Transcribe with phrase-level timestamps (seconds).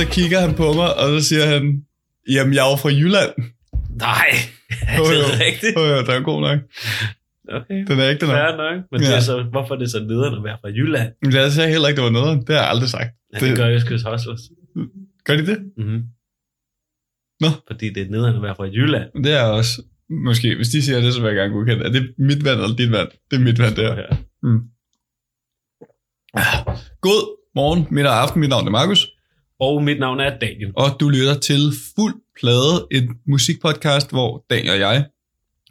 [0.00, 1.62] så kigger han på mig, og så siger han,
[2.34, 3.32] jamen jeg er jo fra Jylland.
[4.08, 4.28] Nej,
[4.88, 5.26] er Jo, det jo.
[5.46, 5.74] rigtigt?
[5.78, 6.58] Åh, ja, den er god nok.
[7.58, 7.78] Okay.
[7.88, 8.34] Den er ikke nok.
[8.36, 8.76] Fair nok.
[8.90, 9.16] Men det Ja.
[9.16, 11.12] er så, hvorfor er det så nederen at være fra Jylland?
[11.22, 12.46] Men jeg sagde heller ikke, det var noget.
[12.46, 13.10] Det har jeg aldrig sagt.
[13.34, 14.40] Ja, det, Det- gør Østkyst Hustlers.
[15.24, 15.58] Gør de det?
[15.76, 16.02] Mm-hmm.
[17.40, 17.48] Nå.
[17.70, 19.24] Fordi det er nederen at være fra Jylland.
[19.24, 19.82] Det er også,
[20.26, 21.84] måske, hvis de siger det, så vil jeg gerne godkende.
[21.84, 23.08] Er det mit vand eller dit vand?
[23.30, 23.94] Det er mit vand, det er.
[23.94, 24.06] Ja.
[27.00, 27.22] God
[27.54, 28.40] morgen, middag og aften.
[28.40, 29.08] Mit navn er Markus.
[29.64, 30.70] Og mit navn er Daniel.
[30.76, 35.04] Og du lytter til Fuld Plade, et musikpodcast, hvor Daniel og jeg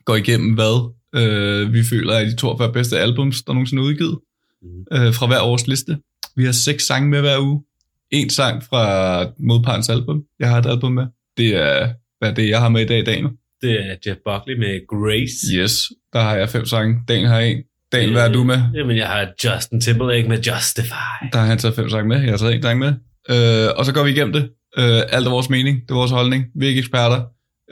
[0.06, 4.20] går igennem, hvad øh, vi føler er de 42 bedste albums, der nogensinde er udgivet,
[4.62, 4.85] Mhm.
[4.91, 5.98] øh, fra hver års liste.
[6.35, 7.63] Vi har seks sange med hver uge.
[8.12, 8.84] En sang fra
[9.40, 10.24] modpartens album.
[10.40, 11.05] Jeg har et album med.
[11.38, 13.30] Det er, hvad er det, jeg har med i dag, Daniel?
[13.62, 15.55] Det er Jeff Buckley med Grace.
[15.55, 16.96] Yes, der har jeg fem sange.
[17.07, 17.57] Daniel har en.
[17.91, 18.60] Daniel, hvad er du med?
[18.76, 21.16] Jamen, jeg har Justin Timberlake med Justify.
[21.34, 22.22] Der har han taget fem sange med.
[22.22, 22.94] Jeg har taget en sang med.
[23.29, 24.49] Øh, og så går vi igennem det.
[24.77, 25.82] Øh, alt er vores mening.
[25.82, 26.46] Det er vores holdning.
[26.55, 27.21] Vi er ikke eksperter.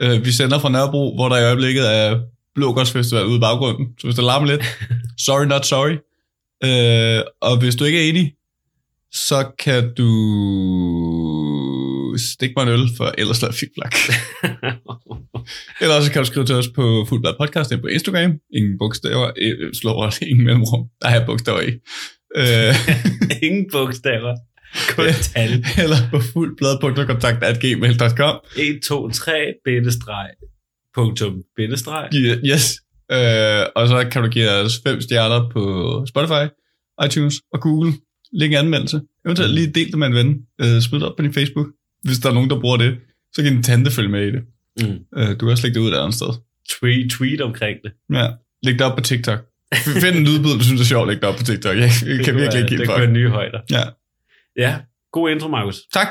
[0.02, 2.20] Øh, vi sender fra Nørrebro, hvor der i øjeblikket er
[2.54, 3.86] Blågårds Festival ude i baggrunden.
[3.98, 4.62] Så hvis det larmer lidt,
[5.26, 5.96] sorry not sorry.
[6.64, 8.32] Øh, og hvis du ikke er enig,
[9.12, 10.08] så kan du
[12.18, 13.94] stikke mig en øl, for ellers lader fik flak.
[15.80, 18.32] Eller også kan du skrive til os på Fuldblad Podcast på Instagram.
[18.56, 20.86] Ingen bogstaver, øh, slår over ingen mellemrum.
[21.02, 21.72] Der er bogstaver i.
[22.36, 22.74] Øh,
[23.46, 24.36] Ingen bogstaver.
[24.88, 25.64] Kun tal.
[25.82, 29.32] eller på fuldblad.kontakt.gmail.com 1, 2, 3,
[29.64, 30.28] bindestreg,
[30.94, 32.08] punktum, bindestreg.
[32.44, 32.80] Yes.
[33.12, 35.62] Øh, og så kan du give os fem stjerner på
[36.08, 36.44] Spotify,
[37.06, 37.92] iTunes og Google.
[38.32, 39.00] Læg en anmeldelse.
[39.24, 40.38] Eventuelt lige del det med en ven.
[40.60, 41.66] Øh, smid det op på din Facebook.
[42.04, 42.96] Hvis der er nogen, der bruger det,
[43.34, 44.42] så kan din tante følge med i det.
[44.80, 44.98] Mm.
[45.16, 46.28] Øh, du kan også lægge det ud et andet sted.
[46.70, 47.92] Tweet, tweet omkring det.
[48.12, 48.28] Ja.
[48.62, 49.38] Læg det op på TikTok.
[50.02, 51.76] Find en lydbid, du synes er sjovt, læg det op på TikTok.
[51.76, 53.60] Jeg, jeg Det kan virkelig ikke give Det kunne være nye højder.
[53.70, 53.82] Ja.
[54.56, 54.76] Ja,
[55.12, 55.80] god intro, Markus.
[55.94, 56.06] Tak.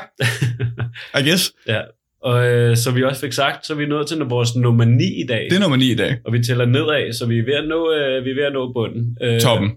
[1.18, 1.52] I guess.
[1.68, 1.80] Ja.
[2.22, 5.04] Og øh, så vi også fik sagt, så er vi nået til vores nummer 9
[5.04, 5.46] i dag.
[5.50, 6.16] Det er nummer 9 i dag.
[6.24, 8.52] Og vi tæller nedad, så vi er ved at nå, øh, vi er ved at
[8.52, 9.16] nå bunden.
[9.22, 9.70] Øh, Toppen.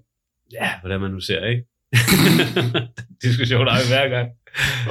[0.54, 1.64] Ja, hvordan man nu ser, ikke?
[3.24, 4.28] Diskussion har vi hver gang.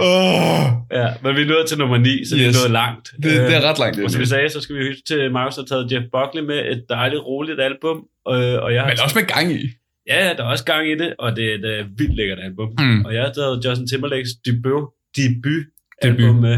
[0.09, 0.65] Oh,
[0.99, 2.41] Ja, men vi er nået til nummer 9, så yes.
[2.41, 2.57] vi Yes.
[2.57, 3.09] er nået langt.
[3.23, 4.01] det, det er ret langt.
[4.05, 4.29] Og som vi Det.
[4.31, 7.61] sagde, så skal vi huske til, Markus har taget Jeff Buckley med et dejligt, roligt
[7.61, 7.97] album.
[8.29, 9.63] Øh, og jeg har Men også med gang i.
[10.09, 12.69] Ja, der er også gang i det, og det er et øh, vildt lækkert album.
[12.79, 13.05] Mm.
[13.05, 14.85] Og jeg har taget Justin Timberlakes debut,
[15.17, 15.65] debut
[16.03, 16.57] album med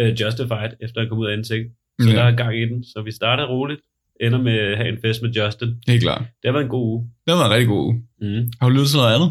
[0.00, 1.66] uh, Justified, efter han kom ud af NSYNC.
[2.00, 2.14] Så Ja.
[2.16, 2.84] der er gang i den.
[2.84, 3.80] Så vi starter roligt,
[4.20, 5.68] ender med at have en fest med Justin.
[5.86, 6.20] Helt klart.
[6.20, 7.10] Det har været en god uge.
[7.24, 7.94] Det har været en rigtig god uge.
[8.20, 8.52] Mm.
[8.60, 9.30] Har du lyttet til noget andet?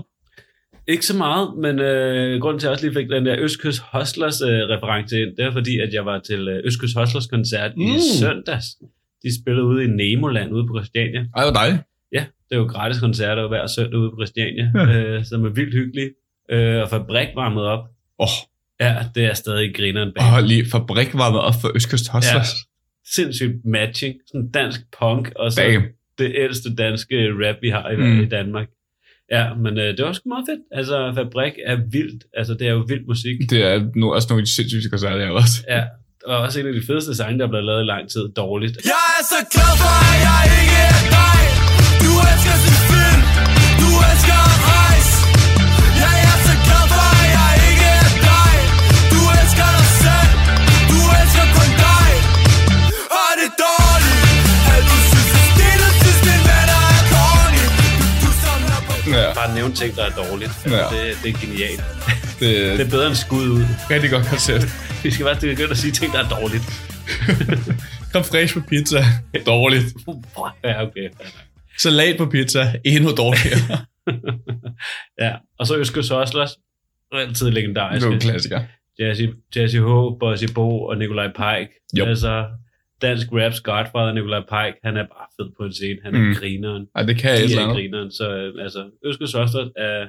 [0.88, 3.82] Ikke så meget, men øh, grunden til, at jeg også lige fik den der Østkyst
[3.94, 7.72] Hustlers øh, reference ind, det er fordi, at jeg var til øh, Østkyst Hustlers koncert
[7.78, 7.84] mm.
[7.84, 8.66] i søndags.
[9.24, 11.22] De spillede ude i Nemoland ude på Christiania.
[11.38, 11.82] Ej, hvor dejligt.
[12.14, 15.00] Ja, det er jo gratis koncerter hver søndag ude på Christiania, Ja.
[15.00, 16.10] øh, som er vildt hyggelige.
[16.52, 17.80] Øh, og Fabrik varmet op.
[18.20, 18.28] Åh,
[18.80, 20.24] Ja, det er stadig grineren bag.
[20.24, 22.48] oh, hold lige fabrik varmet op for Østkyst Hustlers.
[23.16, 24.16] Sindssygt matching.
[24.28, 25.84] Sådan dansk punk, og så Bam.
[26.18, 28.20] det ældste danske rap, vi har i, Mm.
[28.22, 28.68] i Danmark.
[29.32, 30.60] Ja, men øh, det var sgu meget fedt.
[30.72, 32.24] Altså, Fabrik er vildt.
[32.38, 33.36] Altså, det er jo vild musik.
[33.50, 35.58] Det er no, også nogle af de sindssyge koncerter, jeg også.
[35.70, 35.84] Ja,
[36.26, 38.26] og også en af de fedeste sange, der er blevet lavet i lang tid.
[38.36, 38.76] Dårligt.
[38.86, 41.13] Jeg er så glad for, at jeg ikke
[59.74, 60.52] Nævne ting, der er dårligt.
[60.66, 60.84] Altså, Ja.
[61.08, 61.84] det, det er genialt.
[62.40, 63.64] det Det er er bedre end skud ud.
[63.90, 64.66] rigtig godt koncept.
[65.04, 66.64] Vi skal bare begynde at sige ting, der er dårligt.
[68.14, 69.02] Kom fresh på pizza.
[69.46, 69.86] Dårligt.
[70.64, 71.10] Ja, okay.
[71.80, 72.74] Salat på pizza.
[72.86, 73.78] Endnu dårligere.
[75.22, 76.52] Ja, og så Øskes Hustlers.
[77.14, 78.04] Altid Det legendarisk.
[78.06, 78.62] er jo en klassiker.
[79.00, 79.22] Jazzy,
[79.56, 79.90] Jazzy H,
[80.20, 81.70] Bossy Bo og Nikolaj Pike.
[81.98, 82.06] Jo.
[82.06, 82.46] Altså,
[83.08, 86.00] dansk raps godfather Nikolaj Pike, han er bare fed på en scene.
[86.06, 86.34] Han er Mm.
[86.40, 86.84] grineren.
[86.96, 88.12] Ej, det kan jeg eller er grineren.
[88.20, 90.00] Så øh, altså, Øskes Hustlers er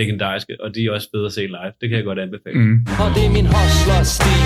[0.00, 1.72] legendariske, og de er også fede at se live.
[1.80, 2.58] Det kan jeg godt anbefale.
[2.58, 2.86] Mm.
[3.02, 4.44] Og det er min hustler-stil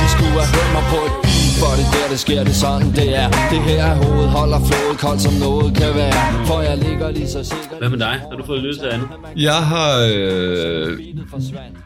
[0.00, 2.60] De skulle have hørt mig på et beat For det der, det sker, det er
[2.66, 6.16] sådan, det er Det her er hovedet, holder flået koldt som noget kan være
[6.48, 8.14] For jeg ligger lige så sikkert Hvad med dig?
[8.30, 9.08] Har du fået lyttet til andet?
[9.48, 10.86] Jeg har øh,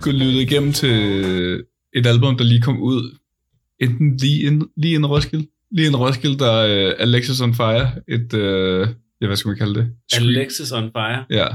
[0.05, 0.96] gået lyttet igennem til
[1.94, 3.19] et album, der lige kom ud.
[3.81, 5.47] Enten lige ind, lige ind Roskilde.
[5.71, 7.91] Lige ind Roskilde, der er øh, Alexis on Fire.
[8.09, 8.89] Et, øh,
[9.21, 9.93] ja, hvad skal man kalde det?
[10.12, 10.29] Scream.
[10.29, 11.25] Alexis on Fire.
[11.31, 11.47] Ja.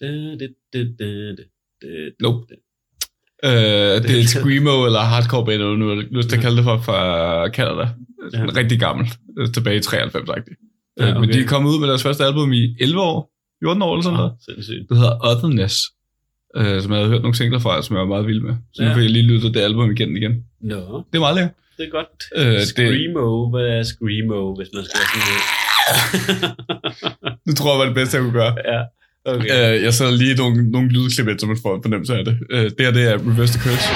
[0.00, 1.46] Det, det, det, det, det,
[1.82, 2.12] det.
[2.20, 2.46] Nope.
[3.44, 6.56] Øh, det er et screamo eller hardcore band, eller nu har lyst til at kalde
[6.56, 6.98] det for, fra
[7.48, 7.88] Canada.
[8.32, 8.38] Ja.
[8.38, 8.44] Ja.
[8.44, 9.10] Rigtig gammelt.
[9.38, 10.56] Øh, Tilbage i 93-agtigt.
[10.98, 11.20] Ja, Ja, okay.
[11.20, 13.32] Men de er kommet ud med deres første album i 11 år.
[13.64, 14.32] 14 år eller sådan noget.
[14.44, 14.88] Sindssygt.
[14.88, 15.76] Det hedder Otherness.
[16.56, 18.54] Øh, som jeg havde hørt nogle singler fra, som jeg var meget vild med.
[18.74, 18.94] Så nu Ja.
[18.94, 20.32] fik jeg lige lyttet det album igen igen.
[20.60, 20.76] Nå,
[21.10, 21.52] Det er meget lækkert.
[21.78, 22.08] det er godt.
[22.36, 26.50] Øh, det- Screamo, hvad er Screamo, hvis man skal sådan
[27.46, 28.54] Det tror jeg var det bedste, jeg kunne gøre.
[28.72, 28.80] Ja,
[29.24, 29.74] okay.
[29.76, 32.38] Øh, jeg sætter lige nogle, nogle lydklip ind, så man får en fornemmelse af det.
[32.50, 33.88] Øh, det her, det er Reverse the Curse.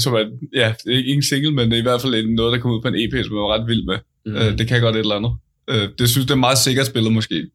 [0.00, 0.24] Som er,
[0.54, 2.94] ja, ikke en single, men det i hvert fald noget, der kommer ud på en
[2.94, 3.98] EP, som jeg var ret vild med.
[4.26, 4.34] Mm.
[4.36, 5.32] Øh, det kan godt et eller andet.
[5.70, 7.46] Øh, det synes det er meget sikkert spillet måske.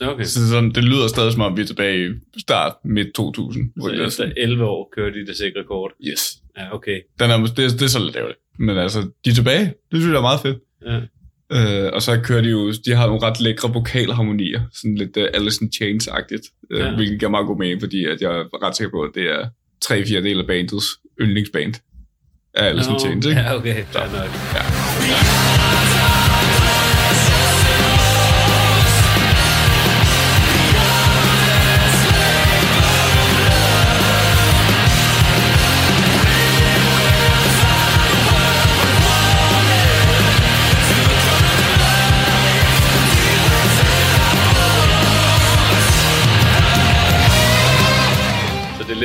[0.00, 0.24] okay.
[0.24, 3.72] Så sådan, det lyder stadig som om, vi er tilbage i start midt 2000.
[3.80, 5.90] Så efter 11 år kører de det sikre kort.
[6.08, 6.36] Yes.
[6.58, 7.00] Ja, okay.
[7.20, 8.38] Den er, det, det er så lidt ærgerligt.
[8.58, 9.64] Men altså, de er tilbage.
[9.64, 10.58] Det synes jeg er meget fedt.
[10.86, 11.00] Ja.
[11.52, 14.60] Øh, og så kører de jo, de har nogle ret lækre vokalharmonier.
[14.72, 16.66] Sådan lidt uh, Alice in Chains-agtigt.
[16.70, 16.94] Øh, Ja.
[16.96, 19.48] Hvilket giver meget god mening, fordi at jeg er ret sikker på, at det er
[19.80, 20.86] tre fjerde del af bandets
[21.20, 21.74] yndlingsband.
[22.54, 23.40] Af Alice Nå, Chains, ikke?
[23.40, 23.84] Ja, okay.
[23.94, 24.12] Nok.
[24.54, 26.07] Ja.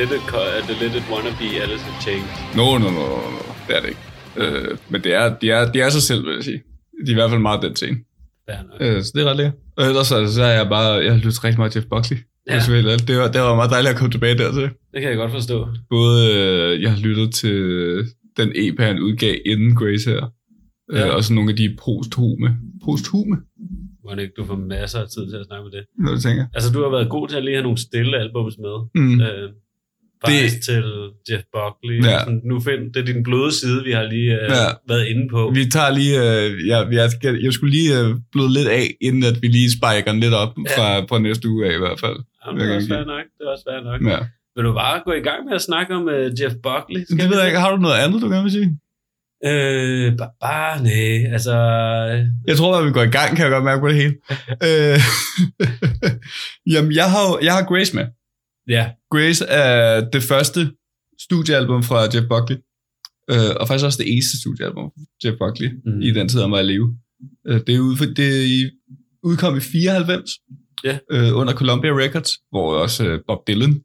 [0.03, 0.21] Det
[0.67, 2.29] det lidt et wannabe Alice in Chains.
[2.55, 3.43] No, no, no, no, no.
[3.67, 4.03] Det er det ikke.
[4.37, 6.61] Øh, men det er, de, er, de er sig selv, vil jeg sige.
[7.05, 7.75] De er i hvert fald meget den
[8.69, 8.77] nok.
[8.81, 9.55] Øh, så det er ret lækkert.
[9.77, 12.17] Og ellers så, så er jeg bare, jeg har lyttet rigtig meget til Jeff Buckley.
[12.49, 12.59] Ja.
[13.07, 14.69] Det, var, det var meget dejligt at komme tilbage dertil.
[14.93, 15.67] Det kan jeg godt forstå.
[15.89, 17.57] Både, øh, jeg har lyttet til
[18.37, 20.23] den EP, han udgav inden Grace her.
[20.93, 20.99] Ja.
[20.99, 21.07] Ja.
[21.07, 22.49] Øh, og så nogle af de posthume.
[22.85, 23.37] Posthume?
[24.05, 25.83] Må ikke du får masser af tid til at snakke med det.
[26.03, 26.45] Når du tænker.
[26.53, 28.75] Altså, du har været god til at lige have nogle stille albums med.
[28.95, 29.21] Mm.
[29.21, 29.49] Øh,
[30.25, 30.63] faktisk det...
[30.63, 30.83] til
[31.29, 31.97] Jeff Buckley.
[32.09, 32.19] Ja.
[32.19, 34.67] Sådan, nu find, det er din bløde side, vi har lige øh, Ja.
[34.91, 35.51] været inde på.
[35.55, 39.23] Vi tager lige, øh, jeg, jeg, skal, jeg skulle lige øh, bløde lidt af, inden
[39.23, 40.63] at vi lige spiker den lidt op Ja.
[40.77, 42.17] fra, fra næste uge af i hvert fald.
[42.45, 43.25] Jamen, det er også fair nok.
[43.37, 43.99] Det er også fair nok.
[44.11, 44.19] Ja.
[44.55, 47.01] Vil du bare gå i gang med at snakke om uh, Jeff Buckley?
[47.05, 47.59] Skal Det ved jeg ikke.
[47.59, 48.69] Har du noget andet, du gerne vil sige?
[49.45, 51.31] Øh, bare, bare nej.
[51.33, 51.55] Altså,
[52.47, 54.15] Jeg tror, at vi går i gang, kan jeg godt mærke på det hele.
[54.67, 54.99] øh,
[56.73, 58.05] jamen, jeg har, jeg har Grace med.
[58.67, 58.91] Ja.
[59.11, 60.71] Grace er det første
[61.19, 62.57] studiealbum fra Jeff Buckley.
[63.31, 66.01] Øh, og faktisk også det eneste studiealbum fra Jeff Buckley Mm.
[66.01, 66.97] i den tid, han var i live.
[67.47, 68.69] Øh, det, er ud, for, det i,
[69.23, 70.29] udkom i 94
[70.83, 70.97] Ja.
[71.11, 73.81] øh, under Columbia Records, hvor også øh, Bob Dylan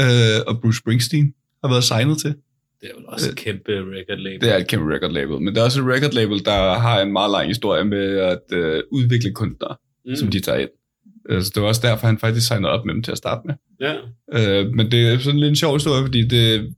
[0.00, 1.32] øh, og Bruce Springsteen
[1.64, 2.30] har været signet til.
[2.80, 4.40] Det er jo også et kæmpe record label.
[4.40, 7.00] Det er et kæmpe record label, men det er også et record label, der har
[7.00, 9.76] en meget lang historie med at øh, udvikle kunstnere,
[10.06, 10.16] mm.
[10.16, 10.70] som de tager ind.
[11.30, 13.54] Så det var også derfor, han faktisk signede op med dem til at starte med.
[13.80, 13.94] Ja.
[14.60, 16.74] Øh, men det er sådan lidt en sjov historie, fordi det,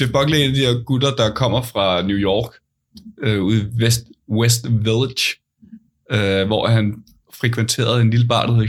[0.00, 2.52] Jeff Buckley er en af de her gutter, der kommer fra New York,
[3.22, 4.00] øh, ude i West,
[4.30, 5.26] West Village,
[6.12, 6.94] øh, hvor han
[7.34, 8.68] frekventerede en lille bar, der hedder.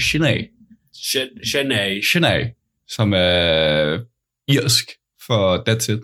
[0.95, 2.01] Shan- Shanae.
[2.03, 2.45] Shinay,
[2.89, 3.99] som er
[4.47, 4.89] irsk
[5.27, 5.99] for That's It.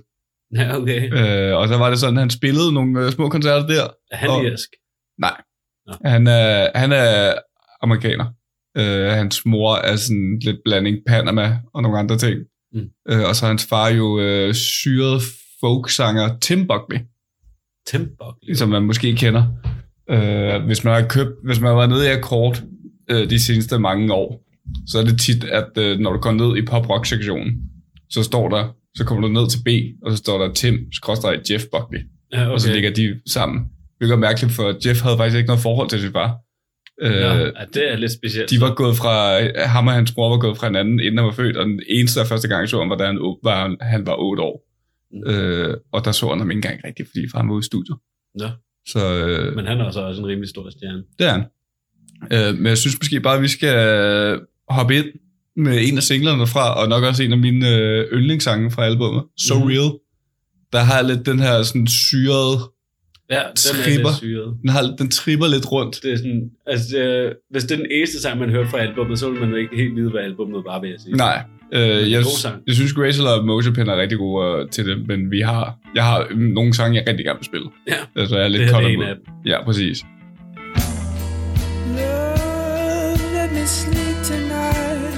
[0.56, 1.14] Ja, okay.
[1.52, 3.88] Øh, og så var det sådan, at han spillede nogle øh, små koncerter der.
[4.12, 4.70] Er han og- irsk?
[5.20, 5.42] Nej.
[5.88, 5.94] Nå.
[6.06, 7.34] Han er, han er
[7.82, 8.26] amerikaner.
[8.78, 12.40] Øh, hans mor er sådan lidt blanding Panama og nogle andre ting.
[12.74, 12.90] Mm.
[13.10, 15.22] Øh, og så er hans far jo øh, syret
[15.62, 17.00] folksanger Tim Buckley,
[17.88, 18.56] Tim Buckley.
[18.56, 19.44] som man måske kender.
[20.10, 22.64] Øh, hvis man har købt, hvis man har været nede i akkord
[23.10, 24.44] øh, de seneste mange år,
[24.88, 27.54] så er det tit, at øh, når du går ned i pop-rock-sektionen,
[28.10, 29.70] så står der, så kommer du ned til B,
[30.06, 32.00] og så står der Tim, skråstrej Jeff Buckley.
[32.34, 32.54] Ja, okay.
[32.54, 33.66] Og så ligger de sammen.
[33.98, 36.38] Hvilket er mærkeligt, for Jeff havde faktisk ikke noget forhold til sin far.
[37.04, 38.50] Øh, Ja, ja, det er lidt specielt.
[38.50, 41.32] de var gået fra, ham og hans bror var gået fra hinanden, inden han var
[41.32, 44.06] født, og den eneste og første gang, jeg så ham, var, da han var, han
[44.06, 44.64] var 8 år.
[45.12, 45.32] Mm.
[45.34, 47.98] Øh, og der så han ham ikke engang rigtigt, fordi han var ude i studiet.
[48.40, 48.46] Nå.
[48.88, 51.04] Så øh, Men han er så også en rimelig stor stjerne.
[51.20, 51.44] det er han.
[52.34, 55.06] Øh, men jeg synes måske bare, at vi skal hoppe ind
[55.56, 59.24] med en af singlerne fra, og nok også en af mine øh, yndlingssange fra albumet,
[59.48, 59.64] So Mhm.
[59.68, 59.92] Real.
[60.74, 62.58] Der har lidt den her sådan syrede,
[63.34, 64.10] Ja, den er Tripper.
[64.10, 64.50] lidt syret.
[64.62, 65.94] den, har, den tripper lidt rundt.
[66.04, 69.20] Det er sådan, altså, det, hvis det er den eneste sang, man hører fra albumet,
[69.20, 71.16] så vil man ikke helt vide, hvad albumet var, vil jeg sige.
[71.16, 71.38] Nej,
[71.74, 72.62] øh, jeg, sang.
[72.68, 76.04] jeg synes Grace og Motion er rigtig gode øh, til det, men vi har, jeg
[76.04, 77.68] har mm, nogle sange, jeg rigtig gerne vil spille.
[77.88, 79.26] Ja, Altså, jeg er lidt det her er en af dem.
[79.46, 79.98] Ja, præcis.
[81.98, 85.16] Love, let me sleep tonight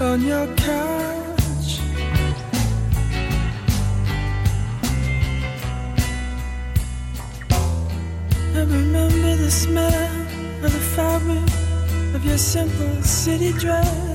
[0.00, 0.91] on your couch.
[8.54, 9.94] I remember the smell
[10.62, 14.11] of the fabric of your simple city dress.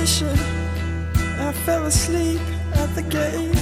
[0.00, 0.28] Invocation.
[1.38, 2.40] I fell asleep
[2.74, 3.56] at the gate.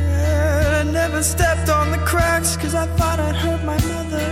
[0.00, 4.28] And I never stepped on the cracks cause I thought I'd hurt my mother.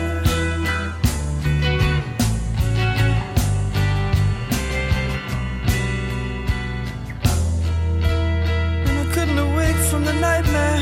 [8.86, 10.80] And I couldn't awake from the nightmare.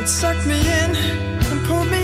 [0.00, 2.01] It sucked me in and pulled me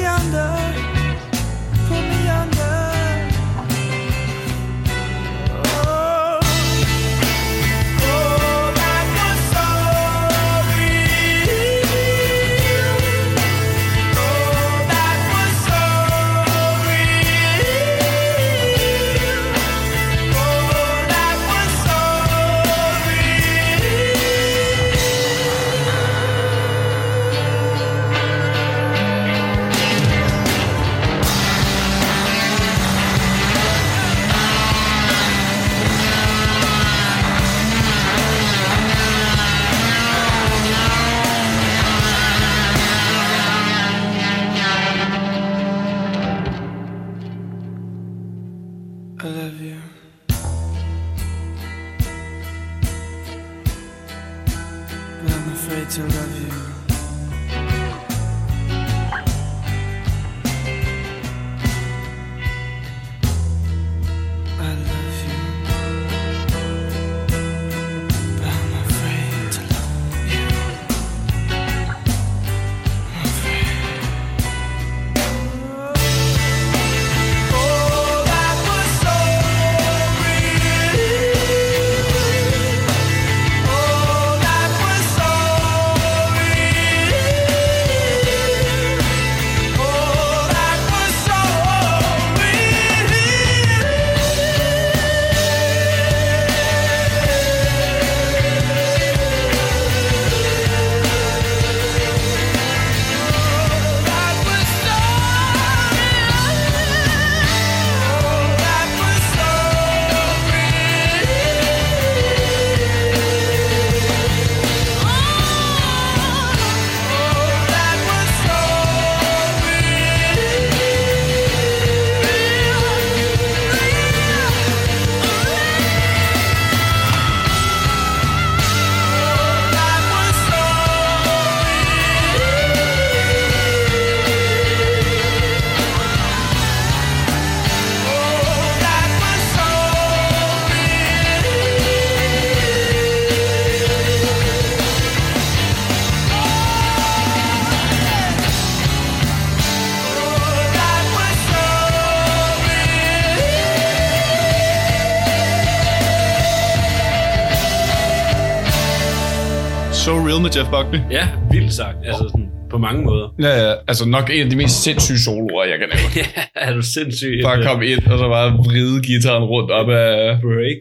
[160.73, 161.01] Buckley.
[161.11, 161.97] Ja, vildt sagt.
[162.05, 163.29] Altså sådan, på mange måder.
[163.41, 166.11] Ja, ja, altså nok en af de mest sindssyge soloer, jeg kan nævne.
[166.37, 167.41] ja, er du sindssyg.
[167.45, 170.41] Bare komme ind, og så bare vride gitaren rundt op af...
[170.41, 170.81] break.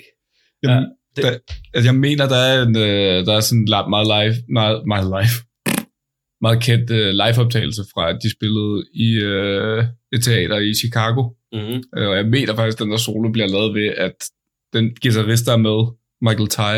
[0.63, 0.83] Jamen,
[1.15, 1.31] det- der,
[1.73, 5.05] altså, jeg mener, der er, en, øh, der er sådan en meget live, meget, meget
[5.15, 5.35] live,
[6.41, 11.21] meget kendt øh, liveoptagelse fra, at de spillede i øh, et teater i Chicago.
[11.53, 11.83] Mm-hmm.
[11.93, 14.17] Og jeg mener faktisk, at den der solo bliver lavet ved, at
[14.73, 15.79] den guitarist, der er med,
[16.27, 16.77] Michael Ty,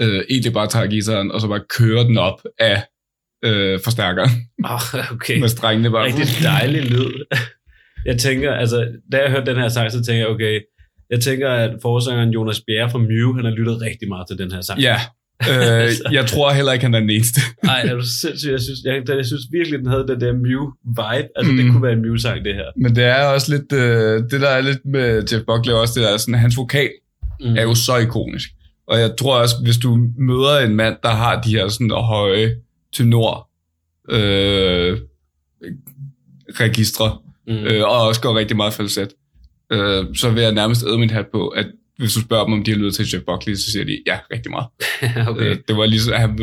[0.00, 2.82] øh, egentlig bare tager gitaren, og så bare kører den op af
[3.44, 4.30] øh, forstærkeren
[4.64, 4.80] Oh,
[5.14, 5.40] okay.
[5.40, 6.04] med strengene bare.
[6.06, 7.12] Rigtig dejlig lyd.
[8.06, 10.60] Jeg tænker, altså, da jeg hørte den her sang, så tænker jeg, okay,
[11.10, 14.52] jeg tænker, at forsangeren Jonas Bjerre fra Mew, han har lyttet rigtig meget til den
[14.52, 14.80] her sang.
[14.80, 14.96] Ja,
[15.50, 17.40] øh, jeg tror heller ikke, han er den eneste.
[17.64, 18.52] Nej, er du sindssygt?
[18.52, 21.28] Jeg synes, jeg, jeg synes virkelig, den havde den der Mew-vibe.
[21.36, 21.58] Altså, mm.
[21.58, 22.64] det kunne være en Mew-sang, det her.
[22.76, 25.94] Men det er også lidt, øh, det der er lidt med Jeff Buckley er også,
[26.00, 26.90] det der sådan, hans vokal
[27.40, 27.56] Mm.
[27.56, 28.48] er jo så ikonisk.
[28.86, 32.54] Og jeg tror også, hvis du møder en mand, der har de her sådan høje
[32.92, 33.48] tenor
[34.10, 34.98] øh,
[36.60, 37.52] registre, Mm.
[37.54, 39.08] øh, og også går rigtig meget falset,
[39.72, 41.66] øh, så vil jeg nærmest æde min hat på, at
[41.98, 44.18] hvis du spørger dem, om de har lyttet til Jeff Buckley, så siger de, ja,
[44.32, 44.66] rigtig meget.
[45.30, 45.40] okay.
[45.50, 46.38] Øh, det var ligesom, han,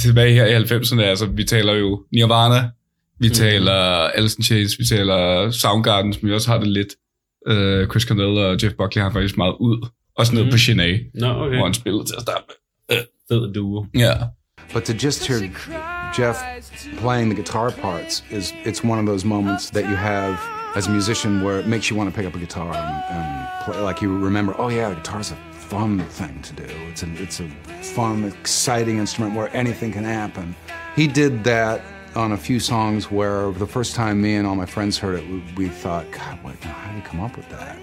[0.00, 2.70] tilbage her i 90'erne, altså vi taler jo Nirvana,
[3.20, 3.34] vi Mhm.
[3.34, 3.72] taler
[4.14, 6.88] Alice in Chains, vi taler Soundgarden, som vi også har det lidt.
[7.46, 9.86] Øh, Chris Cornell og Jeff Buckley har faktisk meget ud.
[10.16, 10.50] Også ned Mhm.
[10.52, 11.56] på Sinead, Nå, okay.
[11.56, 12.98] hvor han spillede til at starte med.
[13.28, 13.86] Fed duo.
[13.94, 14.12] Ja.
[14.72, 15.38] But to just hear
[16.18, 16.38] Jeff
[16.98, 20.36] playing the guitar parts is it's one of those moments that you have
[20.76, 23.48] as a musician where it makes you want to pick up a guitar and, and
[23.64, 23.80] play.
[23.88, 25.36] Like you remember, oh yeah, guitar's a
[25.70, 26.68] fun thing to do.
[26.90, 27.48] It's a it's a
[27.94, 30.54] fun, exciting instrument where anything can happen.
[30.96, 31.80] He did that
[32.14, 35.24] on a few songs where the first time me and all my friends heard it,
[35.30, 37.76] we, we thought, God, what, how did he come up with that?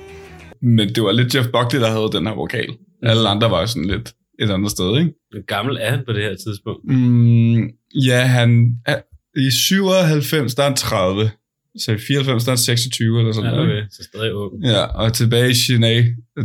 [0.62, 2.78] Men det var lidt Jeff Buckley, der havde den her vokal.
[3.04, 5.12] Alle andre var sådan lidt et andet sted, ikke?
[5.32, 6.82] Hvor gammel er han på det her tidspunkt?
[6.86, 7.70] Mm,
[8.08, 9.02] ja, han er,
[9.38, 11.32] i 97, der er han 30.
[11.80, 13.72] Så i 94, der er han 26 eller sådan Ja, noget.
[13.72, 13.88] okay.
[13.92, 14.64] Så stadig ung.
[14.64, 15.98] Ja, og tilbage i Chennai,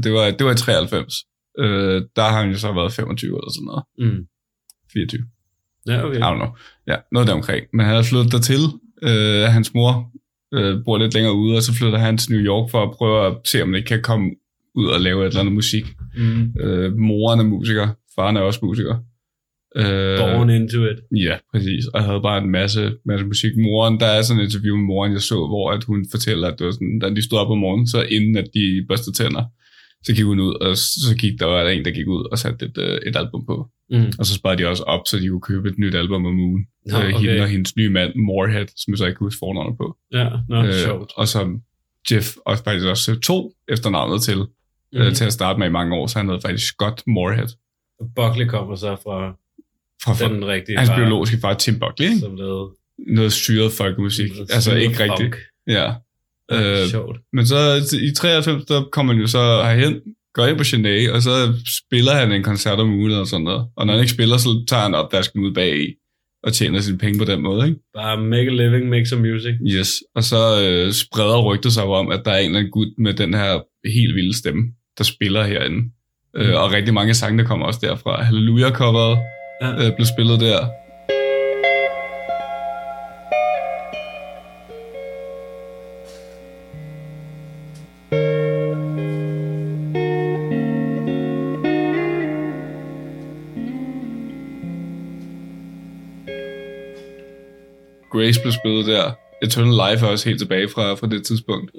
[0.02, 1.14] det var, det var i 93.
[1.58, 3.84] Øh, der har han jo så været 25 eller sådan noget.
[3.98, 4.24] Mm.
[4.92, 5.22] 24.
[5.88, 6.18] Ja, okay.
[6.18, 6.48] I don't know.
[6.86, 7.66] Ja, noget deromkring.
[7.72, 8.62] Men han havde flyttet dertil.
[9.02, 10.10] Øh, hans mor
[10.54, 13.26] øh, bor lidt længere ude, og så flytter han til New York for at prøve
[13.26, 14.30] at se, om han ikke kan komme
[14.74, 15.84] ud og lave et eller andet musik.
[16.16, 16.60] Mm.
[16.60, 18.96] Øh, moren er musiker, faren er også musiker.
[19.76, 20.98] Øh, Born into it.
[21.26, 21.86] Ja, præcis.
[21.86, 23.52] Og jeg havde bare en masse, masse musik.
[23.56, 26.58] Moren, der er sådan et interview med moren, jeg så, hvor at hun fortæller, at
[26.58, 29.44] det var sådan, da de stod op om morgenen, så inden at de børstede tænder,
[30.06, 32.38] så gik hun ud, og så gik der, var der en, der gik ud og
[32.38, 33.68] satte et, øh, et album på.
[33.90, 34.12] Mm.
[34.18, 36.66] Og så sparede de også op, så de kunne købe et nyt album om ugen.
[36.86, 37.28] Nå, øh, okay.
[37.28, 39.96] Hende og hendes nye mand, Morehead, som jeg så ikke kan huske fornavnet på.
[40.12, 41.12] Ja, nå, Øh, sjovt.
[41.16, 41.60] og som
[42.10, 44.98] Jeff også faktisk også tog efternavnet til, mm.
[44.98, 47.48] øh, til at starte med i mange år, så han hed faktisk Scott Morehead.
[48.00, 49.36] Og Buckley kommer så fra
[50.04, 52.18] Fra, fra den rigtige hans far, biologiske far, Tim Buckley, ikke?
[52.20, 54.30] som lavede Noget syret folkemusik.
[54.50, 55.34] Altså ikke rigtigt.
[55.66, 55.92] Ja.
[56.52, 57.16] Øh, sjovt.
[57.32, 57.56] Men så
[58.02, 60.00] i 93, der kommer han jo så herhen,
[60.34, 61.52] går ind på Genet, og så
[61.86, 63.66] spiller han en koncert om ugen og sådan noget.
[63.76, 65.86] Og når han ikke spiller, så tager han opvasken ud bag i
[66.42, 67.80] og tjener sine penge på den måde, ikke?
[67.94, 69.52] Bare make a living, make some music.
[69.66, 69.90] Yes.
[70.14, 73.14] Og så øh, spreder rygtet sig om, at der er en eller anden gut med
[73.14, 73.52] den her
[73.94, 74.62] helt vilde stemme,
[74.98, 75.76] der spiller herinde.
[76.34, 76.40] Mm.
[76.40, 78.22] Øh, og rigtig mange sange, der kommer også derfra.
[78.22, 79.18] Hallelujah-coveret
[79.62, 79.70] Ja.
[79.86, 80.58] øh, blev spillet der.
[98.24, 99.18] Grace blev spillet der.
[99.42, 101.70] Eternal Life er også helt tilbage fra, fra det tidspunkt.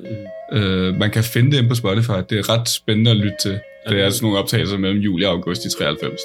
[0.52, 0.58] Mm.
[0.58, 2.18] Øh, man kan finde det inde på Spotify.
[2.30, 3.52] Det er ret spændende at lytte til.
[3.52, 3.98] Det Okay.
[4.06, 6.22] er sådan nogle optagelser mellem juli og august i 93.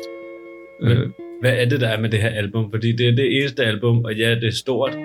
[0.82, 1.08] Men- Øh,
[1.40, 2.70] Hvad er det, der er med det her album?
[2.70, 4.96] Fordi det er det eneste album, og ja, det er stort,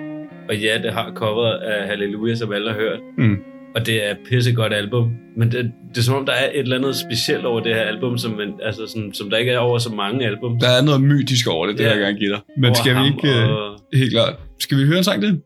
[0.48, 2.98] og ja, det har coveret af Halleluja, som alle har hørt.
[3.18, 3.36] Mm.
[3.76, 5.10] Og det er et pissegodt album.
[5.36, 7.82] Men det, det er som om, der er et eller andet specielt over det her
[7.82, 10.60] album, som, man, altså sådan, som der ikke er over så mange album.
[10.60, 11.88] der er noget mytisk over det, det Ja.
[11.88, 12.40] vil jeg gerne give dig.
[12.58, 13.38] Men over skal vi ikke...
[13.42, 14.34] Øh, Og, helt klart.
[14.60, 15.40] Skal vi høre en sang til?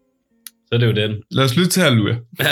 [0.66, 1.16] så er det jo den.
[1.30, 2.14] Lad os lytte til Halleluja.
[2.40, 2.46] Ja.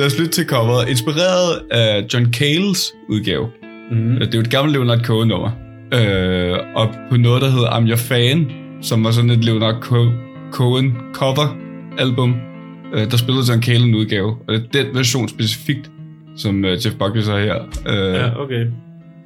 [0.00, 0.88] Lad os lytte til coveret.
[0.88, 3.48] Inspireret af John Cales udgave.
[3.90, 4.16] Mm.
[4.20, 5.50] Det er jo et gammelt Leonard Cohen-nummer.
[5.94, 8.50] Øh, og på noget, der hedder I'm Your Fan,
[8.82, 10.12] som var sådan et Leonard Co-
[10.52, 12.34] Cohen cover-album,
[12.94, 14.36] øh, der spillede John Cale en udgave.
[14.48, 15.90] Og det er den version specifikt,
[16.36, 17.56] som øh, Jeff Buckley så her
[17.88, 18.14] øh.
[18.14, 18.66] Ja, okay.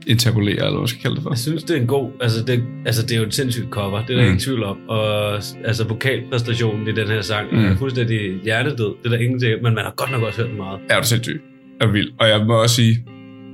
[0.06, 1.30] Intabulerer, eller hvad skal kalde det for.
[1.30, 2.10] Jeg synes, det er en god...
[2.20, 4.02] Altså, det, altså, det er jo et sindssygt cover.
[4.02, 4.26] Det er der Mm.
[4.26, 4.76] ingen tvivl om.
[4.88, 7.64] Og altså, vokalpræstationen i den her sang mm.
[7.64, 8.92] Er fuldstændig hjernedød.
[9.02, 9.62] Det er der ingenting.
[9.62, 10.80] Men man har godt nok også hørt den meget.
[10.90, 11.40] Er du sindssyg?
[11.80, 12.10] Er vild.
[12.20, 13.04] Og jeg må også sige,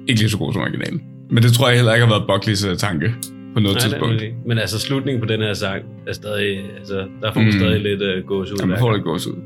[0.08, 1.02] ikke lige så god som originalen.
[1.30, 3.14] Men det tror jeg heller ikke har været Buckleys øh, tanke
[3.54, 4.20] på noget Nej, det er tidspunkt.
[4.20, 4.30] det.
[4.46, 6.60] Men altså, slutningen på den her sang er stadig...
[6.78, 7.58] Altså, der får man Mm.
[7.58, 8.56] stadig lidt uh, gås ud.
[8.60, 9.36] Ja, man får det gås ud.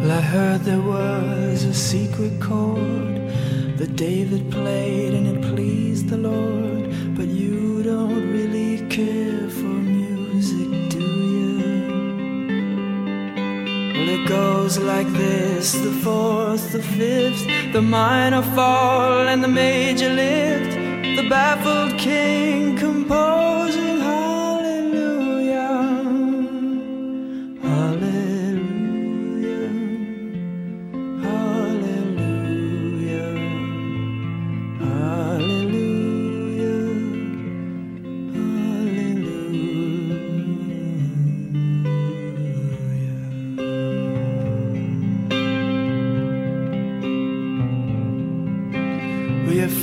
[0.00, 3.21] Well, I heard there was a secret chord
[3.82, 6.84] that David played and it pleased the Lord.
[7.16, 11.04] But you don't really care for music, do
[11.36, 11.58] you?
[13.94, 20.10] Well, it goes like this the fourth, the fifth, the minor fall, and the major
[20.10, 20.74] lift.
[21.18, 23.91] The baffled king composing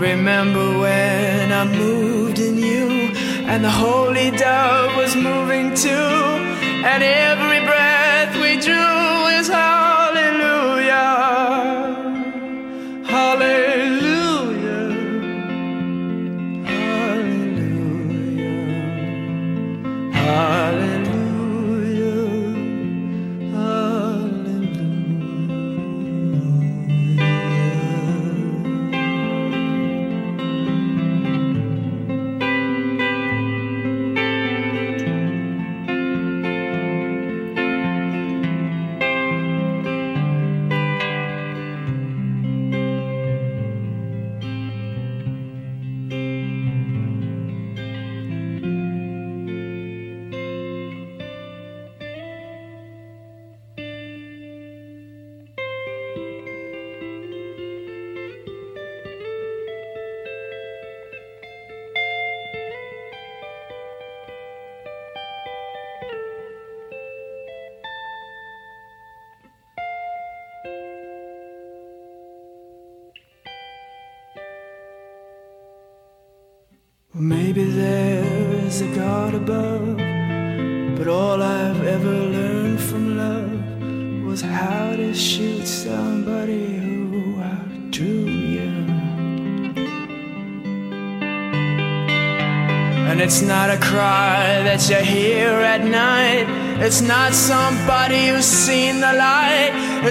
[0.00, 2.88] Remember when I moved in you,
[3.50, 7.79] and the holy dove was moving too, and every breath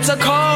[0.10, 0.49] a cold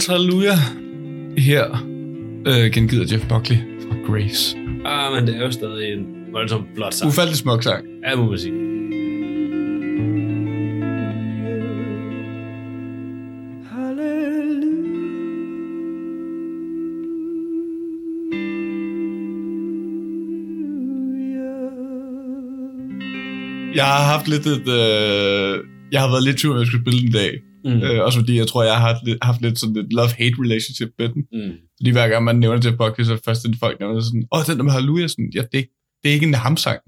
[0.00, 0.56] Leonard Cohen's Halleluja.
[1.38, 1.86] Her
[2.46, 4.56] øh, gengiver Jeff Buckley fra Grace.
[4.84, 7.08] Ah, men det er jo stadig en voldsomt flot sang.
[7.08, 7.84] Ufattelig smuk sang.
[8.04, 8.54] Ja, må man sige.
[23.74, 24.68] Jeg har haft lidt et...
[24.68, 27.49] Øh, jeg har været lidt tvivl, om jeg skulle spille den dag.
[27.64, 27.82] Mm.
[27.82, 30.88] Øh, også fordi jeg tror, jeg har haft lidt, haft lidt sådan et love-hate relationship
[30.98, 31.22] med den.
[31.32, 31.52] Mm.
[31.78, 34.24] Fordi hver gang man nævner det podcast, så er det først det folk nævner sådan,
[34.34, 36.80] åh, den der med Halleluja, sådan, ja, det, er ikke- det er ikke en hamsang.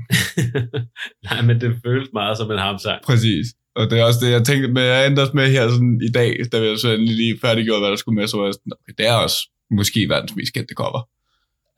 [1.31, 2.99] Nej, men det føles meget som en hamsang.
[3.05, 3.47] Præcis.
[3.77, 6.11] Og det er også det, jeg tænkte med, jeg endte også med her sådan i
[6.19, 8.73] dag, da vi så endelig lige færdiggjort, hvad der skulle med, så var jeg sådan,
[8.81, 9.39] okay, det er også
[9.71, 11.03] måske verdens mest kendte cover.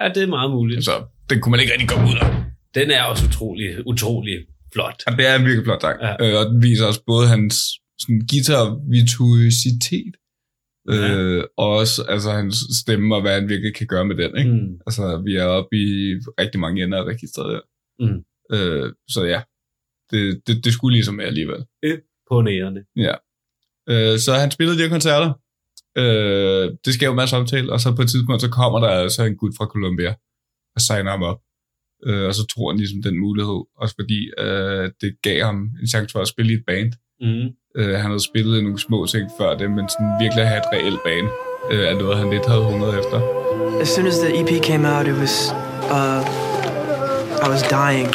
[0.03, 0.85] Ja, det er meget muligt.
[0.85, 0.93] Så
[1.31, 2.29] den kunne man ikke rigtig komme ud af.
[2.75, 4.37] Den er også utrolig, utrolig
[4.73, 5.03] flot.
[5.07, 5.97] Og det er en virkelig flot sang.
[6.03, 6.13] Ja.
[6.23, 7.55] Øh, og den viser også både hans
[8.01, 10.15] sådan, guitar-virtuositet,
[10.89, 11.15] Ja.
[11.15, 14.39] øh, og også altså, hans stemme og hvad han virkelig kan gøre med den.
[14.39, 14.51] Ikke?
[14.53, 14.81] Mm.
[14.87, 15.87] Altså, vi er oppe i
[16.41, 17.61] rigtig mange ender af registret der.
[18.05, 18.21] Mm.
[18.57, 19.43] Øh, så ja,
[20.11, 21.65] det, det, det skulle ligesom med alligevel.
[22.31, 22.81] På nærerne.
[23.89, 25.33] Øh, så han spillede de her koncerter,
[25.99, 29.25] Øh, det skal jo masser omtale, og så på et tidspunkt, så kommer der altså
[29.25, 30.15] en gut fra Colombia
[30.75, 31.41] og signer ham op.
[32.07, 35.89] Øh, og så tror han ligesom den mulighed, også fordi øh, det gav ham en
[35.89, 36.93] chance for at spille i et band.
[37.21, 37.47] Mm.
[37.79, 40.63] Øh, han havde spillet i nogle små ting før det, men sådan virkelig at have
[40.65, 41.27] et reelt band,
[41.73, 43.19] øh, er noget, han lidt havde hungret efter.
[43.81, 45.35] As soon as the EP came out, it was
[45.97, 46.21] uh,
[47.47, 48.09] I was dying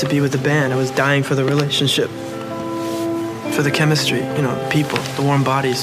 [0.00, 0.72] to be with the band.
[0.72, 2.10] I was dying for the relationship,
[3.54, 4.22] for the chemistry.
[4.36, 5.80] You know, people, the warm bodies,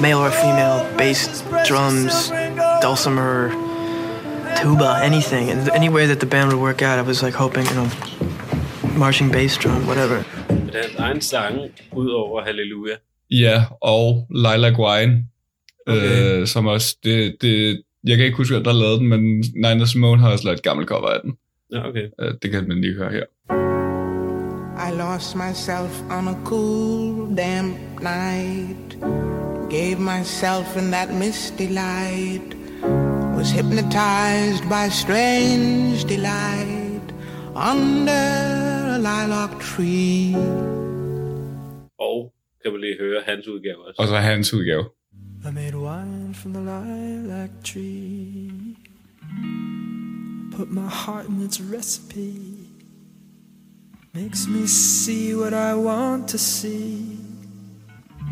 [0.00, 2.14] male or female, bass, drums,
[2.82, 3.50] dulcimer,
[4.62, 6.98] tuba, anything, and any way that the band would work out.
[6.98, 7.88] I was like hoping, you know,
[8.98, 10.16] marching bass drum, whatever.
[10.48, 12.94] Men hans egen sange, ud over Halleluja.
[13.30, 15.24] Ja, og Lilac Wine,
[15.86, 16.40] Okay.
[16.40, 19.20] øh, som også, det, det, jeg kan ikke huske, hvem der lavede den, men
[19.54, 21.32] Nina Simone har også lavet et gammelt cover af den.
[21.72, 22.06] Ja, okay.
[22.20, 23.24] Øh, det kan man lige høre her.
[24.88, 28.98] I lost myself on a cool, damp night.
[29.70, 32.56] Gave myself in that misty light.
[33.40, 37.06] Was hypnotized by strange delight
[37.54, 38.12] under
[38.96, 40.34] a lilac tree.
[41.98, 44.02] Og kan man lige høre hans udgave også.
[44.02, 44.84] Og så hans udgave.
[45.44, 48.76] I made wine from the lilac tree.
[50.56, 52.34] Put my heart in its recipe.
[54.14, 57.18] Makes me see what I want to see.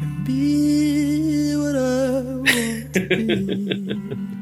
[0.02, 4.34] And be what I want to be.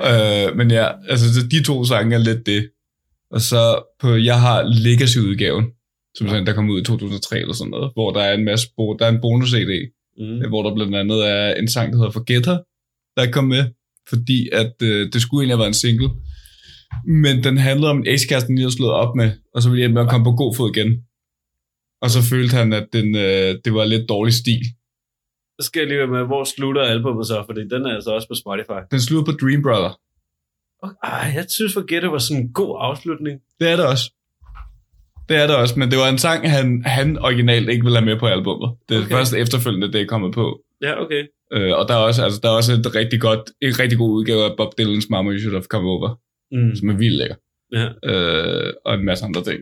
[0.00, 2.70] Øh, men ja, altså så de to sange er lidt det.
[3.30, 5.64] Og så på, jeg har Legacy-udgaven,
[6.16, 8.66] som sådan, der kom ud i 2003 eller sådan noget, hvor der er en masse,
[8.76, 10.48] bo- der er en bonus-CD, Mm.
[10.48, 12.58] hvor der blandt andet er en sang, der hedder Forgetter,
[13.16, 13.64] der kom med,
[14.08, 16.10] fordi at øh, det skulle egentlig have været en single.
[17.06, 19.90] Men den handlede om en ekskæreste, lige havde slået op med, og så ville jeg
[19.90, 20.90] med at komme på god fod igen.
[22.02, 24.62] Og så følte han, at den, øh, det var lidt dårlig stil.
[25.60, 27.42] Så skal jeg lige være med, hvor slutter albumet så?
[27.46, 28.80] Fordi den er altså også på Spotify.
[28.90, 29.92] Den slutter på Dream Brother.
[31.04, 33.40] Ej, jeg synes Forget It var sådan en god afslutning.
[33.60, 34.12] Det er det også.
[35.28, 38.06] Det er det også, men det var en sang, han, han originalt ikke ville have
[38.06, 38.70] med på albummet.
[38.88, 39.06] Det er Okay.
[39.06, 39.16] okay.
[39.16, 40.60] først efterfølgende, det er kommet på.
[40.82, 41.22] Ja, okay.
[41.52, 44.10] Øh, og der er også, altså, der er også et rigtig godt, en rigtig god
[44.10, 46.18] udgave af Bob Dylan's Mama You Should Have Come Over,
[46.52, 46.74] Mm.
[46.76, 47.36] som er vildt lækker.
[47.72, 47.88] Ja.
[48.10, 49.58] Øh, og en masse andre ting.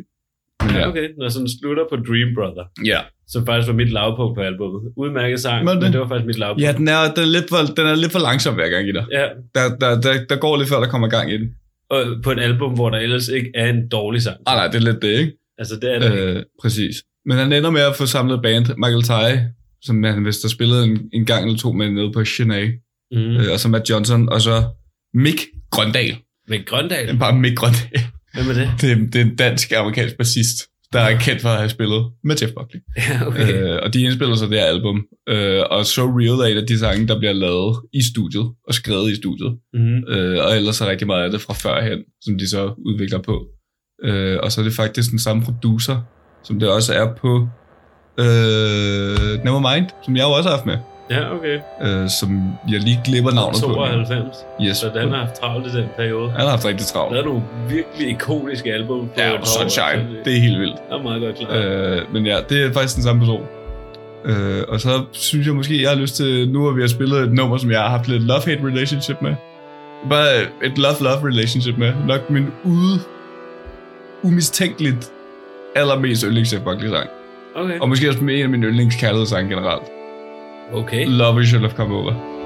[0.69, 0.89] Ja, ja.
[0.89, 1.07] okay.
[1.19, 3.01] Når sådan slutter på Dream Brother, ja.
[3.33, 4.81] som faktisk var mit lavpunkt på albumet.
[4.97, 6.63] Udmærket sang, Men men det- det var faktisk mit lavpunkt.
[6.63, 8.93] Ja, den er, den, er lidt for, den er lidt for langsom hver gang i
[8.93, 9.05] dig.
[9.13, 9.27] ja.
[9.55, 11.49] Der, der, der, der går lidt før, der kommer gang i den.
[11.91, 14.37] Og på et album, hvor der ellers ikke er en dårlig sang.
[14.47, 15.33] Ah, nej, det er lidt det, ikke?
[15.59, 16.25] Altså, det er det ikke.
[16.25, 16.97] Øh, præcis.
[17.27, 18.67] Men han ender med at få samlet band.
[18.79, 19.37] Michael Ty,
[19.83, 22.67] som han vist har spillet en, en gang eller to med nede på Chennai.
[23.13, 23.19] Mm.
[23.19, 24.63] Øh, og så Matt Johnson, og så
[25.15, 26.17] Mick Grøndal.
[26.49, 28.01] Men Grøndal, Det er bare Mick Grøndal.
[28.35, 28.71] Hvem er det?
[28.81, 30.57] Det, er- det er en dansk-amerikansk bassist,
[30.93, 32.81] der er kendt for at have spillet med Jeff Buckley.
[33.11, 33.63] Ja, okay.
[33.63, 35.05] Øh, og de indspiller så det her album.
[35.29, 38.75] Øh, og So Real er et af de sange, der bliver lavet i studiet, og
[38.75, 39.53] skrevet i studiet.
[39.75, 40.05] Mm.
[40.15, 43.47] Øh, og ellers er rigtig meget af det fra førhen, som de så udvikler på.
[44.05, 45.97] Øh, og så er det faktisk den samme producer,
[46.45, 47.49] som det også er på
[48.19, 50.77] øh, Nevermind, som jeg jo også har haft med.
[51.11, 51.59] Ja, okay.
[51.83, 53.69] Øh, som jeg lige glipper navnet på.
[53.75, 54.37] 92.
[54.63, 54.77] Yes.
[54.77, 56.31] Så den har haft travlt i den periode.
[56.31, 57.19] Han har haft rigtig Der travlt.
[57.19, 58.99] er nogle virkelig ikoniske album.
[59.09, 59.45] på Ja, og par år.
[59.69, 60.07] Sunshine.
[60.25, 60.77] Det er helt vildt.
[60.91, 61.49] Jeg er meget godt klar.
[61.53, 63.43] Øh, men ja, det er faktisk den samme person.
[64.25, 67.19] Øh, og så synes jeg måske, jeg har lyst til, nu at vi har spillet
[67.21, 69.35] et nummer, som jeg har haft lidt love-hate relationship med.
[70.11, 70.27] Bare
[70.65, 71.93] et love-love relationship med.
[72.07, 72.99] Nok min ude,
[74.23, 75.11] umistænkeligt
[75.77, 77.09] allermest yndlings Jeff Buckley sang.
[77.55, 77.79] Okay.
[77.81, 79.83] Og måske også med en af mine yndlingskærlighedssange generelt.
[80.73, 81.05] Okay.
[81.05, 82.40] Love Should Have Come Over.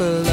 [0.00, 0.29] for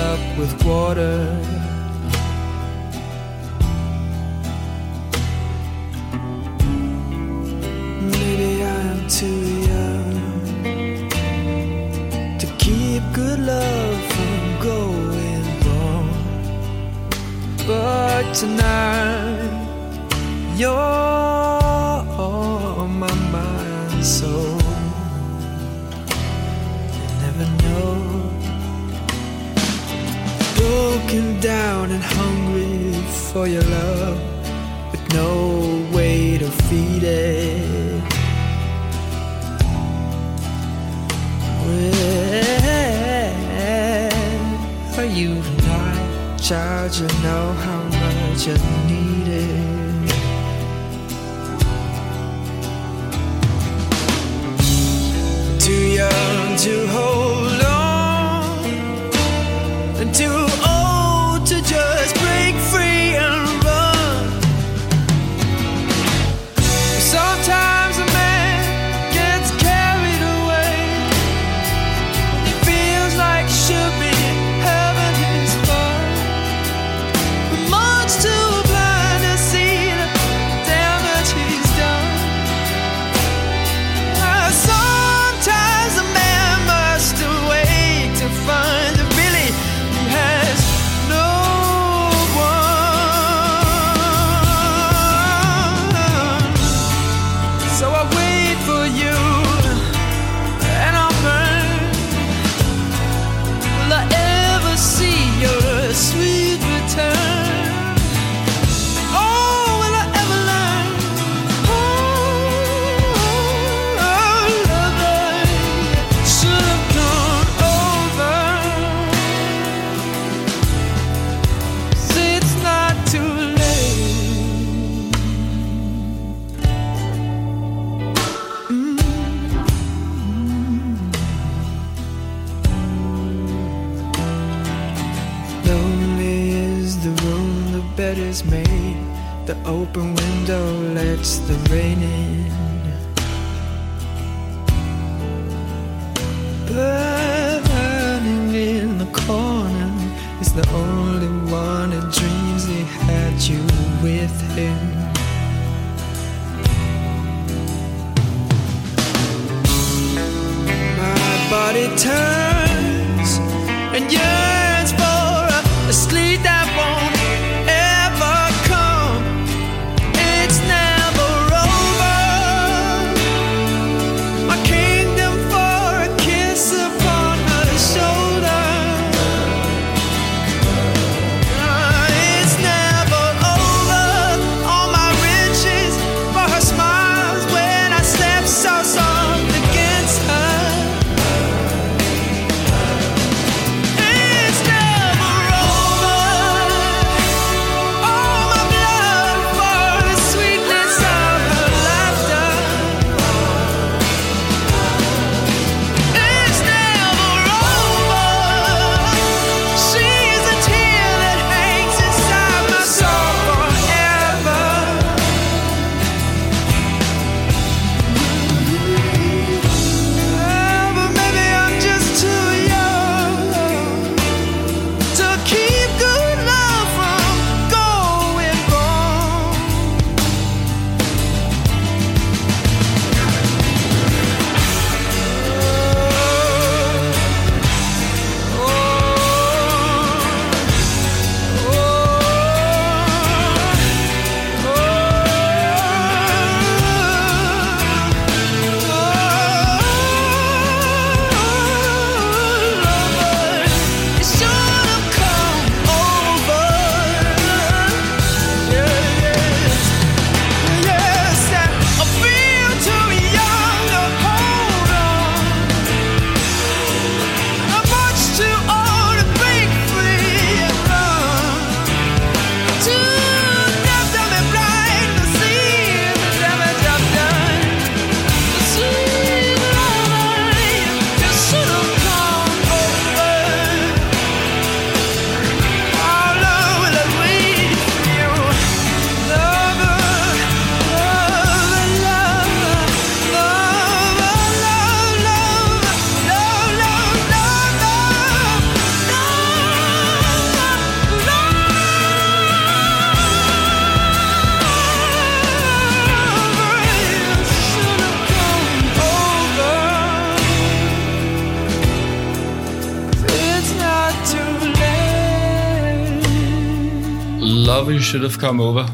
[318.08, 318.85] Should Have Come Over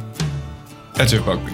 [1.00, 1.54] af Jeff Buckley.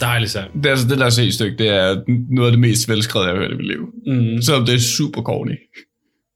[0.00, 0.48] Dejlig sang.
[0.54, 1.96] Det er altså det der C-stykke, det er
[2.34, 3.82] noget af det mest velskrevet, jeg har hørt i mit liv.
[4.06, 4.42] Mm.
[4.42, 5.56] Selvom det er super corny.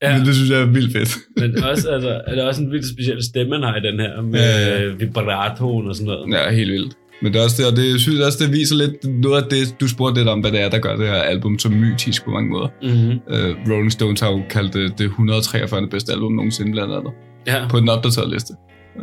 [0.02, 0.18] Ja.
[0.18, 1.10] Men det synes jeg er vildt fedt.
[1.36, 4.22] Men også, altså, er det også en vildt speciel stemme, han har i den her,
[4.22, 4.94] med Ja, ja, ja.
[4.94, 6.32] vibratoen og sådan noget.
[6.34, 6.92] Ja, helt vildt.
[7.22, 9.48] Men det er også det, og det jeg synes også, det viser lidt noget af
[9.50, 12.24] det, du spurgte lidt om, hvad det er, der gør det her album så mytisk
[12.24, 12.68] på mange måder.
[12.82, 13.18] Mm-hmm.
[13.34, 15.88] Uh, Rolling Stones har jo kaldt det det 143.
[15.88, 17.12] bedste album nogensinde, blandt andet.
[17.46, 17.68] Ja.
[17.70, 18.52] På den opdaterede liste,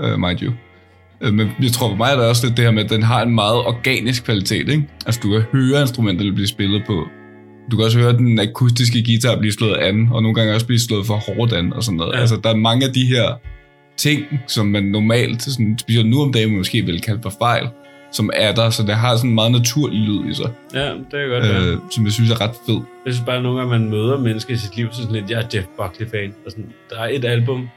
[0.03, 0.53] uh, mind you.
[1.27, 3.03] Uh, men jeg tror for mig er det også lidt det her med, at den
[3.03, 4.83] har en meget organisk kvalitet, ikke?
[5.05, 7.07] Altså du kan høre instrumenterne blive spillet på.
[7.71, 10.79] Du kan også høre den akustiske guitar blive slået an, og nogle gange også blive
[10.79, 12.13] slået for hårdt an og sådan noget.
[12.13, 12.19] Ja.
[12.19, 13.33] Altså der er mange af de her
[13.97, 17.67] ting, som man normalt, sådan, specielt nu om dagen, måske vil kalde for fejl,
[18.11, 21.05] som er der, så det har sådan en meget naturlig lyd i sig, Ja, det
[21.11, 21.63] kan godt være.
[21.71, 22.79] øh, som jeg synes er ret fed.
[23.05, 25.29] Jeg synes bare, at nogle gange, man møder mennesker i sit liv, så sådan lidt,
[25.31, 26.33] jeg er Jeff Buckley-fan.
[26.45, 27.69] Og sådan, der er et album,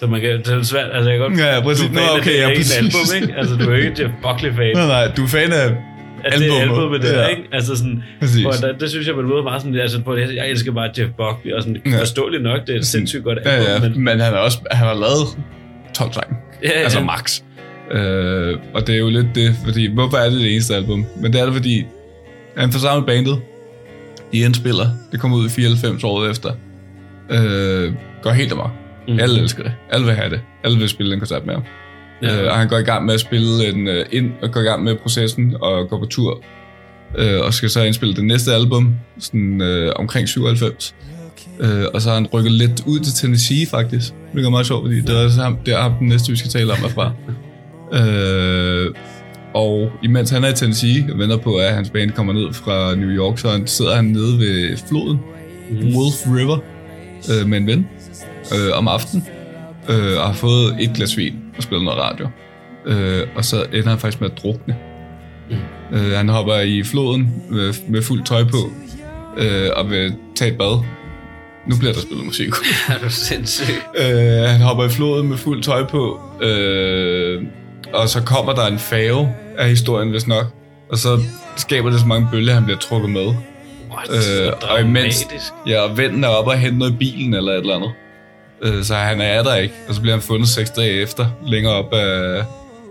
[0.00, 1.86] så man kan, det er svært, altså jeg kan godt, Ja, ja, præcis.
[1.88, 2.76] du er Nå, fan af okay, det ja, præcis.
[2.76, 3.34] album, ikke?
[3.38, 5.66] Altså, du er ikke Jeff Buckley-fan Nej, nej, du er fan af
[6.24, 6.60] af det albumet.
[6.62, 7.26] album med det Ja.
[7.26, 7.42] ikke?
[7.52, 8.42] Altså sådan, Præcis.
[8.42, 10.90] hvor der, det synes jeg, man møder meget sådan, altså, på det, jeg elsker bare
[10.98, 12.00] Jeff Buckley, og sådan, Ja.
[12.00, 14.58] forståeligt nok, det er et sindssygt godt album, Ja, ja, men men han har også
[14.70, 15.26] han har lavet
[15.94, 16.36] 12 sange.
[16.62, 17.40] ja, ja, Altså max.
[17.92, 21.06] Øh, og det er jo lidt det, fordi hvorfor er det det eneste album?
[21.22, 21.86] Men det er det, fordi
[22.56, 23.38] han forsamlet bandet.
[24.32, 24.86] De indspiller.
[25.12, 26.50] Det kommer ud i 94 år efter.
[27.30, 27.92] Øh,
[28.22, 28.70] går helt amok.
[29.08, 29.14] Mm.
[29.14, 29.20] Mm.
[29.20, 29.72] Alle elsker det.
[29.90, 30.40] Alle vil have det.
[30.64, 31.62] Alle vil spille en koncert med ham.
[32.22, 32.42] Ja.
[32.42, 34.64] Øh, og han går i gang med at spille en, øh, ind, og går i
[34.64, 36.42] gang med processen og går på tur.
[37.18, 40.94] Øh, og skal så indspille det næste album, sådan øh, omkring 97.
[41.60, 44.12] Øh, og så har han rykket lidt ud til Tennessee faktisk.
[44.34, 46.50] Det er meget sjovt, fordi det er så ham, der ham den næste, vi skal
[46.50, 47.12] tale om herfra.
[47.92, 48.94] øh,
[49.54, 52.94] og imens han er i Tennessee og venter på, at hans band kommer ned fra
[52.94, 55.18] New York, så han, sidder han nede ved floden,
[55.72, 56.58] Wolf River,
[57.30, 57.86] øh, med en ven
[58.54, 59.26] øh, om aftenen,
[59.88, 62.28] øh, og har fået et glas vin og spiller noget radio.
[62.86, 64.76] Øh, og så ender han faktisk med at drukne.
[65.50, 65.56] Mm.
[65.98, 68.70] Øh, han hopper i floden med, med fuld tøj på,
[69.36, 70.84] øh, og vil tage et bad.
[71.66, 72.48] Nu bliver der spillet musik.
[72.88, 73.74] er du sindssyg.
[73.98, 77.42] øh, han hopper i floden med fuld tøj på, øh,
[77.92, 79.28] og så kommer der en fave
[79.58, 80.46] af historien, hvis nok.
[80.90, 81.18] Og så
[81.56, 83.34] skaber det så mange bølger, han bliver trukket med.
[83.90, 84.10] What?
[84.10, 85.26] Øh, Øh, og imens,
[85.66, 87.90] ja, og vennen er oppe og hente noget i bilen eller et eller andet.
[88.62, 91.72] Øh, så han er der ikke, og så bliver han fundet seks dage efter, længere
[91.74, 92.42] op af,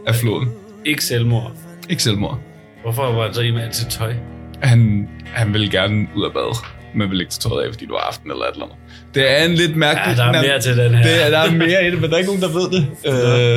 [0.07, 0.49] af floden.
[0.86, 1.51] Ikke selvmord.
[1.89, 2.39] Ikke selvmord.
[2.84, 4.13] Hvorfor var han så i med sit tøj?
[4.61, 6.57] Han, han vil gerne ud af bad,
[6.95, 8.78] men vil ikke tage tøjet af, fordi det var aften eller et eller andet.
[9.15, 10.17] Det er en lidt mærkelig...
[10.17, 11.03] Ja, der er mere til den her.
[11.03, 12.88] Det, er- der er mere i det, men der er ikke nogen, der ved det.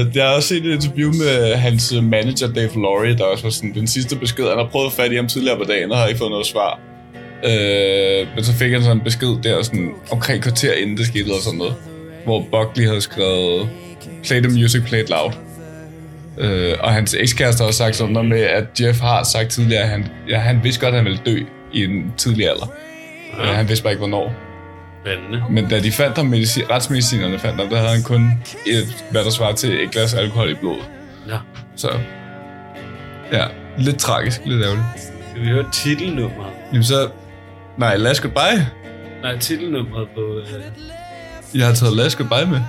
[0.07, 3.51] Øh, jeg har også set et interview med hans manager, Dave Laurie, der også var
[3.51, 4.45] sådan, den sidste besked.
[4.49, 6.47] Han har prøvet at fat i ham tidligere på dagen, og har ikke fået noget
[6.47, 6.81] svar.
[7.45, 11.21] Øh, men så fik han sådan en besked der, sådan, omkring kvarter inden det skete,
[11.25, 11.75] eller sådan noget,
[12.25, 13.68] hvor Buckley havde skrevet,
[14.25, 15.33] play the music, play it loud.
[16.39, 19.83] Øh, og hans ekskæreste har også sagt sådan noget med, at Jeff har sagt tidligere,
[19.83, 22.73] at han, ja, han vidste godt, at han ville dø i en tidlig alder.
[23.39, 23.51] Ja.
[23.51, 24.33] Øh, han vidste bare ikke, hvornår.
[25.05, 25.45] Spændende.
[25.51, 28.31] Men da de fandt ham, medicin, retsmedicinerne fandt ham, der havde han kun
[28.66, 30.91] et, hvad der svarer til et glas alkohol i blodet.
[31.29, 31.37] Ja.
[31.77, 31.91] Så
[33.33, 33.45] ja,
[33.79, 34.87] lidt tragisk, lidt ærgerligt.
[35.31, 36.53] Skal vi høre titelnummeret?
[36.73, 37.09] Jamen så,
[37.79, 38.66] nej, Last Goodbye.
[39.23, 40.20] Nej, titelnummeret på...
[40.20, 40.47] Øh,
[41.55, 42.61] Jeg har taget Last Goodbye med.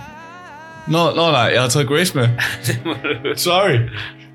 [0.88, 2.30] Nå, nå nej, jeg har taget Grace med.
[3.36, 3.80] Sorry.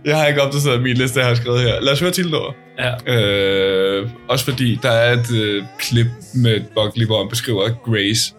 [0.04, 1.80] Jeg har ikke opdateret min liste, jeg har skrevet her.
[1.80, 2.52] Lad os høre titelnummer.
[2.78, 3.14] Ja.
[3.16, 8.34] Øh, også fordi der er et øh, klip med Buckley, hvor han beskriver Grace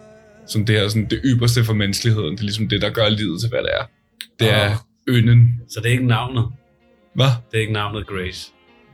[0.49, 2.32] som det her sådan det ypperste for menneskeligheden.
[2.32, 3.84] Det er ligesom det, der gør livet til, hvad det er.
[4.39, 5.62] Det er ynden.
[5.70, 6.45] Så det er ikke navnet.
[7.16, 7.26] Hvad?
[7.51, 8.51] Det er ikke navnet Grace.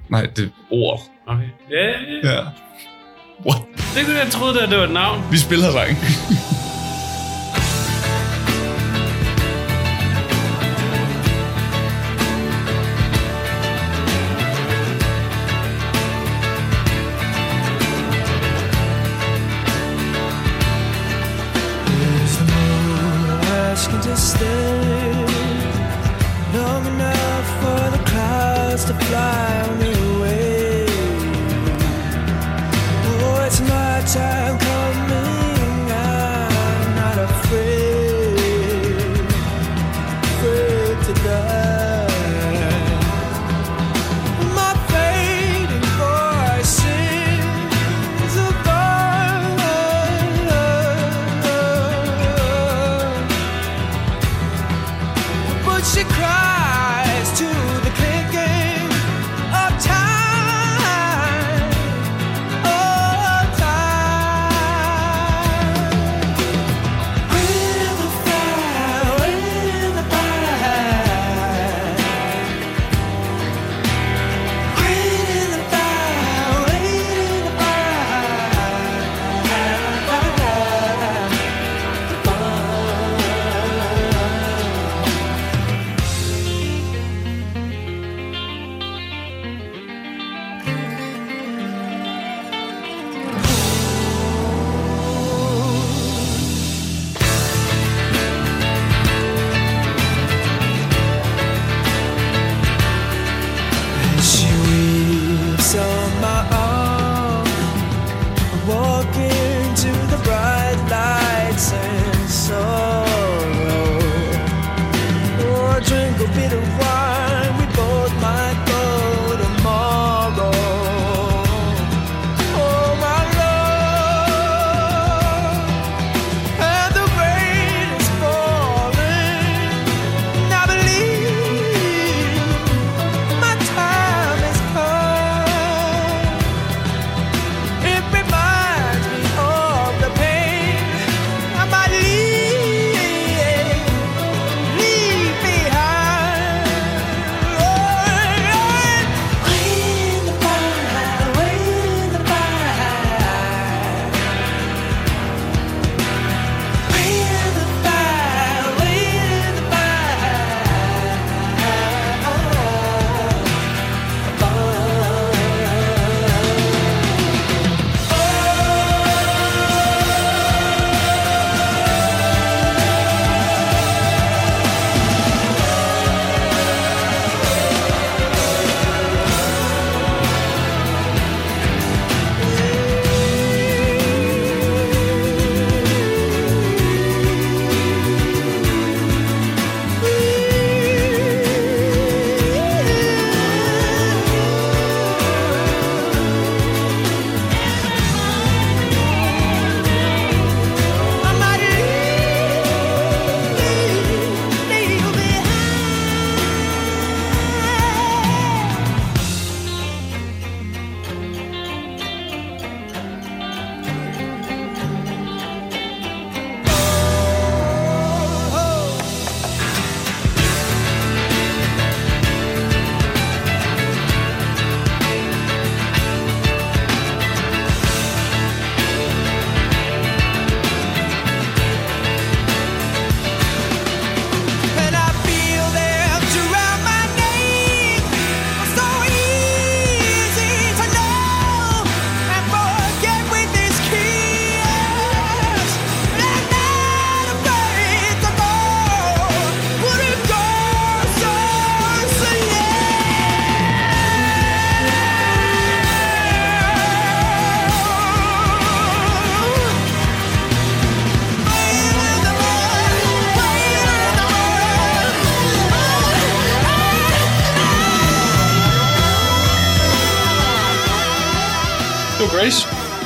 [0.09, 1.01] Nej, det er ord.
[1.28, 1.47] Okay.
[1.72, 1.88] Ja.
[2.24, 2.39] Ja.
[3.45, 3.61] What?
[3.95, 5.24] Det kunne jeg troede, at det var et navn.
[5.32, 5.97] Vi spiller sang.
[24.18, 25.26] stay
[26.53, 29.84] long enough for the clouds to fly away?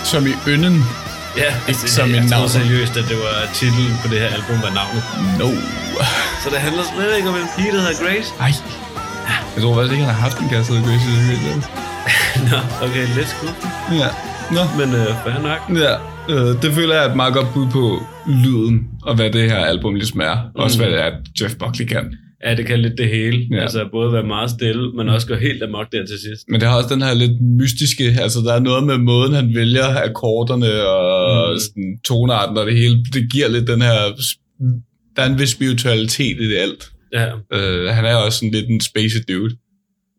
[0.09, 0.75] Som i ynden.
[1.37, 4.57] Ja, altså, som jeg, en jeg seriøst, at det var titlen på det her album,
[4.65, 5.03] var navnet.
[5.41, 5.49] No.
[6.41, 8.29] Så det handler slet ikke om en pige, der hedder Grace.
[8.45, 8.51] Ej.
[9.55, 11.63] Jeg tror faktisk ikke, han har haft en kæreste, der Grace i det hele taget.
[12.49, 13.69] Nå, okay, lidt skuffende.
[14.01, 14.09] Ja.
[14.55, 14.63] Nå.
[14.79, 15.61] Men øh, fair nok.
[15.85, 15.93] Ja,
[16.33, 17.83] øh, det føler jeg er et meget godt bud på
[18.43, 20.35] lyden, og hvad det her album ligesom er.
[20.35, 20.61] Mm.
[20.63, 22.05] Også hvad det er, Jeff Buckley kan.
[22.49, 23.47] Ja, det kan lidt det hele.
[23.51, 23.61] Ja.
[23.61, 26.43] Altså både være meget stille, men også gå helt amok der til sidst.
[26.49, 29.55] Men det har også den her lidt mystiske, altså der er noget med måden, han
[29.55, 31.59] vælger akkorderne og mm.
[31.59, 32.97] sådan, tonarten og det hele.
[33.13, 33.97] Det giver lidt den her,
[35.15, 36.89] der er en vis spiritualitet i det alt.
[37.13, 37.25] Ja.
[37.57, 39.55] Øh, han er også sådan lidt en spacey dude.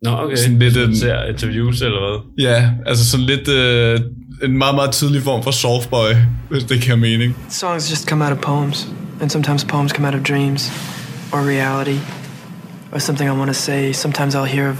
[0.03, 0.37] Nå, okay.
[0.37, 2.45] Sådan lidt en- Ser interviews eller hvad?
[2.47, 4.01] Ja, altså sådan lidt øh,
[4.45, 6.13] en meget, meget tidlig form for softboy,
[6.51, 7.37] hvis det giver mening.
[7.51, 8.89] Songs just come out of poems,
[9.21, 10.71] and sometimes poems come out of dreams
[11.33, 11.99] or reality
[12.93, 13.93] or something I want to say.
[13.93, 14.77] Sometimes I'll hear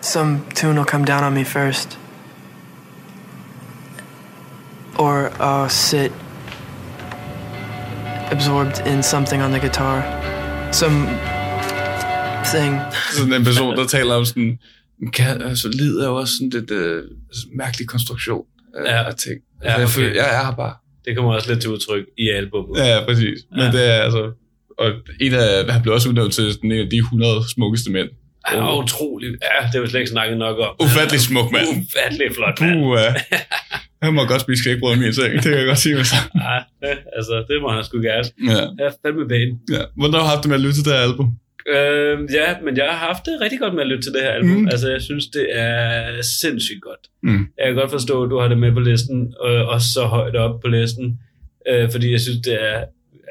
[0.00, 1.98] some tune will come down on me first,
[4.98, 6.12] or I'll sit
[8.30, 10.02] absorbed in something on the guitar.
[10.72, 11.06] Some
[12.44, 12.80] thing.
[13.18, 14.58] Sådan en person, der taler om sådan,
[15.12, 17.04] kan, altså, lid er jo også sådan lidt øh,
[17.56, 18.44] mærkelig konstruktion
[18.74, 19.08] af, Ja.
[19.08, 19.40] af ting.
[19.64, 19.92] Ja, Altså, jeg, okay.
[19.94, 20.74] føler, jeg er her bare.
[21.04, 22.78] Det kommer også lidt til udtryk i albummet.
[22.78, 23.38] Ja, ja, præcis.
[23.50, 23.70] Men Ja.
[23.72, 24.32] det er altså...
[24.78, 24.86] Og
[25.20, 28.08] en af, han blev også udnævnt til en af de 100 smukkeste mænd.
[28.52, 29.32] Ja, utroligt.
[29.42, 30.72] Ja, det har vi slet ikke snakket nok om.
[30.86, 31.66] Ufattelig smuk mand.
[31.68, 32.72] Ufattelig flot mand.
[32.82, 33.14] Puh, ja.
[34.02, 36.18] Han må godt spise skægbrød i min seng, det kan jeg godt sige med sig.
[36.34, 36.54] Ja,
[36.88, 38.24] ja, altså, det må han sgu gerne.
[38.50, 39.52] Ja, Jeg er fandme bane.
[39.76, 39.82] ja.
[39.96, 41.28] Hvordan har du haft det med at lytte til det her album?
[41.74, 44.30] Øh, ja, men jeg har haft det rigtig godt med at lytte til det her
[44.38, 44.50] album.
[44.50, 44.60] Mm.
[44.60, 44.68] Mm.
[44.72, 45.78] Altså, jeg synes, det er
[46.42, 47.04] sindssygt godt.
[47.22, 47.42] Mm.
[47.58, 50.36] Jeg kan godt forstå, at du har det med på listen, og også så højt
[50.36, 51.06] op på listen,
[51.70, 52.78] øh, fordi jeg synes, det er,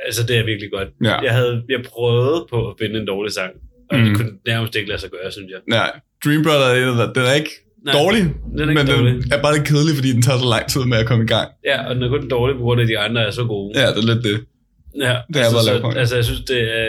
[0.05, 0.87] altså, det er virkelig godt.
[1.03, 1.15] Ja.
[1.27, 3.51] Jeg, havde, jeg prøvede på at finde en dårlig sang,
[3.91, 4.05] og mm.
[4.05, 5.59] Det kunne nærmest ikke lade sig gøre, synes jeg.
[5.67, 5.91] Nej,
[6.25, 7.49] Dream Brother er en af der- den er ikke
[7.85, 8.21] Nej, dårlig,
[8.57, 9.13] den er ikke men dårlig.
[9.23, 11.27] den er bare lidt kedelig, fordi den tager så lang tid med at komme i
[11.27, 11.47] gang.
[11.65, 13.79] Ja, og den er kun dårlig på grund af, de andre er så gode.
[13.81, 14.37] Ja, det er lidt det.
[15.07, 16.87] Ja, Det er altså, bare så, altså, jeg synes, det er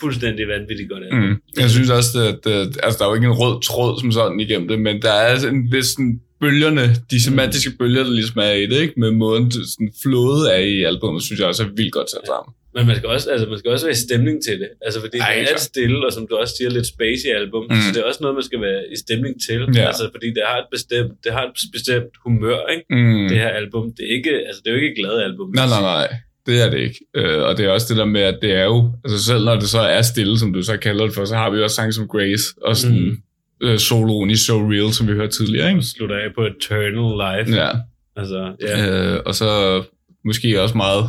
[0.00, 1.02] fuldstændig vanvittigt godt.
[1.12, 1.34] Mm.
[1.62, 4.40] Jeg synes også, at, at altså, der er jo ikke en rød tråd som sådan
[4.40, 8.52] igennem det, men der er en vis sådan, bølgerne, de semantiske bølger, der ligesom er
[8.52, 8.94] i det, ikke?
[8.96, 12.54] med måden sådan, flowet er i albumet, synes jeg også er vildt godt sat sammen.
[12.74, 14.68] Men man skal, også, altså, man skal også være i stemning til det.
[14.86, 15.56] Altså, fordi Ej, det er klart.
[15.56, 17.62] et stille, og som du også siger, lidt spacey album.
[17.62, 17.74] Mm.
[17.74, 17.80] Mm.
[17.82, 19.60] Så det er også noget, man skal være i stemning til.
[19.74, 19.86] Ja.
[19.90, 22.84] Altså, fordi det har et bestemt, det har et bestemt humør, ikke?
[22.90, 23.28] Mm.
[23.30, 23.84] Det her album.
[23.96, 25.48] Det er, ikke, altså, det er jo ikke et glad album.
[25.54, 26.08] Nej, nej, nej.
[26.46, 27.00] Det er det ikke.
[27.16, 29.56] Øh, og det er også det der med, at det er jo, altså selv når
[29.62, 31.92] det så er stille, som du så kalder det for, så har vi også sange
[31.92, 33.16] som Grace, og sådan mm.
[33.62, 35.82] Øh, soloen i So Real, som vi hørte tidligere, ikke?
[35.82, 36.92] Slutter af på Eternal
[37.22, 37.62] Life.
[37.62, 37.70] Ja.
[38.16, 39.12] Altså, ja.
[39.14, 39.82] Øh, og så
[40.24, 41.04] måske også meget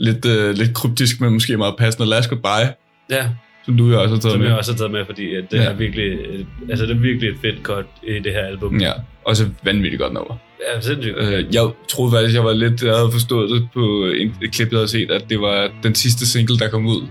[0.00, 2.68] lidt, øh, lidt kryptisk, men måske meget passende Last Goodbye,
[3.10, 3.28] ja.
[3.64, 4.48] som du jo også har taget Som med.
[4.48, 5.62] jeg også har taget med, fordi at det Ja.
[5.64, 8.80] er virkelig, øh, altså det er virkelig et fedt cut i det her album.
[8.80, 8.92] Ja,
[9.24, 10.36] også et vanvittigt godt nummer.
[10.74, 11.16] Ja, sindssygt.
[11.18, 14.70] Øh, jeg troede faktisk, jeg var lidt, jeg havde forstået det på en, et klip,
[14.70, 17.02] jeg havde set, at det var den sidste single, der kom ud.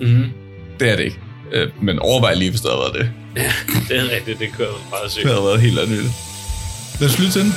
[0.00, 0.24] Mm-hmm.
[0.80, 1.18] Det er det ikke.
[1.52, 3.12] Øh, men overvej lige, hvis det havde været det.
[3.88, 5.24] Det er rigtigt, det kører meget sygt.
[5.24, 6.12] Det havde været helt andet.
[7.00, 7.52] Lad os lytte til den.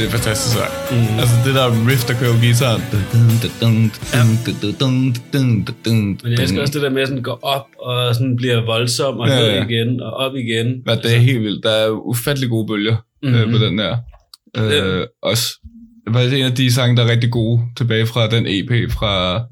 [0.00, 0.72] Fuldstændig fantastisk sang.
[0.90, 1.18] Mm.
[1.22, 2.82] Altså det der riff, der kører på gitaren.
[6.22, 9.18] Men jeg elsker også det der med, at sådan går op og sådan bliver voldsom
[9.18, 9.64] og Ja, ned ja.
[9.64, 10.68] igen og op igen.
[10.88, 11.64] Ja, det er helt vildt.
[11.64, 13.38] Der er ufattelig gode bølger mm-hmm.
[13.38, 13.96] øh, på den der.
[14.58, 15.04] Øh, Ja.
[15.22, 15.46] også.
[16.06, 19.44] Det var en af de sange, der er rigtig gode tilbage fra den EP fra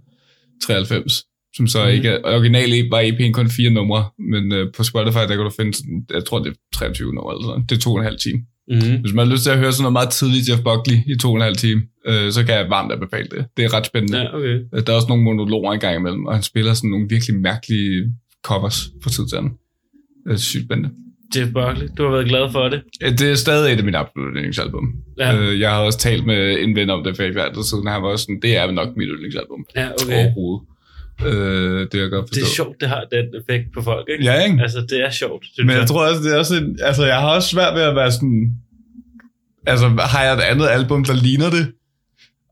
[0.66, 1.12] 93.
[1.56, 1.90] Som så mm.
[1.90, 5.38] ikke er, original EP var EP'en kun fire numre, men øh, på Spotify, der kan
[5.38, 7.64] du finde, sådan, jeg tror det er 23 numre eller sådan.
[7.68, 8.38] Det er to og en halv time.
[8.70, 9.00] Mm-hmm.
[9.00, 11.28] Hvis man har lyst til at høre sådan noget meget tidligt Jeff Buckley i to
[11.30, 13.46] og en halv time, øh, så kan jeg varmt anbefale det.
[13.56, 14.18] Det er ret spændende.
[14.18, 14.54] Ja, okay.
[14.74, 17.36] Øh, Der er også nogle monologer en gang imellem, og han spiller sådan nogle virkelig
[17.40, 18.12] mærkelige
[18.42, 19.52] covers for tid til anden.
[20.26, 20.90] Det er sygt spændende.
[21.36, 22.80] Jeff Buckley, du har været glad for det.
[23.04, 24.86] Øh, Det er stadig et af mine absolutte yndlingsalbum.
[25.18, 25.36] Ja.
[25.38, 28.02] Øh, jeg har også talt med en ven om det for altid siden, og han
[28.02, 30.14] var også sådan, det er nok mit yndlingsalbum Ja, okay.
[30.24, 30.68] overhovedet.
[31.26, 32.40] Øh, det er jeg godt forstå.
[32.40, 34.24] Det er sjovt, det har den effekt på folk, ikke?
[34.24, 34.62] Ja, ikke?
[34.62, 37.20] Altså, det er sjovt, synes Men jeg tror også, det er også en, altså jeg
[37.20, 38.52] har også svært ved at være sådan,
[39.66, 41.72] altså har jeg et andet album, der ligner det?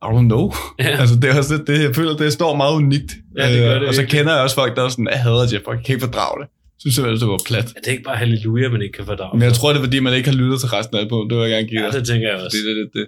[0.03, 0.53] I don't know.
[0.79, 0.97] Ja.
[1.01, 3.11] Altså det er også det, det, jeg føler, det står meget unikt.
[3.39, 5.23] Ja, det gør Øh, det Og så kender jeg også folk, der er sådan, jeg
[5.23, 6.49] hader Jeff, jeg kan ikke fordrage det.
[6.49, 7.69] Jeg synes simpelthen, det var plat.
[7.77, 9.39] Er det ikke bare halleluja, man ikke kan fordrage?
[9.39, 11.31] Men jeg tror, det er fordi, man ikke har lyttet til resten af albumet.
[11.31, 12.57] Det vil jeg gerne give Ja, det tænker jeg også.
[12.57, 13.07] Det, det, det, det.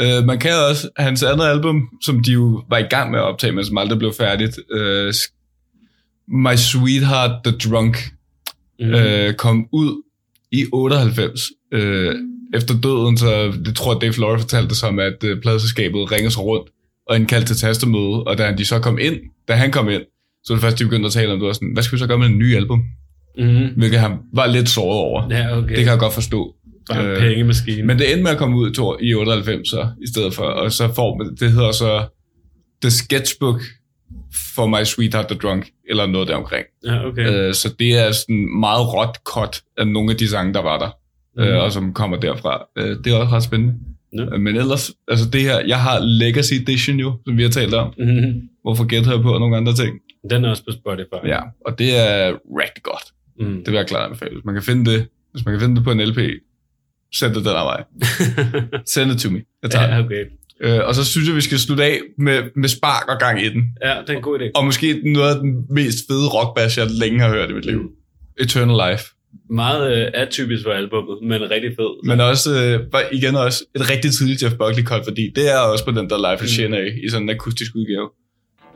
[0.00, 3.24] Øh, man kan også, hans andet album, som de jo var i gang med at
[3.24, 5.12] optage, men som aldrig blev færdigt, øh,
[6.28, 7.96] My Sweetheart The Drunk,
[8.80, 8.86] Mm.
[8.94, 10.02] øh, kom ud
[10.52, 11.40] i 98.
[11.72, 12.14] Øh,
[12.54, 16.30] efter døden, så det tror jeg, Dave Laurie fortalte det som, at øh, pladeselskabet ringede
[16.30, 16.70] sig rundt
[17.08, 19.16] og indkaldte til tastemøde, og da de så kom ind,
[19.48, 20.02] da han kom ind,
[20.44, 21.98] så var det først, de begyndte at tale om, det var sådan, hvad skal vi
[22.00, 22.82] så gøre med en ny album?
[23.38, 23.66] Mm.
[23.76, 25.28] Hvilket han var lidt såret over.
[25.30, 25.68] Ja, okay.
[25.68, 26.54] Det kan jeg godt forstå.
[26.94, 27.82] En Øh, pengemaskine.
[27.82, 30.72] Men det endte med at komme ud to- i 98 så, i stedet for, og
[30.72, 32.06] så får man, det hedder så
[32.82, 33.60] The Sketchbook
[34.54, 36.64] for My Sweetheart the Drunk, eller noget deromkring.
[36.84, 37.32] Ja, okay.
[37.48, 40.78] Øh, så det er sådan meget råt cut af nogle af de sange, der var
[40.78, 40.90] der,
[41.36, 41.46] Mhm.
[41.48, 42.64] øh, og som kommer derfra.
[42.78, 43.74] Øh, det er også ret spændende.
[44.18, 44.22] Ja.
[44.24, 47.74] Øh, Men ellers, altså det her, jeg har Legacy Edition jo, som vi har talt
[47.74, 47.92] om.
[47.98, 48.40] Mm.
[48.62, 49.98] Hvorfor gætte her på og nogle andre ting.
[50.30, 51.26] Den er også på Spotify.
[51.26, 53.04] Ja, og det er rigtig godt.
[53.40, 53.56] Mm.
[53.56, 54.32] Det vil jeg klart anbefale.
[54.32, 56.18] Hvis man kan finde det, hvis man kan finde det på en LP,
[57.14, 57.84] send det den af vej.
[58.94, 59.42] Send it to me.
[59.62, 60.24] Jeg tager ja, okay.
[60.60, 63.48] Øh, og så synes jeg, vi skal slutte af med, med spark og gang i
[63.48, 63.62] den.
[63.84, 64.50] Ja, det er en god idé.
[64.54, 67.90] Og måske noget af den mest fede rockbass, jeg længe har hørt i mit liv.
[68.40, 69.04] Eternal Life.
[69.50, 72.06] Meget øh, atypisk for albummet, men rigtig fed.
[72.08, 72.50] Men også,
[72.94, 76.10] øh, igen også et rigtig tidligt Jeff Buckley cut, fordi det er også på den
[76.10, 76.74] der Life Mm.
[76.74, 77.04] mm.
[77.04, 78.08] i sådan en akustisk udgave.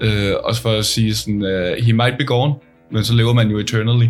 [0.01, 2.55] Øh, også for at sige sådan, uh, he might be gone,
[2.93, 4.07] men så lever man jo eternally.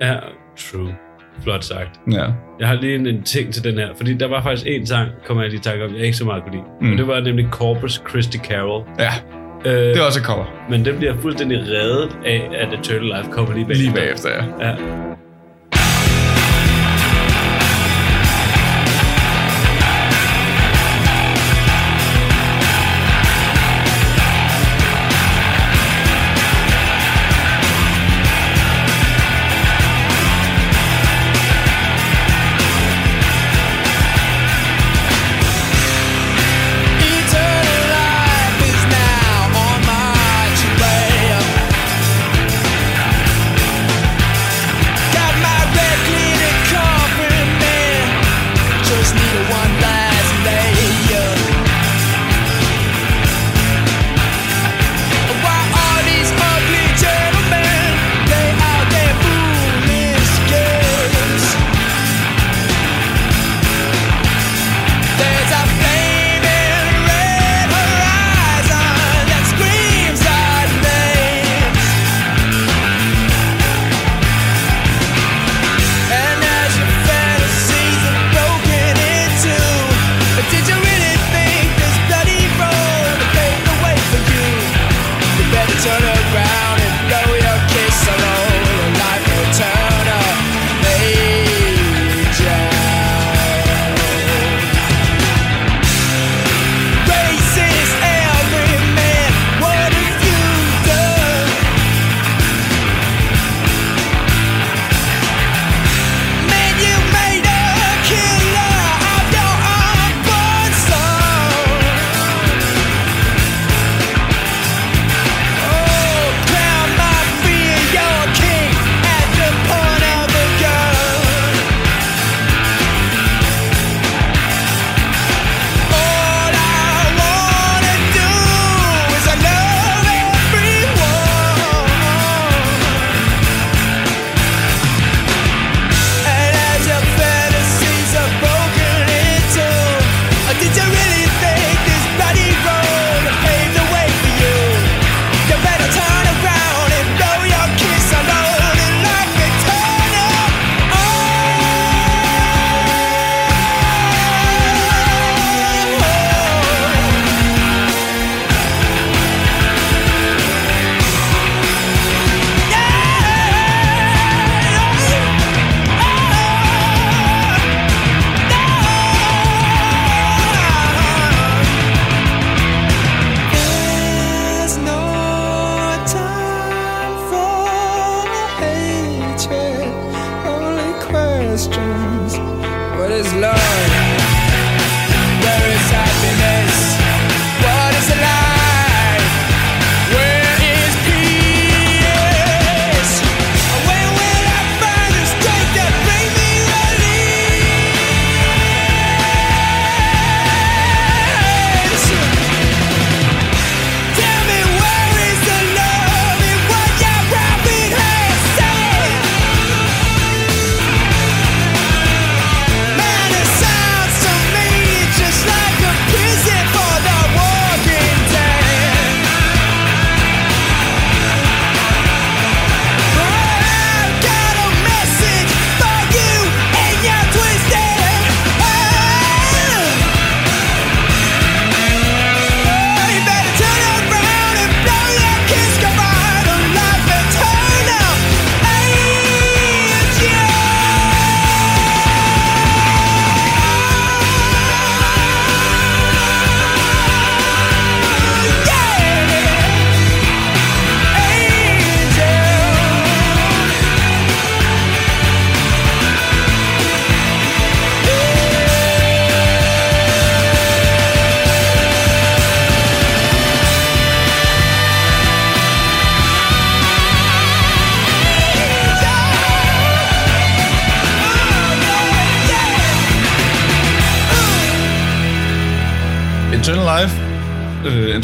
[0.00, 0.16] Ja,
[0.58, 0.94] true.
[1.42, 2.00] Flot sagt.
[2.10, 2.24] Ja.
[2.60, 5.08] Jeg har lige en, en ting til den her, fordi der var faktisk en sang,
[5.26, 6.64] kommer jeg lige i tanke om, jeg ikke så meget kunne lide.
[6.80, 6.86] Mm.
[6.86, 8.84] Men det var nemlig Corpus Christi Carol.
[8.98, 9.10] ja,
[9.66, 10.44] Øh, det er også et cover.
[10.70, 13.76] Men den bliver fuldstændig reddet af, at Eternal Life kommer lige bag.
[13.76, 14.68] Lige bagefter, ja.
[14.68, 14.74] Ja.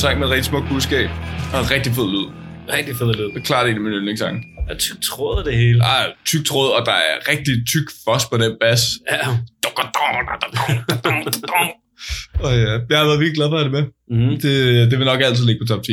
[0.01, 1.11] Sang med et rigtig smukt budskab.
[1.53, 2.27] Og en rigtig fed lyd.
[2.77, 3.29] Rigtig fed lyd.
[3.35, 4.39] Det er klart en af mine yndlingssange.
[4.69, 5.79] Jeg tyk tråd det hele.
[5.83, 8.83] Er tyk tråd, og der er rigtig tyk fos på den bas.
[9.11, 9.29] Ja.
[12.45, 14.19] Og ja, jeg har været virkelig glad for at have det med.
[14.19, 14.41] Mm.
[14.41, 15.93] Det, det vil nok altid ligge på top 10.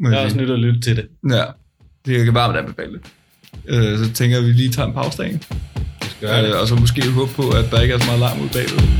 [0.00, 1.06] må Jeg er også nyt at lytte til det.
[1.30, 1.44] Ja,
[2.06, 3.00] det kan varmt anbefale det.
[3.68, 5.40] Øh, så tænker vi lige tager en pause.
[6.20, 6.54] Gør det.
[6.54, 8.95] Øh, og så måske håbe på, at der ikke er så meget larm ud bagved.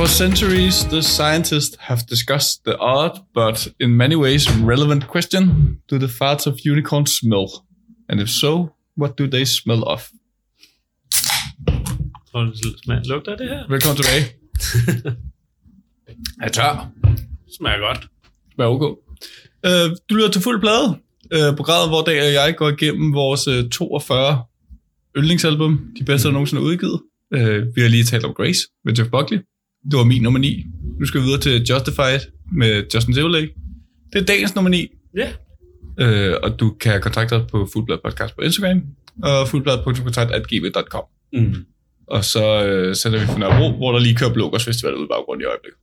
[0.00, 5.98] For centuries, the scientists have discussed the odd, but in many ways relevant question, do
[5.98, 7.66] the farts of unicorns smell?
[8.08, 10.10] And if so, what do they smell of?
[12.30, 13.64] Tror du, det smager- lugter det her?
[13.68, 14.24] Velkommen tilbage.
[16.40, 16.90] jeg er tør.
[17.56, 18.08] smager godt.
[18.58, 18.98] Vær ok.
[19.66, 20.98] Øh, du lytter til fuld plade.
[21.32, 24.44] Øh, programmet, hvor Dag og jeg går igennem vores øh, 42
[25.16, 27.00] yndlingsalbum, de bedste, der nogensinde er udgivet.
[27.34, 29.38] Øh, vi har lige talt om Grace med Jeff Buckley.
[29.84, 30.64] Det var min nummer 9.
[31.00, 32.20] Nu skal vi videre til Justified
[32.52, 33.54] med Justin Timberlake.
[34.12, 34.88] Det er dagens nummer 9.
[35.16, 35.32] Ja.
[36.00, 38.82] Øh, og du kan kontakte os på Fuldblad Podcast på Instagram
[39.22, 41.04] og fuldblad.kontakt.gmail.com.
[41.32, 41.54] Mm.
[42.06, 45.08] Og så øh, sender vi for Nørrebro, hvor der lige kører Blågårds Festival ud i
[45.10, 45.78] baggrunden i øjeblikket.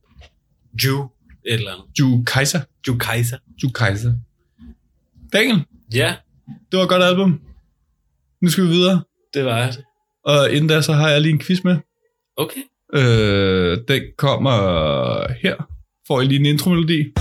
[0.84, 1.02] Ju.
[1.46, 1.98] Et eller andet.
[1.98, 2.60] Ju Kaiser.
[2.88, 3.38] Ju Kaiser.
[3.62, 4.12] Ju Kaiser.
[5.32, 6.14] Daniel, Ja,
[6.70, 7.40] det var et godt album.
[8.42, 9.02] Nu skal vi videre.
[9.34, 9.84] det var det.
[10.24, 11.76] Og inden da, så har jeg lige en quiz med.
[12.36, 12.60] Okay.
[12.94, 14.52] Øh, den kommer
[15.42, 15.54] her.
[16.06, 17.12] Får I lige en intromelodi.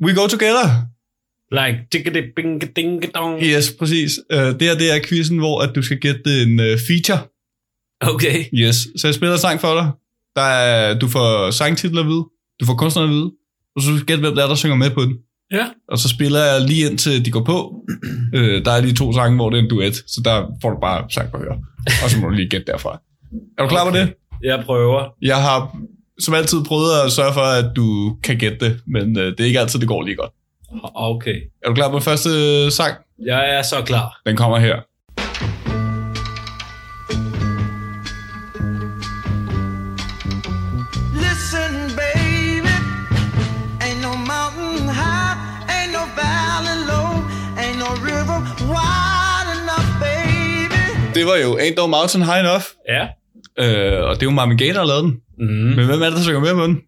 [0.00, 0.86] We go together
[1.50, 3.42] like tikkede bing ding dong.
[3.42, 4.10] Yes, præcis.
[4.32, 7.35] Øh, det her, det er quizzen, hvor at du skal gætte en øh, feature.
[8.00, 8.44] Okay.
[8.54, 8.76] Yes.
[8.96, 9.90] Så jeg spiller sang for dig.
[10.36, 12.24] Der er, du får sangtitler at vide.
[12.60, 13.30] Du får kunstnere at vide.
[13.76, 15.14] Og så gætte, hvem der er, der synger med på den.
[15.52, 15.66] Ja.
[15.88, 17.74] Og så spiller jeg lige indtil de går på.
[18.34, 19.94] øh, der er lige to sange, hvor det er en duet.
[19.94, 21.58] Så der får du bare sang på at høre.
[22.04, 23.00] Og så må du lige gætte derfra.
[23.58, 24.00] Er du klar på Okay.
[24.00, 24.14] det?
[24.42, 25.04] Jeg prøver.
[25.22, 25.76] Jeg har
[26.18, 28.80] som altid prøvet at sørge for, at du kan gætte det.
[28.86, 30.30] Men øh, det er ikke altid, det går lige godt.
[30.94, 31.34] Okay.
[31.64, 32.94] Er du klar på første øh, sang?
[33.26, 34.20] Jeg er så klar.
[34.26, 34.76] Den kommer her.
[51.16, 52.64] Det var jo Ain't No Mountain High Enough.
[52.88, 53.02] Ja.
[53.58, 55.16] Øh, og det er jo Marvin Gaye, der har lavet den.
[55.38, 55.46] Mm.
[55.46, 56.80] Men hvem er det, der synger med på den?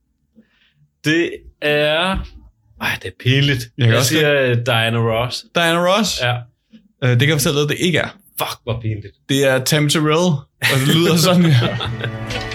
[1.04, 1.30] Det
[1.62, 2.26] er...
[2.80, 3.68] Ej, det er pinligt.
[3.78, 5.44] Jeg Jeg, også siger Diana Ross.
[5.54, 6.20] Diana Ross.
[6.20, 6.34] Ja.
[7.04, 8.08] Øh, det kan jeg fortælle dig, det ikke er.
[8.38, 9.14] Fuck, hvor pinligt.
[9.28, 11.76] Det er Tammy Terrell, og det lyder sådan her.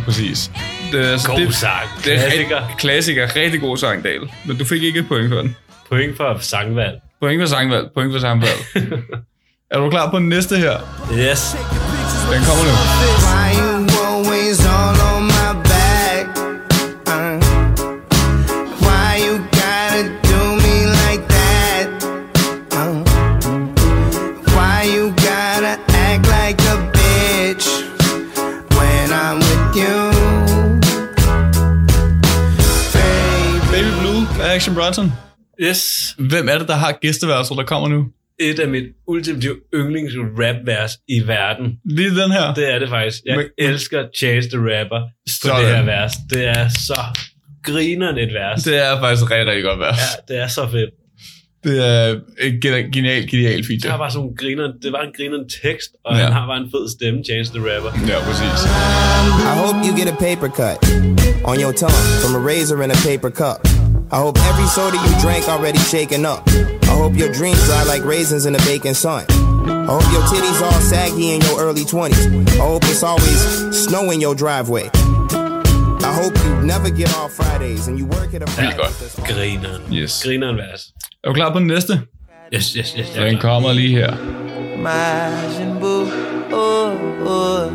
[0.00, 0.50] lige præcis.
[0.92, 1.88] Det er, altså, God det, sang.
[2.04, 2.56] det er Klassiker.
[2.60, 3.36] rigtig- klassiker.
[3.36, 4.20] Rigtig god sang, Dahl.
[4.44, 5.56] Men du fik ikke et point for den.
[5.90, 6.94] Point for sangvalg.
[7.20, 7.88] Point for sangvalg.
[7.94, 8.60] Point for sangvalg.
[9.70, 10.76] er du klar på den næste her?
[11.18, 11.56] Yes.
[12.32, 13.79] Den kommer nu.
[34.60, 35.12] Action Bronson.
[35.60, 36.14] Yes.
[36.18, 38.04] Hvem er det, der har gæsteværelser, der kommer nu?
[38.40, 41.66] Et af mit ultimative yndlings rap-vers i verden.
[41.84, 42.54] Lige den her.
[42.54, 43.18] Det er det faktisk.
[43.26, 45.64] Jeg Men- elsker Chase the Rapper på Sådan.
[45.64, 46.12] det her vers.
[46.30, 47.00] Det er så
[47.64, 48.62] grineren et vers.
[48.62, 49.98] Det er faktisk rigtig, rigtig godt vers.
[49.98, 50.90] Ja, det er så fedt.
[51.64, 53.90] Det er et genial, genial, genial Det feature.
[53.90, 56.22] har bare sådan en grineren, det var en grineren tekst, og Ja.
[56.24, 57.90] han har bare en fed stemme, Chance the Rapper.
[58.10, 58.58] Ja, præcis.
[59.50, 60.76] I hope you get a paper cut
[61.50, 63.58] on your tongue from a razor in a paper cup.
[64.12, 66.42] I hope every soda you drank already shaken up.
[66.48, 69.24] I hope your dreams dry like raisins in the baking sun.
[69.30, 72.48] I hope your titties all saggy in your early 20s.
[72.58, 73.40] I hope it's always
[73.86, 74.90] snow in your driveway.
[76.02, 78.92] I hope you never get off Fridays and you work at a Vildt godt.
[79.28, 79.82] Grineren.
[79.92, 80.22] Yes.
[80.24, 80.92] Grineren vers.
[81.24, 82.02] Er du klar på den næste?
[82.52, 83.16] Yes, yes, yes.
[83.16, 84.16] jeg Den kommer lige her.
[84.78, 86.06] Majin Buu,
[86.52, 87.70] oh,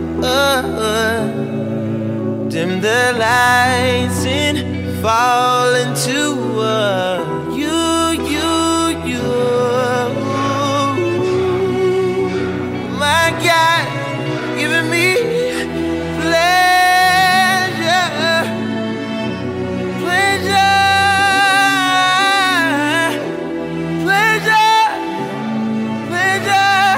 [2.52, 4.75] dim the lights and
[5.06, 7.22] fall into uh,
[7.53, 7.70] you,
[8.34, 8.49] you,
[9.06, 9.22] you.
[12.97, 13.86] My God,
[14.58, 15.14] giving me
[16.22, 18.10] pleasure,
[20.01, 20.74] pleasure,
[24.10, 24.82] pleasure,
[26.10, 26.97] pleasure,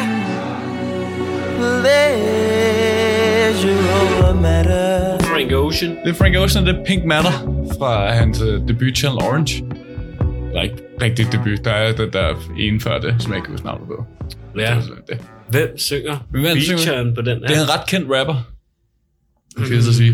[2.37, 5.17] pleasure over matter.
[5.25, 5.97] Frank Ocean.
[6.05, 7.46] Er Frank Ocean det er Pink Matter
[7.79, 9.63] fra hans uh, debut Channel Orange.
[10.49, 13.53] Eller ikke rigtig debut, der er den der ene før det, som jeg ikke kan
[13.53, 14.05] huske navnet på.
[14.59, 14.75] Ja.
[14.75, 15.19] Det, det.
[15.49, 17.47] Hvem synger Hvem featuren på den her?
[17.47, 18.35] det er en ret kendt rapper.
[19.57, 20.13] Kan jeg så sige.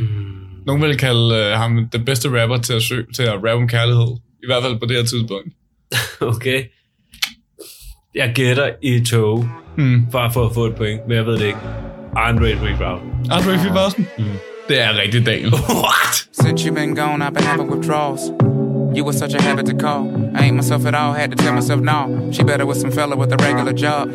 [0.66, 3.68] Nogen vil kalde uh, ham den bedste rapper til at, søge, til at rappe om
[3.68, 4.18] kærlighed.
[4.44, 5.48] I hvert fald på det her tidspunkt.
[6.36, 6.64] Okay.
[8.16, 9.46] Jeg gætter i tog,
[9.78, 10.06] Mm.
[10.12, 11.60] bare for at få et point, men jeg ved det ikke.
[12.16, 13.32] Andre 3000.
[13.32, 14.06] Andre 3000?
[14.18, 14.24] Mm.
[14.70, 15.52] Det er rigtig Daniel.
[15.86, 16.14] What?
[16.42, 18.22] Since you've been gone, I've been having withdrawals.
[18.98, 20.04] You were such a habit to call.
[20.38, 22.00] I ain't myself at all, had to tell myself no.
[22.34, 24.06] She better with some fella with a regular job.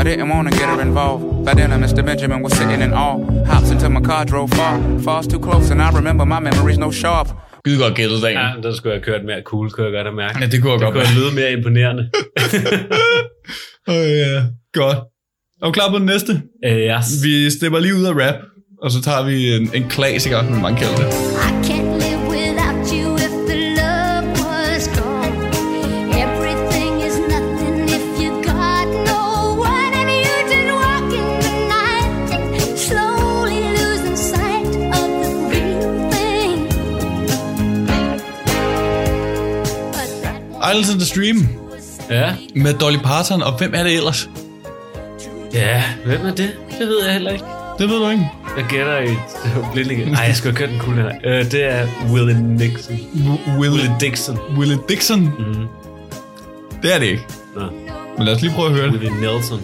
[0.00, 1.22] I didn't wanna get her involved.
[1.46, 2.02] By then, I Mr.
[2.10, 3.18] Benjamin was sitting in awe.
[3.50, 4.74] Hops into my car, drove far.
[5.06, 7.28] Falls too close, and I remember my memories no sharp.
[7.66, 8.40] Skide godt gættet, Daniel.
[8.56, 10.40] Ja, der skulle jeg have kørt mere cool, kunne jeg godt have mærket.
[10.40, 12.02] Ja, det kunne jeg det godt kunne lyde mere imponerende.
[13.88, 14.98] Åh ja, godt.
[15.62, 16.32] Er du klar på den næste?
[16.66, 17.06] uh, yes.
[17.24, 18.34] Vi stepper lige ud af rap,
[18.82, 21.06] og så tager vi en, en klassiker, som man kalder det.
[21.06, 25.34] I can't live without you if the love was gone.
[26.24, 29.22] Everything is nothing if you got no
[29.72, 32.10] one and you just walk in the night,
[32.78, 34.66] slowly losing sight
[34.98, 36.68] of the real thing.
[39.92, 41.48] But that Islands in the Stream
[42.10, 42.34] Ja.
[42.54, 44.28] med Dolly Parton, og hvem er det ellers?
[45.52, 46.50] Ja, hvem er det?
[46.78, 47.44] Det ved jeg heller ikke.
[47.78, 48.30] Det ved du ikke.
[48.56, 49.16] Jeg gætter i
[49.72, 50.10] blinding.
[50.10, 51.06] Nej, jeg skulle have kørt den cool her.
[51.08, 52.96] Uh, det er Willie Nixon.
[53.58, 54.38] Willie, Willie Dixon.
[54.58, 55.20] Willie Dixon?
[55.20, 55.66] Mm.
[56.82, 57.26] Det er det ikke.
[57.54, 57.62] Nå.
[58.16, 58.92] Men lad os lige prøve at høre det.
[58.92, 59.60] Willie Nelson.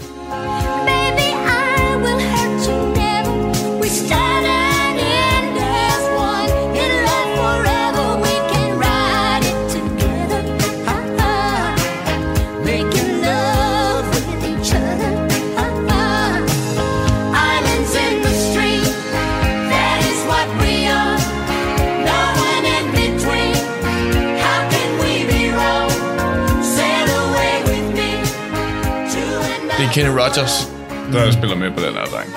[29.93, 30.70] Kenny Rogers,
[31.12, 32.28] der spiller med på den her sang.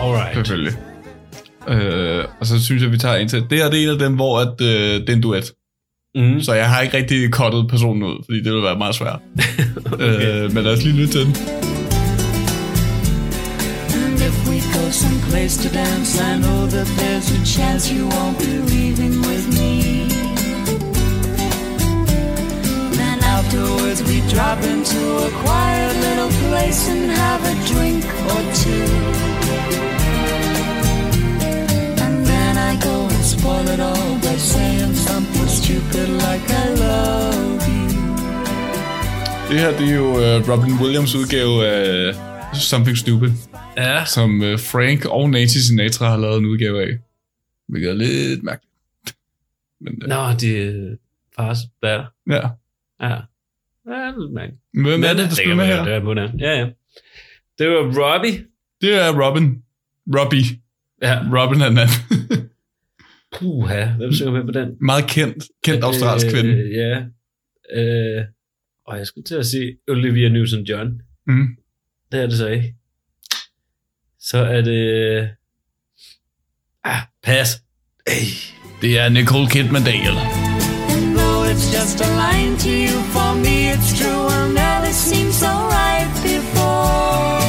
[0.00, 0.34] Alright.
[0.34, 0.72] Selvfølgelig.
[1.68, 3.44] Øh, og så synes jeg, vi tager en til.
[3.50, 5.52] Det her det er en af dem, hvor at, øh, det er en duet.
[6.14, 6.40] Mm.
[6.40, 9.18] Så jeg har ikke rigtig kottet personen ud, fordi det vil være meget svært.
[9.92, 10.44] okay.
[10.44, 11.36] øh, men lad os lige lytte til den.
[14.92, 19.91] Someplace to dance, I know that there's a chance you won't be leaving with me.
[23.52, 28.86] Afterwards we drop into a quiet little place and have a drink or two.
[32.04, 37.68] And then I go and spoil it all by saying something stupid like I love
[37.68, 37.88] you.
[39.50, 42.14] Det her det er jo uh, Robin Williams udgave af
[42.54, 43.30] Something Stupid,
[43.76, 44.04] Ja.
[44.04, 46.98] som uh, Frank og Nancy Sinatra har lavet en udgave af.
[47.68, 48.72] Hvilket er lidt mærkeligt.
[49.80, 50.96] Men, uh, Nå, de er
[51.36, 52.04] fars datter.
[52.30, 52.48] ja.
[53.08, 53.16] Ja.
[53.86, 54.82] Ja, er.
[54.82, 55.84] Hvem er det, der spiller med her?
[55.84, 56.32] Det er.
[56.38, 56.68] Ja, ja.
[57.58, 58.46] Det var Robbie.
[58.80, 59.62] Det er Robin.
[60.18, 60.44] Robbie.
[61.02, 61.20] Ja.
[61.32, 62.48] Robin er den anden.
[63.38, 64.76] Puha, hvem synger med på den?
[64.80, 65.44] Meget kendt.
[65.64, 66.50] Kendt australsk kvinde.
[66.50, 67.02] Øh, ja.
[67.74, 68.24] Øh,
[68.86, 71.22] og jeg skulle til at sige Olivia Newton-John.
[71.26, 71.56] Mm.
[72.12, 72.74] Det er det så ikke.
[74.20, 75.28] Så er det...
[76.84, 77.62] Ah, pas.
[78.06, 78.14] Ej.
[78.82, 80.41] Det er Nicole Kidman Daniel.
[81.82, 84.22] Just a line to you, for me it's true.
[84.36, 87.42] I'll never seem so right before.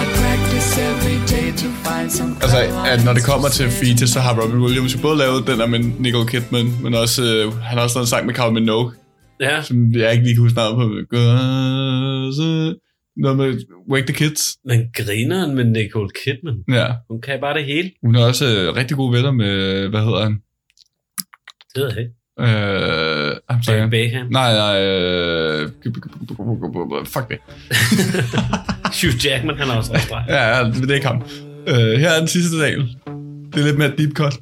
[0.00, 2.58] I practice every day to find some Altså,
[2.92, 5.66] at når det kommer til feature, så har Robin Williams jo både lavet den der
[5.66, 8.92] med Nicole Kidman, men også, øh, han har også lavet en sang med Carl Minogue,
[9.40, 11.16] Ja, som jeg ikke lige kan huske navnet på.
[13.16, 13.48] Noget med
[13.92, 14.42] Wake the Kids.
[14.64, 16.58] men grineren med Nicole Kidman.
[16.78, 16.86] Ja.
[17.10, 17.90] Hun kan bare det hele.
[18.04, 20.36] Hun er også øh, rigtig gode venner med, hvad hedder han?
[21.76, 22.12] Det ved jeg ikke.
[22.40, 23.88] Øh, I'm sorry.
[23.90, 24.26] Beckham.
[24.30, 25.70] Nej, nej, øh,
[27.06, 27.38] fuck det.
[29.00, 31.22] Hugh Jackman, han er også rigtig Ja, ja, det det er ikke ham.
[31.66, 32.96] Øh, her er den sidste del.
[33.52, 34.38] Det er lidt mere deep cut.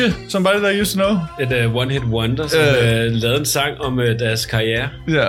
[0.00, 1.16] Gucci, somebody that used to know.
[1.40, 2.66] Et uh, one-hit wonder, som Øh.
[2.66, 4.88] uh, lavede en sang om uh, deres karriere.
[5.08, 5.28] Ja,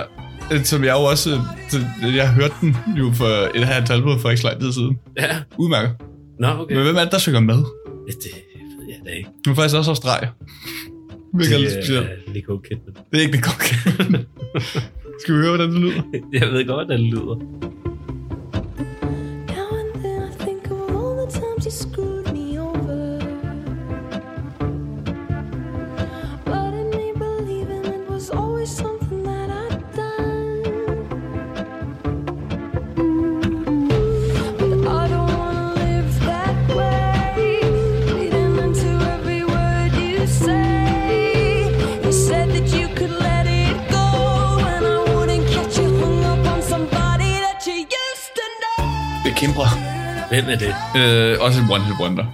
[0.52, 1.30] øh, som jeg jo også...
[1.30, 1.36] øh,
[1.70, 4.98] det- Jeg hørte den jo for et halvt album for ikke så lang tid siden.
[5.18, 5.36] Ja.
[5.58, 5.92] Udmærket.
[6.40, 6.74] Nå, okay.
[6.74, 7.54] Men hvem er det, der synger med?
[7.54, 7.64] Det
[8.06, 9.28] ved jeg da ikke.
[9.46, 10.28] Nu er faktisk også Australier.
[11.34, 12.06] Hvilket er lidt specielt.
[12.06, 12.94] Det er Nicole Kidman.
[13.12, 13.62] Det er ikke det godt.
[15.22, 16.02] Skal vi høre, hvordan det lyder?
[16.32, 17.36] Jeg ved godt, hvordan det lyder.
[49.42, 49.66] Kimbra.
[50.30, 50.72] Hvem er det?
[51.00, 52.26] Øh, også en one hit wonder.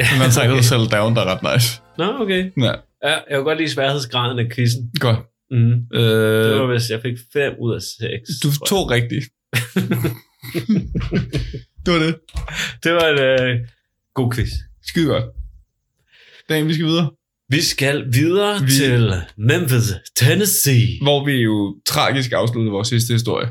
[0.00, 1.80] En anden sang, der hedder Settle Down, der er ret nice.
[1.98, 2.42] Nå, okay.
[2.56, 2.72] Ja,
[3.08, 4.90] Ja, jeg kunne godt lide sværhedsgraden af quizzen.
[5.00, 5.18] godt.
[5.50, 5.72] Mm.
[5.98, 8.00] Øh, Det var, hvis jeg fik 5 ud af 6.
[8.42, 9.24] du tog rigtigt.
[11.84, 12.14] det var det.
[12.84, 13.60] Det var en øh,
[14.14, 14.48] god quiz.
[14.86, 15.24] Skide godt.
[16.48, 17.10] Dan, vi skal videre.
[17.48, 18.70] Vi skal videre Vi- vi...
[18.72, 20.88] til Memphis, Tennessee.
[21.02, 23.48] Hvor vi jo tragisk afsluttede vores sidste historie.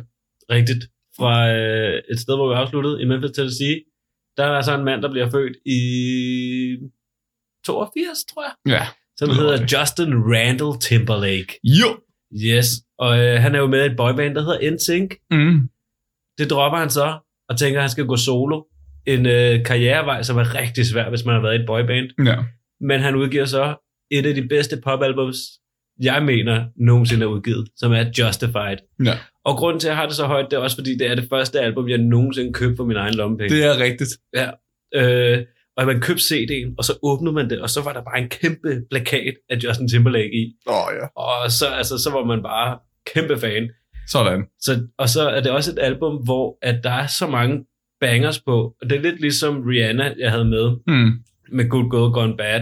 [0.49, 0.85] Rigtigt.
[1.17, 3.81] Fra øh, et sted, hvor vi afsluttede i Memphis, Tennessee.
[4.37, 5.79] Der er så en mand, der bliver født i
[7.65, 8.53] 82, tror jeg.
[8.73, 8.87] Ja.
[9.17, 9.73] Som Det hedder rigtigt.
[9.73, 11.59] Justin Randall Timberlake.
[11.63, 11.89] Jo.
[12.45, 12.67] Yes.
[12.99, 15.11] Og øh, han er jo med i et boyband, der hedder NSYNC.
[15.31, 15.69] Mm.
[16.37, 17.19] Det dropper han så,
[17.49, 18.63] og tænker, at han skal gå solo.
[19.07, 22.09] En øh, karrierevej, som er rigtig svær, hvis man har været i et boyband.
[22.25, 22.35] Ja.
[22.81, 23.75] Men han udgiver så
[24.11, 25.37] et af de bedste popalbums,
[26.01, 28.77] jeg mener nogensinde er udgivet, som er Justified.
[29.05, 29.17] Ja.
[29.45, 31.15] Og grunden til, at jeg har det så højt, det er også fordi, det er
[31.15, 33.55] det første album, jeg nogensinde købte for min egen lommepenge.
[33.55, 34.09] Det er rigtigt.
[34.33, 34.49] Ja.
[34.95, 35.45] Øh,
[35.77, 38.29] og man købte CD'en, og så åbnede man det, og så var der bare en
[38.29, 40.53] kæmpe plakat af Justin Timberlake i.
[40.67, 41.05] Åh oh, ja.
[41.21, 42.77] Og så, altså, så var man bare
[43.13, 43.69] kæmpe fan.
[44.07, 44.43] Sådan.
[44.59, 47.65] Så, og så er det også et album, hvor at der er så mange
[48.01, 48.75] bangers på.
[48.81, 51.11] Og det er lidt ligesom Rihanna, jeg havde med, Mm.
[51.51, 52.61] med Good Girl Gone Bad.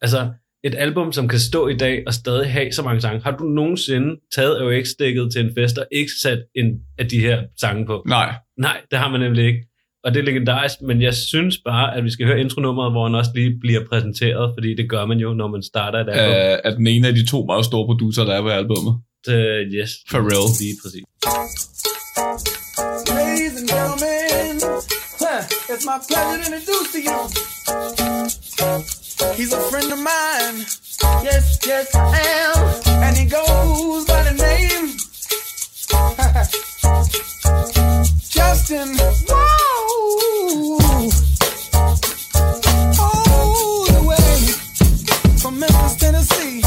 [0.00, 0.28] Altså,
[0.64, 3.22] et album, som kan stå i dag og stadig have så mange sange.
[3.22, 6.66] Har du nogensinde taget AUX-stikket til en fest og ikke sat en
[6.98, 8.02] af de her sange på?
[8.06, 8.34] Nej.
[8.58, 9.66] Nej, det har man nemlig ikke.
[10.04, 13.14] Og det er legendarisk, men jeg synes bare, at vi skal høre intronummeret, hvor han
[13.14, 16.34] også lige bliver præsenteret, fordi det gør man jo, når man starter et album.
[16.34, 18.94] Uh, er den ene af de to meget store producer, der er på albummet.
[19.28, 19.90] Uh, yes.
[20.10, 20.46] Pharrell.
[20.60, 21.04] Lige præcis.
[23.10, 24.56] Ladies and gentlemen,
[25.72, 28.99] it's my pleasure to introduce to you.
[29.34, 30.64] He's a friend of mine.
[31.22, 33.02] Yes, yes, I am.
[33.02, 34.96] And he goes by the name
[38.30, 38.96] Justin.
[39.28, 40.78] Whoa.
[42.98, 44.38] All the way
[45.38, 46.62] from Memphis, Tennessee.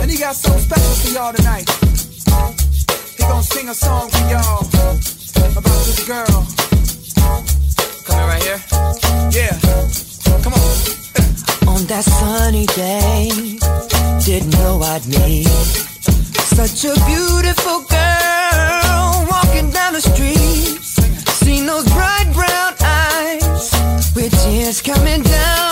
[0.00, 1.68] And he got something special for y'all tonight.
[3.16, 4.64] He gonna sing a song for y'all
[5.56, 6.46] about this girl.
[8.04, 8.62] Coming right here?
[9.32, 9.58] Yeah.
[10.48, 11.68] Come on.
[11.68, 13.28] On that sunny day,
[14.24, 15.46] didn't know I'd meet
[16.56, 20.80] such a beautiful girl walking down the street.
[21.44, 23.70] Seen those bright brown eyes
[24.16, 25.67] with tears coming down.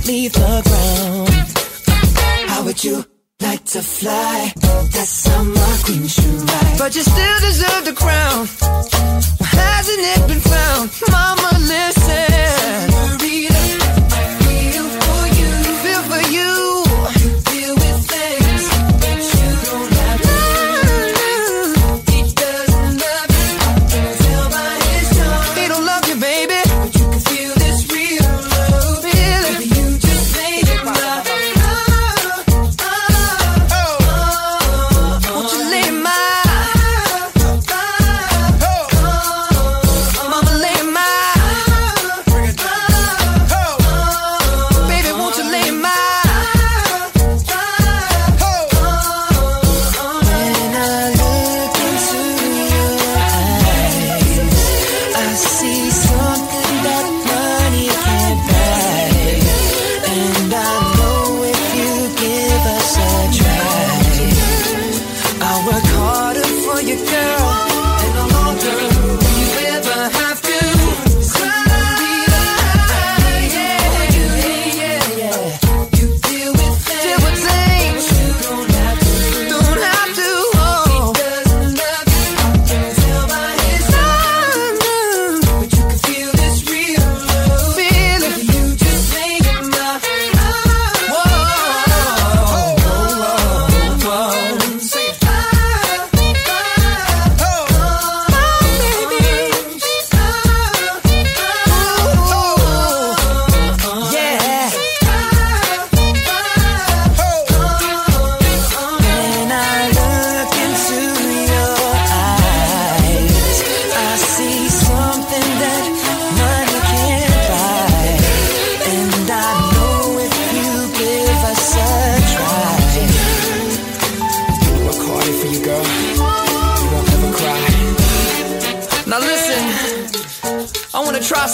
[0.00, 2.50] Might leave the ground.
[2.50, 3.04] How would you
[3.40, 4.52] like to fly?
[4.56, 6.78] That summer queen should ride.
[6.78, 8.46] But you still deserve the crown.
[9.40, 10.40] Hasn't it been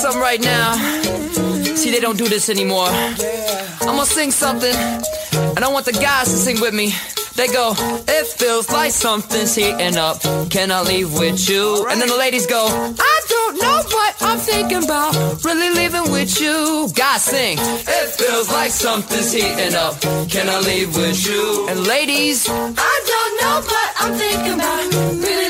[0.06, 0.74] something right now.
[1.74, 2.88] See, they don't do this anymore.
[2.88, 4.76] I'm gonna sing something,
[5.56, 6.92] and I want the guys to sing with me.
[7.34, 10.20] They go, it feels like something's heating up.
[10.48, 11.86] Can I leave with you?
[11.90, 15.12] And then the ladies go, I don't know, what I'm thinking about
[15.44, 16.88] really leaving with you.
[16.94, 20.00] Guys sing, it feels like something's heating up.
[20.30, 21.68] Can I leave with you?
[21.68, 25.45] And ladies, I don't know, but I'm thinking about really leaving with you.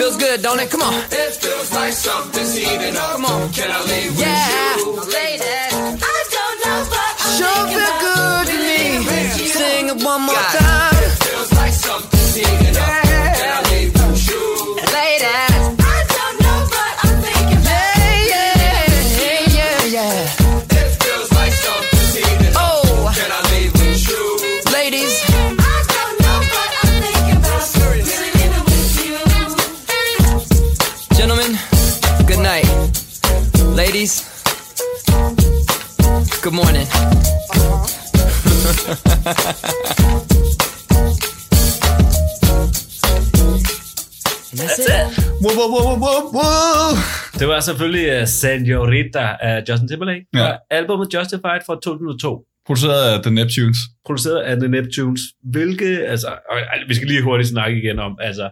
[0.00, 0.70] Feels good, don't it?
[0.70, 0.94] Come on.
[0.94, 3.16] It feels like something's heating up.
[3.16, 3.52] Come on.
[3.52, 4.76] Can I leave with yeah.
[4.78, 4.96] you?
[4.96, 9.46] Ladies, I don't know, but I'm sure feel good to me.
[9.46, 10.69] Sing it one more time.
[44.58, 45.04] That's it.
[45.42, 46.88] Wow, wow, wow, wow, wow.
[47.38, 50.26] Det var selvfølgelig uh, Senorita af Justin Timberlake.
[50.34, 50.52] Ja.
[50.70, 52.44] Albumet Justified fra 2002.
[52.66, 53.78] Produceret af The Neptunes.
[54.06, 55.20] Produceret af The Neptunes.
[55.44, 58.50] Hvilke, altså, altså, vi skal lige hurtigt snakke igen om, altså,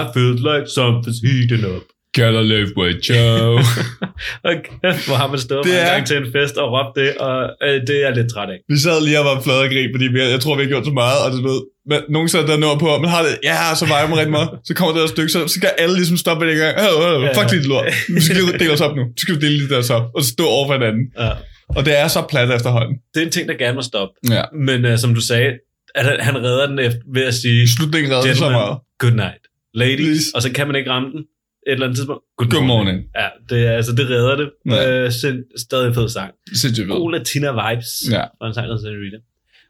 [0.00, 1.82] I feel like something's heating up.
[2.18, 3.58] I live with you?
[4.46, 6.92] Og kæft, hvor har man stået Det en er- gang til en fest og råbt
[6.98, 7.36] det, og
[7.66, 8.58] øh, det er jeg lidt træt af.
[8.72, 10.84] Vi sad lige og var flade og grin, fordi vi, jeg tror, vi har gjort
[10.90, 11.60] så meget, og det ved,
[11.90, 14.50] men nogen sætter der noget på, man har det, ja, så vejer man rigtig meget.
[14.68, 16.74] Så kommer det der stykke, så, så skal alle ligesom stoppe det i gang.
[16.84, 17.32] Øh, øh, Ja.
[17.38, 17.84] fuck dit lort.
[18.14, 19.02] Nu skal vi dele os op nu.
[19.02, 21.04] Nu skal vi dele det der op, og så stå over for hinanden.
[21.24, 21.30] Ja.
[21.76, 22.94] Og det er så plat efterhånden.
[23.14, 24.14] Det er en ting, der gerne må stoppe.
[24.36, 24.42] Ja.
[24.68, 25.50] Men uh, som du sagde,
[25.94, 28.78] at han, han redder den efter, ved at sige, Slutningen redder så meget.
[28.98, 29.42] good night.
[29.74, 30.26] Ladies, Please.
[30.34, 31.22] og så kan man ikke ramme den
[31.66, 32.24] et eller andet tidspunkt.
[32.36, 33.04] Good, morning.
[33.16, 34.50] Ja, det, er, altså, det redder det.
[34.70, 35.04] Ja.
[35.04, 36.34] Øh, sind, stadig fed sang.
[36.52, 36.96] Sindssygt ved.
[36.96, 37.92] God Latina vibes.
[38.10, 38.24] Ja.
[38.40, 39.16] Og en sang, der Senorita.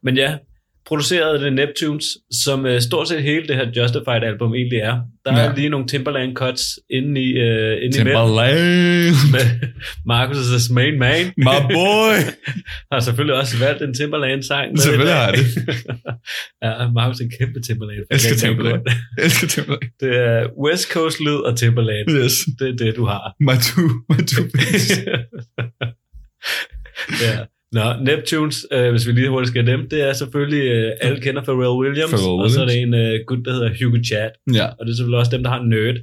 [0.03, 0.39] Men ja,
[0.87, 2.07] produceret det Neptunes,
[2.45, 5.01] som uh, stort set hele det her Justified album egentlig er.
[5.25, 5.55] Der er Ja.
[5.55, 7.93] lige nogle Timberland cuts inde i, uh, inde i.
[7.93, 8.59] Timberland.
[9.35, 9.47] med
[10.13, 11.25] Marcus' main man.
[11.37, 12.17] My boy.
[12.93, 14.79] har selvfølgelig også valgt en Timberland-sang.
[14.81, 15.47] Selvfølgelig i har jeg det.
[16.63, 17.99] ja, Marcus er en kæmpe Timberland.
[18.11, 18.83] Elsker Timberland.
[19.19, 19.91] Elsker Timberland.
[20.01, 22.11] Det er West Coast lyd og Timberland.
[22.11, 22.35] Yes.
[22.59, 23.35] Det er det, du har.
[23.41, 24.45] My two, my two
[27.23, 27.45] ja.
[27.77, 31.43] Nå, Neptunes, øh, hvis vi lige hurtigt skal dem, det er selvfølgelig, øh, alle kender
[31.43, 32.95] Pharrell Williams, Pharrell og så er det Williams.
[32.97, 34.67] en øh, gut, der hedder Hugo Chad, Ja.
[34.67, 35.97] og det er selvfølgelig også dem, der har Nerd.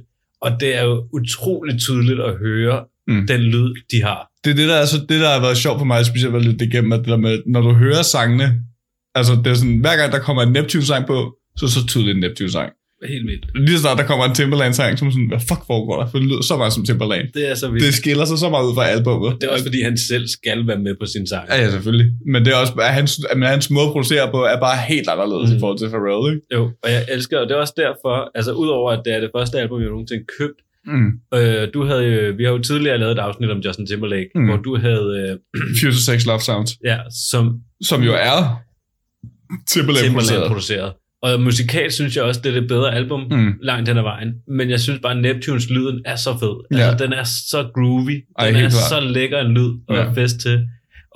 [0.44, 3.26] Og det er jo utroligt tydeligt at høre Mm.
[3.26, 4.20] den lyd, de har.
[4.44, 6.44] Det er det, der, er så, det, der har været sjovt for mig, specielt at
[6.44, 8.48] lytte igennem, at det der med, når du hører sangene,
[9.14, 12.20] altså det er sådan, hver gang der kommer en Neptune-sang på, så så tydeligt en
[12.20, 12.70] Neptune-sang.
[13.08, 13.46] Helt vildt.
[13.66, 16.06] Lige så snart der kommer en Timberland-sang, som sådan, hvad fuck foregår der?
[16.10, 17.26] For det lyder så meget som Timberland.
[17.34, 17.86] Det er så vildt.
[17.86, 19.36] Det skiller sig så meget ud fra albumet.
[19.40, 21.44] Det er også fordi, han selv skal være med på sin sang.
[21.48, 22.08] Ja, ja, selvfølgelig.
[22.32, 25.08] Men det er også, at hans, at hans måde at producere på, er bare helt
[25.08, 25.56] anderledes mm.
[25.56, 26.46] i forhold til Pharrell, ikke?
[26.54, 29.30] Jo, og jeg elsker, og det er også derfor, altså udover at det er det
[29.36, 31.10] første album, jeg nogensinde købt, Mm.
[31.34, 34.44] øh, du havde vi har jo tidligere lavet et afsnit om Justin Timberlake, Mm.
[34.44, 35.36] hvor du havde, øh,
[35.80, 36.98] Future Sex Love Sounds, ja,
[37.30, 38.62] som som jo er
[39.68, 40.46] Timberland, Timberland produceret.
[40.48, 40.92] produceret.
[41.22, 43.52] Og musikalt synes jeg også, det er det bedre album Mm.
[43.62, 44.28] langt hen ad vejen.
[44.48, 46.78] Men jeg synes bare, at Neptunes lyden er så fed.
[46.78, 46.84] Ja.
[46.88, 48.16] Altså, den er så groovy.
[48.38, 48.88] Ej, Den helt er klart.
[48.88, 50.02] så lækker en lyd at Ja.
[50.02, 50.10] ja.
[50.12, 50.60] fest til.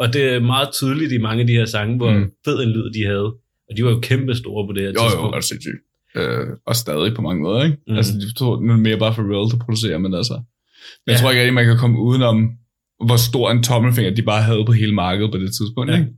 [0.01, 2.31] Og det er meget tydeligt i mange af de her sange, hvor Mm.
[2.45, 3.29] fed en lyd de havde.
[3.69, 5.35] Og de var jo kæmpe store på det her Jo, jo, tidspunkt.
[5.35, 5.81] er det sindssygt.
[6.17, 7.77] Øh, og stadig på mange måder, ikke?
[7.89, 7.97] Mm.
[7.97, 10.35] Altså, de tror, nu er det mere bare Pharrell, der producerer, men altså...
[10.35, 10.43] Men
[11.07, 11.21] jeg Ja.
[11.21, 12.51] tror ikke rigtig, man kan komme udenom,
[13.07, 15.97] hvor stor en tommelfinger de bare havde på hele markedet på det tidspunkt, Ja.
[15.99, 16.09] ikke?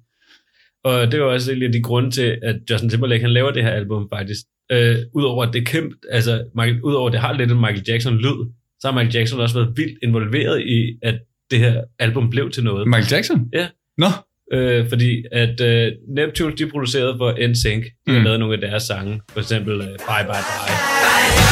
[0.89, 3.63] Og det var også en af de grunde til, at Justin Timberlake han laver det
[3.63, 4.41] her album faktisk.
[4.73, 8.17] Øh, Udover at det kæmpe, altså Michael, udover at det har lidt en Michael Jackson
[8.17, 8.47] lyd,
[8.81, 11.15] så har Michael Jackson også været vildt involveret i, at
[11.51, 12.87] det her album blev til noget.
[12.89, 13.49] Michael Jackson?
[13.53, 13.67] Ja.
[13.99, 14.07] Nå,
[14.53, 17.85] Øh, fordi at øh, Neptunes, de producerede for NSYNC.
[18.07, 18.25] De har Mm.
[18.25, 19.21] lavet nogle af deres sange.
[19.33, 20.73] For eksempel øh, Bye Bye Bye.
[20.73, 20.75] Ja,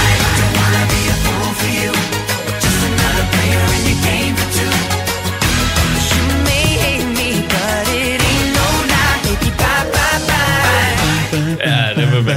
[0.03, 0.06] det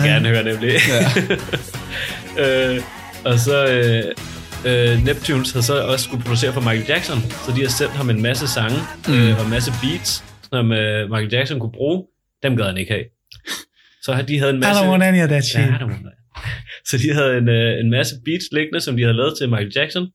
[0.01, 0.71] man gerne høre nemlig.
[2.43, 2.81] øh,
[3.25, 4.03] og så øh,
[4.67, 8.09] øh, Neptunes havde så også skulle producere for Michael Jackson, så de har sendt ham
[8.09, 8.77] en masse sange
[9.07, 9.13] mm.
[9.13, 10.23] øh, og en masse beats,
[10.53, 12.03] som øh, Michael Jackson kunne bruge.
[12.43, 13.05] Dem gad han ikke have.
[14.03, 14.81] Så de havde en masse...
[14.83, 16.13] any of that Ja, I don't want that.
[16.85, 19.71] Så de havde en, øh, en masse beats liggende, som de havde lavet til Michael
[19.75, 20.07] Jackson.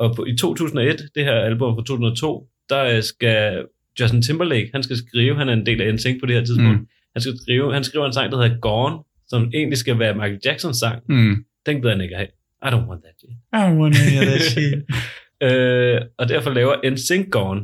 [0.00, 3.64] Og på, i 2001, det her album fra 2002, der øh, skal
[4.00, 6.80] Justin Timberlake, han skal skrive, han er en del af NSYNC på det her tidspunkt,
[6.80, 6.86] Mm.
[7.14, 8.96] han skal skrive, han skriver en sang, der hedder Gone,
[9.28, 11.02] som egentlig skal være Michael Jacksons sang.
[11.08, 11.44] Mm.
[11.66, 12.28] Den gider han ikke have.
[12.64, 13.30] I don't want that shit.
[13.52, 14.84] I wanna hear that shit.
[15.42, 17.60] Øh, og derfor laver NSYNC Gone.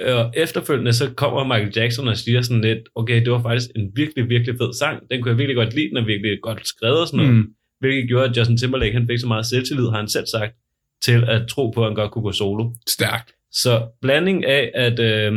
[0.00, 3.90] Og efterfølgende så kommer Michael Jackson og siger sådan lidt, okay, det var faktisk en
[3.94, 5.10] virkelig, virkelig fed sang.
[5.10, 7.34] Den kunne jeg virkelig godt lide, den er virkelig godt skrevet og sådan noget.
[7.34, 7.46] Mm.
[7.80, 10.54] Hvilket gjorde, at Justin Timberlake han fik så meget selvtillid, har han selv sagt,
[11.02, 12.70] til at tro på, at han godt kunne gå solo.
[12.88, 13.32] Stærkt.
[13.52, 15.32] Så blanding af, at øh,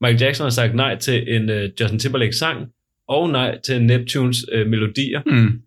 [0.00, 2.68] Michael Jackson har sagt nej til en øh, Justin Timberlake sang,
[3.08, 5.60] og nej til Neptunes øh, melodier, Mm.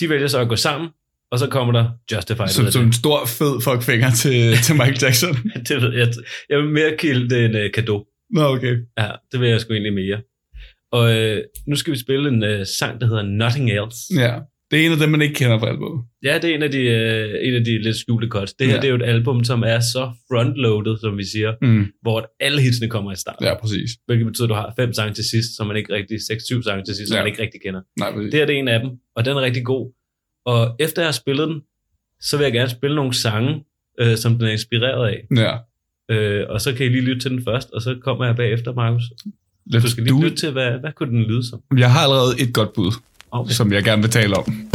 [0.00, 0.90] de vælger så at gå sammen,
[1.30, 2.48] og så kommer der Justified.
[2.48, 5.34] Som, som en stor, fed fuckfinger til, til Michael Jackson.
[5.68, 6.08] det ved jeg.
[6.48, 8.06] Jeg vil mere kalde det en øh, kado.
[8.30, 8.76] Nå, okay.
[8.98, 10.20] Ja, det vil jeg sgu egentlig mere.
[10.92, 13.96] Og øh, nu skal vi spille en øh, sang, der hedder Nothing Else.
[14.16, 14.38] Ja.
[14.70, 16.04] Det er en af dem, man ikke kender fra albumet.
[16.24, 18.52] Ja, det er en af de, øh, en af de lidt skjulte cuts.
[18.54, 18.80] Det her Ja.
[18.80, 21.86] det er jo et album, som er så frontloaded, som vi siger, Mm.
[22.02, 23.44] hvor alle hitsene kommer i starten.
[23.46, 23.90] Ja, præcis.
[24.06, 26.62] Hvilket betyder, at du har fem sange til sidst, som man ikke rigtig, seks, syv
[26.62, 27.22] sange til sidst, som Ja.
[27.22, 27.80] man ikke rigtig kender.
[27.98, 28.30] Nej, præcis.
[28.30, 29.92] Det her det er en af dem, og den er rigtig god.
[30.46, 31.60] Og efter jeg har spillet den,
[32.20, 33.64] så vil jeg gerne spille nogle sange,
[34.00, 35.26] øh, som den er inspireret af.
[35.36, 35.54] Ja.
[36.14, 38.74] Øh, og så kan I lige lytte til den først, og så kommer jeg bagefter,
[38.74, 39.02] Markus.
[39.74, 41.60] Let's Du skal lige lytte til, hvad, hvad kunne den lyde som?
[41.78, 42.92] Jeg har allerede et godt bud
[43.48, 44.69] som jeg gerne vil tale om.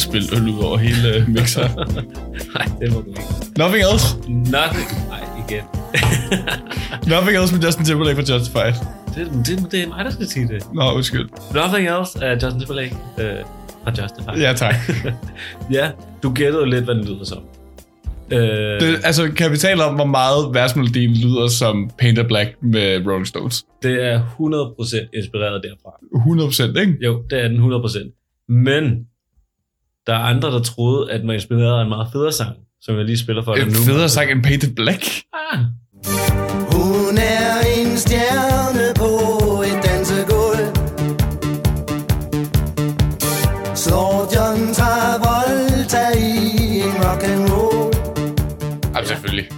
[0.00, 1.68] At spille øl ud over hele øh, mixer.
[2.56, 3.22] Nej, det må du ikke.
[3.58, 4.06] Nothing else.
[4.28, 4.88] Nothing.
[5.12, 5.64] Nej, igen.
[7.12, 8.74] Nothing else med Justin Timberlake for Justified.
[9.14, 10.62] Det, det, det er mig, der skal sige det.
[10.74, 11.28] Nå, undskyld.
[11.54, 13.36] Nothing else af Justin Timberlake øh,
[13.84, 14.38] fra Justified.
[14.46, 14.74] Ja, tak.
[15.76, 15.90] ja,
[16.22, 17.42] du gættede lidt, hvad den lyder som.
[18.32, 18.38] Øh,
[18.80, 23.26] Det, altså, kan vi tale om, hvor meget versmelodien lyder som Painted Black med Rolling
[23.26, 23.64] Stones?
[23.82, 25.90] det er 100% inspireret derfra.
[26.76, 26.96] 100%, ikke?
[27.04, 28.46] Jo, det er den 100%.
[28.48, 29.06] Men
[30.10, 33.04] der er andre, der troede, at man inspirerede af en meget federe sang, som jeg
[33.04, 33.74] lige spiller for dig En nu.
[33.74, 35.02] federe sang end Painted Black?
[35.52, 35.58] Ah,
[36.72, 39.10] Hun er en stjerne på
[39.62, 40.66] et dansegulv
[43.82, 46.30] Slår John Travolta i
[46.86, 47.94] en rock and roll
[48.96, 49.48] Ja, selvfølgelig.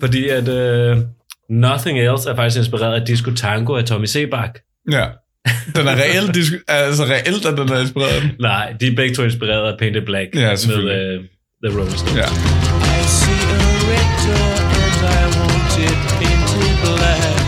[0.00, 1.02] fordi at uh,
[1.50, 4.58] Nothing Else er faktisk inspireret af Disco Tango af Tommy Sebak.
[4.92, 5.04] Ja.
[5.76, 6.36] Den er reelt,
[6.68, 8.30] altså reelt, at den er inspireret af den.
[8.40, 11.24] Nej, de er begge to inspireret af Painted Black Ja, med uh,
[11.64, 12.16] The Rolling Stones.
[12.20, 12.28] Ja.
[12.96, 13.60] I see a
[13.90, 17.38] red door and I want it painted black.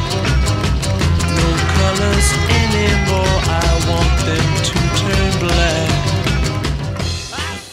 [1.39, 2.29] No colors
[2.63, 5.91] anymore, I want them to turn black.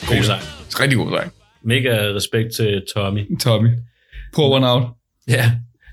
[0.10, 0.42] God sang.
[0.80, 1.32] Rigtig god sang.
[1.64, 3.24] Mega respekt til Tommy.
[3.40, 3.70] Tommy.
[4.36, 4.84] Pour one out.
[5.28, 5.52] Ja.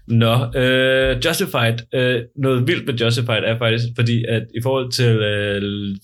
[0.09, 1.77] Nå, uh, Justified.
[1.97, 5.97] Uh, noget vildt med Justified er faktisk, fordi at i forhold til uh,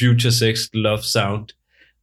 [0.00, 1.44] Future Sex Love Sound,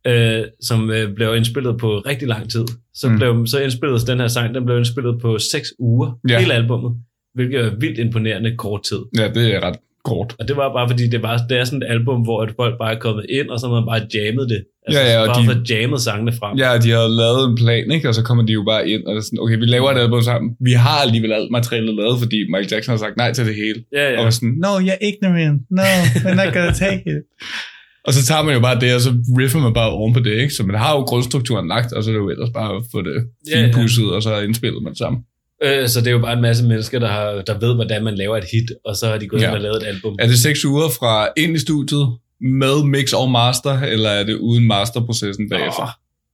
[0.10, 3.18] uh, som uh, blev indspillet på rigtig lang tid, så, Mm.
[3.18, 6.40] blev, så indspilledes den her sang, den blev indspillet på 6 uger, ja.
[6.40, 6.98] hele albummet,
[7.34, 9.00] hvilket er vildt imponerende kort tid.
[9.18, 9.76] Ja, det er ret
[10.11, 10.30] kort.
[10.40, 12.73] Og det var bare fordi, det, var, det er sådan et album, hvor at folk
[12.82, 14.61] bare er kommet ind, og så har man bare jammet det.
[14.88, 16.53] Altså, Ja, ja, og bare de- fået jammet sangene frem.
[16.64, 18.06] Ja, de har lavet en plan, ikke?
[18.10, 19.99] Og så kommer de jo bare ind, og det er sådan, okay, vi laver et
[20.06, 20.48] album sammen.
[20.69, 23.80] Vi har alligevel alt materialet lavet, fordi Michael Jackson har sagt nej til det hele.
[23.98, 24.18] Ja, ja.
[24.26, 25.57] Og sådan, no, you're ignorant.
[25.80, 25.88] No,
[26.26, 27.19] we're not gonna take it.
[28.07, 30.34] og så tager man jo bare det, og så riffer man bare oven på det,
[30.44, 30.53] ikke?
[30.57, 32.99] Så man har jo grundstrukturen lagt, og så er det jo ellers bare at få
[33.02, 33.18] det
[33.52, 33.65] Ja, ja.
[33.65, 35.19] finpudset, og så indspillet man sammen.
[35.64, 38.15] Øh, så det er jo bare en masse mennesker, der, har, der ved, hvordan man
[38.15, 39.52] laver et hit, og så har de gået Ja.
[39.52, 40.15] og lavet et album.
[40.19, 42.07] Er det seks uger fra ind i studiet,
[42.41, 45.82] med mix og master, eller er det uden masterprocessen bagefter?
[45.84, 45.90] Åh,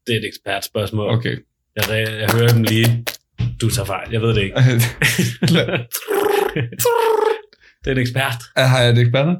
[0.07, 1.09] det er et ekspertspørgsmål.
[1.09, 1.37] Okay.
[1.75, 1.83] Jeg,
[2.21, 3.05] jeg hører dem lige.
[3.61, 4.55] Du tager fejl, jeg ved det ikke.
[7.83, 8.33] det er en ekspert.
[8.57, 9.35] har jeg det eksperter?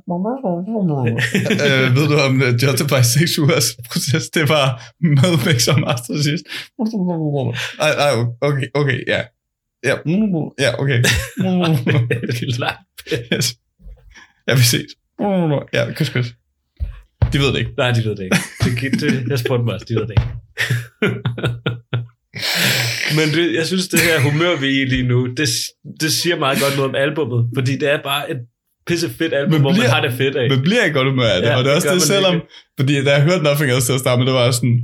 [1.67, 4.65] øh, ved du om uh, Justify 6 ugers proces, det var
[5.01, 6.43] med mix og master sidst?
[7.79, 9.21] Ej, ej, okay, okay, ja.
[9.83, 9.95] Ja,
[10.59, 11.03] ja okay.
[13.33, 13.55] yes.
[14.47, 14.91] Ja, vi ses.
[15.73, 16.27] Ja, kys, kys.
[17.33, 17.71] De ved det ikke.
[17.77, 18.37] Nej, de ved det ikke.
[18.63, 20.27] Det, det, jeg spurgte mig også, de ved det ikke.
[23.17, 25.49] Men det, jeg synes, det her humør, vi er i lige nu, det,
[25.99, 28.37] det siger meget godt noget om albummet, fordi det er bare et
[28.87, 30.49] pisse fedt album, Men hvor man har det fedt af.
[30.49, 31.49] Men bliver jeg godt humør af det?
[31.49, 32.33] Ja, og det er det også det, man selvom...
[32.33, 32.79] virkelig.
[32.79, 34.81] Fordi da jeg hørte Nothing Else til at starte med, det var sådan...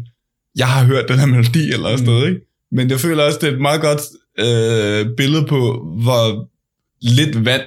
[0.62, 2.42] Jeg har hørt den her melodi eller sådan noget, ikke?
[2.72, 4.02] Men jeg føler også, det er et meget godt
[4.40, 6.48] øh, billede på, hvor
[7.02, 7.62] lidt vand...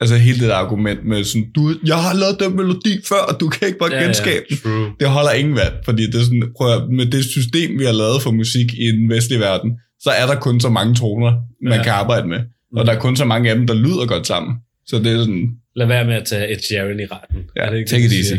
[0.00, 3.40] Altså hele det der argument med sådan, du, jeg har lavet den melodi før, og
[3.40, 4.56] du kan ikke bare Ja, ja, ja, genskabe den.
[4.62, 4.90] true.
[5.00, 7.92] Det holder ingen vand, fordi det er sådan, prøv at, med det system, vi har
[7.92, 9.70] lavet for musik i den vestlige verden,
[10.00, 11.32] så er der kun så mange toner,
[11.62, 11.76] man Ja.
[11.76, 11.82] ja.
[11.82, 12.40] kan arbejde med.
[12.76, 14.54] Og der er kun så mange af dem, der lyder godt sammen.
[14.86, 17.38] Så det er sådan, Lad være med at tage et Sharon i retten.
[17.56, 18.34] Ja, Er det ikke take det, it easy.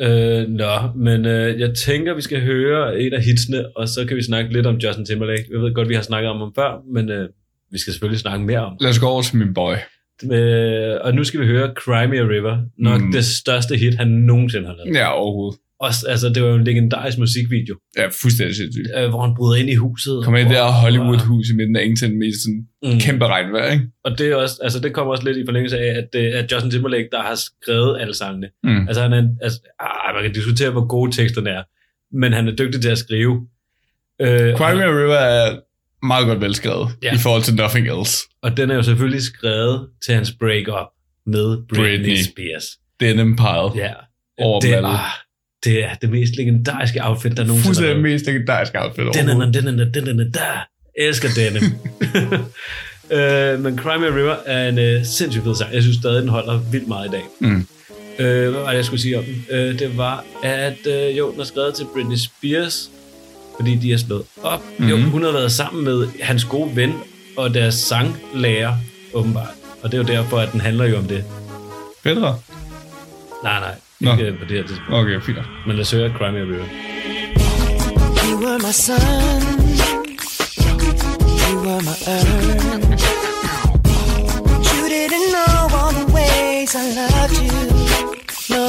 [0.00, 4.16] Øh, nå, men øh, jeg tænker, vi skal høre et af hitsene, og så kan
[4.16, 5.44] vi snakke lidt om Justin Timberlake.
[5.50, 7.28] Jeg ved godt, vi har snakket om ham før, men øh,
[7.72, 8.76] vi skal selvfølgelig snakke mere om.
[8.80, 9.74] lad os gå over til min boy.
[10.32, 12.58] Øh, og nu skal vi høre Cry Me a River.
[12.78, 13.12] Nok mm.
[13.12, 14.96] det største hit, han nogensinde har lavet.
[14.96, 15.58] Ja, overhovedet.
[15.80, 18.86] Også, altså, det var jo en legendarisk musikvideo, Ja, fuldstændig sindssygt.
[18.98, 20.24] øh, hvor han bryder ind i huset.
[20.24, 23.00] Kommer ind i det der Hollywood-hus i midten af ingenting med sådan Mm.
[23.00, 23.86] kæmpe regnvejr, ikke?
[24.04, 26.42] Og det, er også, altså, det kommer også lidt i forlængelse af, at det er
[26.52, 28.48] Justin Timberlake, der har skrevet alle sangene.
[28.64, 28.88] Mm.
[28.88, 31.62] Altså, han er, altså, ah, man kan diskutere, hvor gode teksterne er,
[32.20, 33.46] men han er dygtig til at skrive.
[34.20, 35.58] Øh, Cry Me a River er
[36.06, 37.14] meget godt velskrevet Ja.
[37.14, 38.16] i forhold til Nothing Else.
[38.42, 40.86] og den er jo selvfølgelig skrevet til hans break-up
[41.26, 42.16] med Britney, Britney.
[42.16, 42.64] Spears.
[43.00, 43.84] Denim pile.
[43.86, 43.92] Ja.
[44.38, 44.88] Over det, dem alle.
[44.88, 45.00] ah,
[45.66, 48.02] det er det mest legendariske outfit, der nogensinde har Fuldstændig været.
[48.12, 49.56] mest legendariske outfit Den overhovedet.
[49.56, 50.66] er, den er, den er, der.
[50.98, 51.62] Elsker denim.
[53.18, 55.74] øh, men Cry Me a River er en øh, sindssygt fed sang.
[55.74, 57.22] Jeg synes stadig, den holder vildt meget i dag.
[57.40, 57.66] Mm.
[58.18, 59.44] Øh, hvad var det, jeg skulle sige om den?
[59.50, 62.90] Øh, det var, at øh, jo, den er skrevet til Britney Spears,
[63.56, 64.60] fordi de er slået op.
[64.78, 64.88] Mm-hmm.
[64.90, 65.10] Jo, Mhm.
[65.10, 66.92] hun har været sammen med hans gode ven
[67.36, 68.74] og deres sanglærer,
[69.14, 69.48] åbenbart.
[69.82, 71.24] Og det er jo derfor, at den handler jo om det.
[72.02, 72.38] Bedre?
[73.42, 73.74] Nej, nej.
[74.00, 74.12] Nå.
[74.12, 74.92] Ikke på det her tidspunkt.
[74.92, 75.38] Okay, fint.
[75.66, 76.66] Men lad os høre Cry Me a River.
[78.28, 79.42] You were my sun.
[81.48, 83.02] You were my earth.
[84.72, 87.58] You didn't know all the ways I loved you.
[88.54, 88.66] No.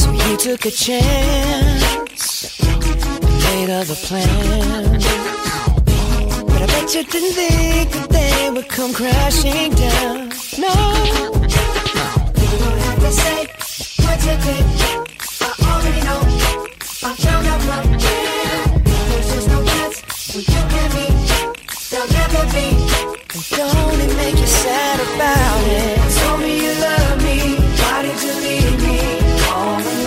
[0.00, 2.24] So you took a chance,
[3.44, 5.04] made other plans.
[6.48, 10.32] But I bet you didn't think that they would come crashing down.
[10.58, 11.49] No.
[26.20, 27.56] Told me you love me.
[27.80, 29.99] Why did you leave me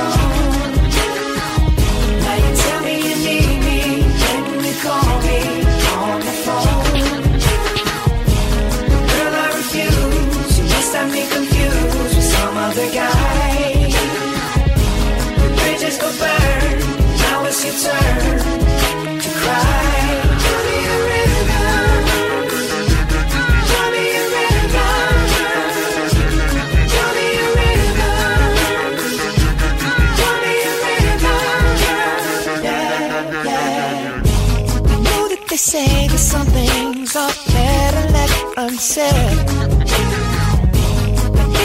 [38.84, 39.38] unsaid.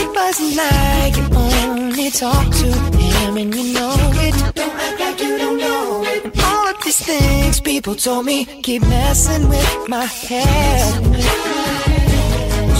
[0.00, 3.96] It wasn't like you only talk to him and you know
[4.26, 4.54] it.
[4.54, 6.44] Don't act like you don't know it.
[6.44, 10.94] All of these things people told me keep messing with my head.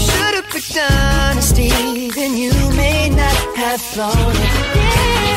[0.07, 5.28] Should've picked honesty, then you may not have thought it.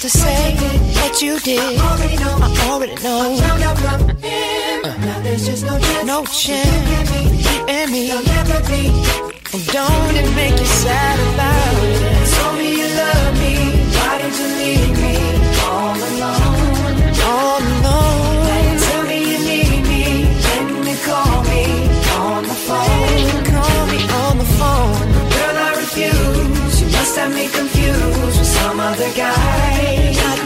[0.00, 0.54] To say
[0.98, 1.60] what you did.
[1.60, 2.36] I already know.
[2.40, 3.20] I already know.
[3.20, 4.00] I found out from.
[5.06, 6.06] Now there's just no chance.
[6.06, 7.10] No chance.
[7.46, 8.08] You and me.
[8.08, 8.82] There'll never be.
[9.54, 12.28] And don't it make you sad about it?
[12.34, 13.54] Told me you love me.
[13.94, 15.14] Why did you leave me
[15.62, 16.42] all alone?
[17.30, 18.78] All alone.
[18.84, 20.04] Tell me you need me.
[20.44, 21.64] When you call me
[22.18, 23.44] on the phone.
[23.54, 25.06] Call me on the phone.
[25.34, 26.80] Girl, I refuse.
[26.82, 29.83] You must have me confused with some other guy.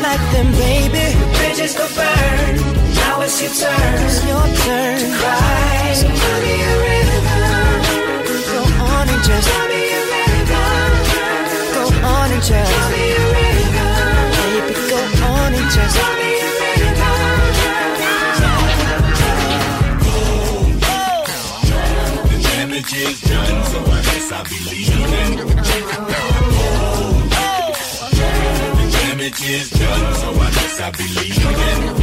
[0.08, 1.04] Like them, baby.
[1.36, 2.56] Bridges go burn.
[2.96, 4.06] Now it's your turn.
[4.08, 5.92] It's your turn to cry.
[6.00, 7.44] So me a river.
[8.48, 10.08] Go on and just tell me a.
[11.76, 13.28] Go on and just tell me a.
[14.48, 16.28] Baby, go on and just tell me
[22.96, 25.38] is done, so I guess I'll be leaving.
[29.28, 31.96] Damage is done, so I guess I'll be leaving.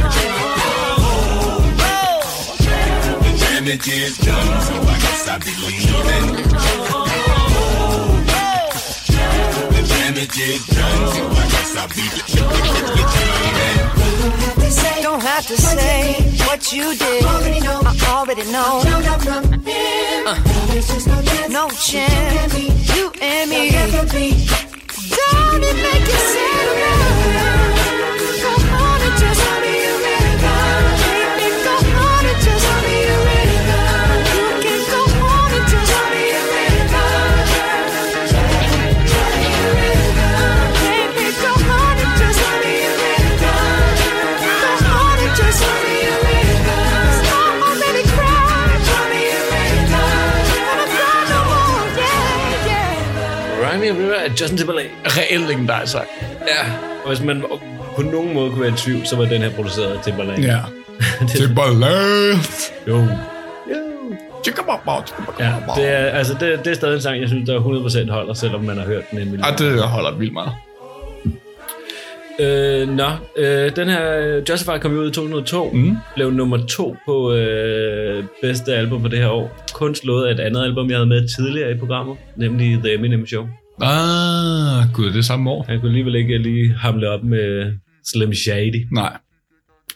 [3.18, 6.26] The damage is done, so I guess I'll be leaving.
[9.74, 12.46] The damage is done, so I guess I'll be leaving.
[15.02, 16.14] Don't have to say
[16.46, 17.24] what you did.
[17.24, 17.60] I.
[17.74, 18.82] I already know.
[20.26, 20.38] Uh,
[21.48, 22.54] no chance.
[22.94, 24.75] You and me.
[25.16, 27.75] Don't it make you sad enough?
[55.40, 56.06] Legendarisk sang.
[56.22, 56.72] Ja.
[57.04, 57.42] Og hvis man
[57.96, 60.42] på nogen måde kunne være i tvivl, så var den her produceret af Timberlake.
[60.42, 60.58] Ja.
[61.36, 62.38] Timberlake.
[62.88, 63.08] Jo.
[65.40, 67.60] Ja, det er, altså det, det er stadig en sang, jeg synes, der
[68.08, 69.46] 100% holder, selvom man har hørt den en million.
[69.60, 70.52] Ja, det holder vildt meget.
[72.40, 75.96] Øh, nå, øh, den her Justified kom jo ud i 2002, mm.
[76.14, 79.64] blev nummer to på øh, bedste album for det her år.
[79.72, 83.26] Kun slået af et andet album, jeg havde med tidligere i programmet, nemlig The Eminem
[83.26, 83.46] Show.
[83.82, 85.62] Ah, gud, det er samme år.
[85.68, 87.72] Han kunne alligevel ikke lige hamle op med
[88.04, 88.86] Slim Shady.
[88.92, 89.16] Nej.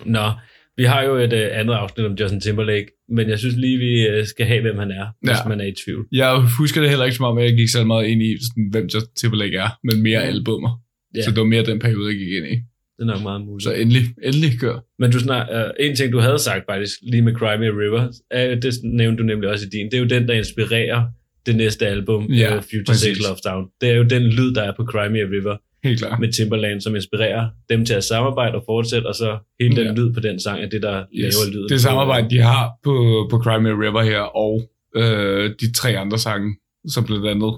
[0.07, 0.31] Nå,
[0.77, 4.07] vi har jo et øh, andet afsnit om Justin Timberlake, men jeg synes lige, vi
[4.09, 5.49] øh, skal have, hvem han er, hvis Ja.
[5.49, 6.07] man er i tvivl.
[6.13, 8.69] Jeg husker det heller ikke som om, at jeg gik så meget ind i, sådan,
[8.71, 10.81] hvem Justin Timberlake er, men mere albumer.
[11.17, 11.23] Ja.
[11.23, 12.57] Så det var mere den periode, jeg gik ind i.
[12.97, 13.63] Det er nok meget muligt.
[13.65, 14.79] Så endelig, endelig kør.
[14.99, 17.71] Men du snak, uh, en ting, du havde sagt faktisk, lige med Cry Me a
[17.83, 21.03] River, er, det nævnte du nemlig også i din, det er jo den, der inspirerer
[21.47, 23.17] det næste album, Ja, uh, Future præcis.
[23.17, 23.67] Sex Love Town.
[23.81, 25.57] Det er jo den lyd, der er på Cry Me a River.
[25.85, 26.21] Helt klart.
[26.21, 29.93] Med Timberland, som inspirerer dem til at samarbejde og fortsætte, og så hele den Ja.
[29.93, 31.35] lyd på den sang er det, der Yes.
[31.35, 31.69] laver lyden.
[31.69, 34.63] Det samarbejde, de har på, på Cry Me a River her, og
[34.97, 36.57] øh, de tre andre sange,
[36.89, 37.53] som blandt andet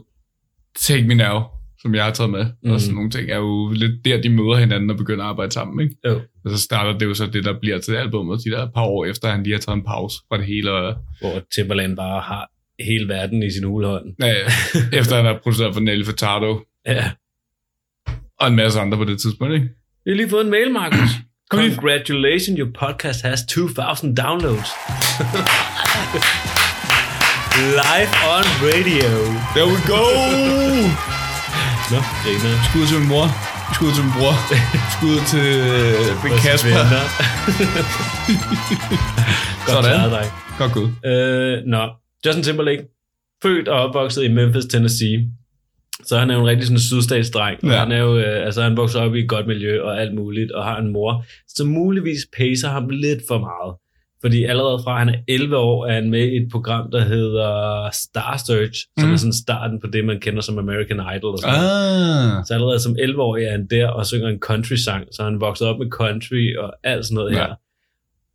[0.79, 1.41] Take Me Now,
[1.83, 2.51] som jeg har taget med, mm.
[2.63, 2.73] Mhm.
[2.73, 5.53] og sådan nogle ting, er jo lidt der, de møder hinanden og begynder at arbejde
[5.53, 5.97] sammen, ikke?
[6.09, 6.21] Jo.
[6.45, 9.05] Og så starter det jo så det, der bliver til albumet, de der par år
[9.05, 10.73] efter, han lige har taget en pause fra det hele.
[10.73, 12.51] Og, Hvor Timberland bare har
[12.85, 14.05] hele verden i sin hulehånd.
[14.21, 14.35] Ja, ja.
[14.93, 17.11] Efter han har produceret for Nelly Furtado Ja.
[18.41, 19.67] og en masse andre på det tidspunkt, ikke?
[20.05, 21.11] Vi har lige fået en mail, Markus.
[21.51, 24.71] Congratulations, your podcast has 2,000 downloads.
[27.83, 29.11] Live on radio.
[29.55, 30.03] There we go!
[31.93, 32.55] Nå, griner.
[32.69, 33.27] Skud til min mor.
[33.75, 34.35] Skud til min bror.
[34.95, 36.73] Skud til øh, Vores Kasper.
[39.67, 40.11] Godt Sådan.
[40.11, 40.33] klaret.
[40.59, 40.91] Godt gået.
[41.11, 41.83] Øh, nå,
[42.27, 42.85] Justin Timberlake,
[43.43, 45.29] født og opvokset i Memphis, Tennessee.
[46.05, 47.59] Så han er jo en rigtig sådan sydstatsdreng.
[47.65, 47.69] Ja.
[47.79, 50.53] Han er jo, øh, altså han vokser op i et godt miljø og alt muligt,
[50.53, 53.75] og har en mor, som muligvis pacer ham lidt for meget.
[54.21, 57.89] Fordi allerede fra han er 11 år, er han med i et program, der hedder
[57.93, 59.13] Star Search, som Mhm.
[59.13, 61.33] er sådan starten på det, man kender som American Idol.
[61.33, 61.55] Og sådan.
[61.55, 62.45] Ah.
[62.47, 65.79] Så allerede som 11-årig er han der og synger en country-sang, så han vokset op
[65.79, 67.37] med country og alt sådan noget Ja.
[67.37, 67.55] her.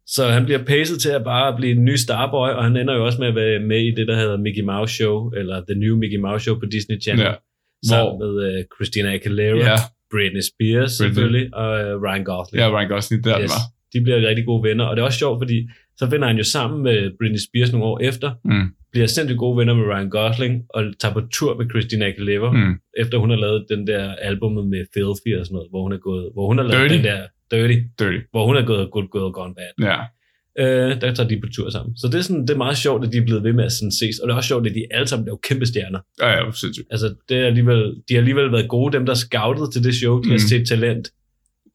[0.08, 3.06] Så han bliver pacet til at bare blive en ny starboy, og han ender jo
[3.06, 5.96] også med at være med i det, der hedder Mickey Mouse Show, eller The New
[5.98, 7.34] Mickey Mouse Show på Disney Channel, Ja.
[7.90, 9.76] sammen Hvor- med uh, Christina Aguilera, Ja.
[10.12, 11.08] Britney Spears Britney.
[11.08, 12.60] selvfølgelig, og uh, Ryan Gosling.
[12.62, 13.50] Ja, Ryan Gosling, der yes.
[13.52, 13.62] var.
[13.94, 15.58] De bliver rigtig gode venner, og det er også sjovt, fordi
[15.98, 18.66] så finder han jo sammen med Britney Spears nogle år efter, Mm.
[18.92, 22.74] bliver sindssygt gode venner med Ryan Gosling, og tager på tur med Christina Aguilera, Mm.
[22.98, 25.98] efter hun har lavet den der albumet med Filthy og sådan noget, hvor hun er
[25.98, 26.96] gået, hvor hun har lavet Dirty.
[26.96, 27.20] den der
[27.52, 28.18] Dirty, Dirty.
[28.32, 29.88] hvor hun er gået Good Girl Gone Bad.
[29.90, 29.98] Ja.
[30.60, 31.98] Øh, der tager de på tur sammen.
[31.98, 33.72] Så det er, sådan, det er meget sjovt, at de er blevet ved med at
[33.72, 36.00] sådan ses, og det er også sjovt, at de alle sammen er jo kæmpe stjerner.
[36.22, 36.88] Ja, ja, sindssygt.
[36.92, 40.22] Altså, det er alligevel, de har alligevel været gode, dem der scoutede til det show,
[40.22, 40.40] de har Mm.
[40.40, 41.10] set talent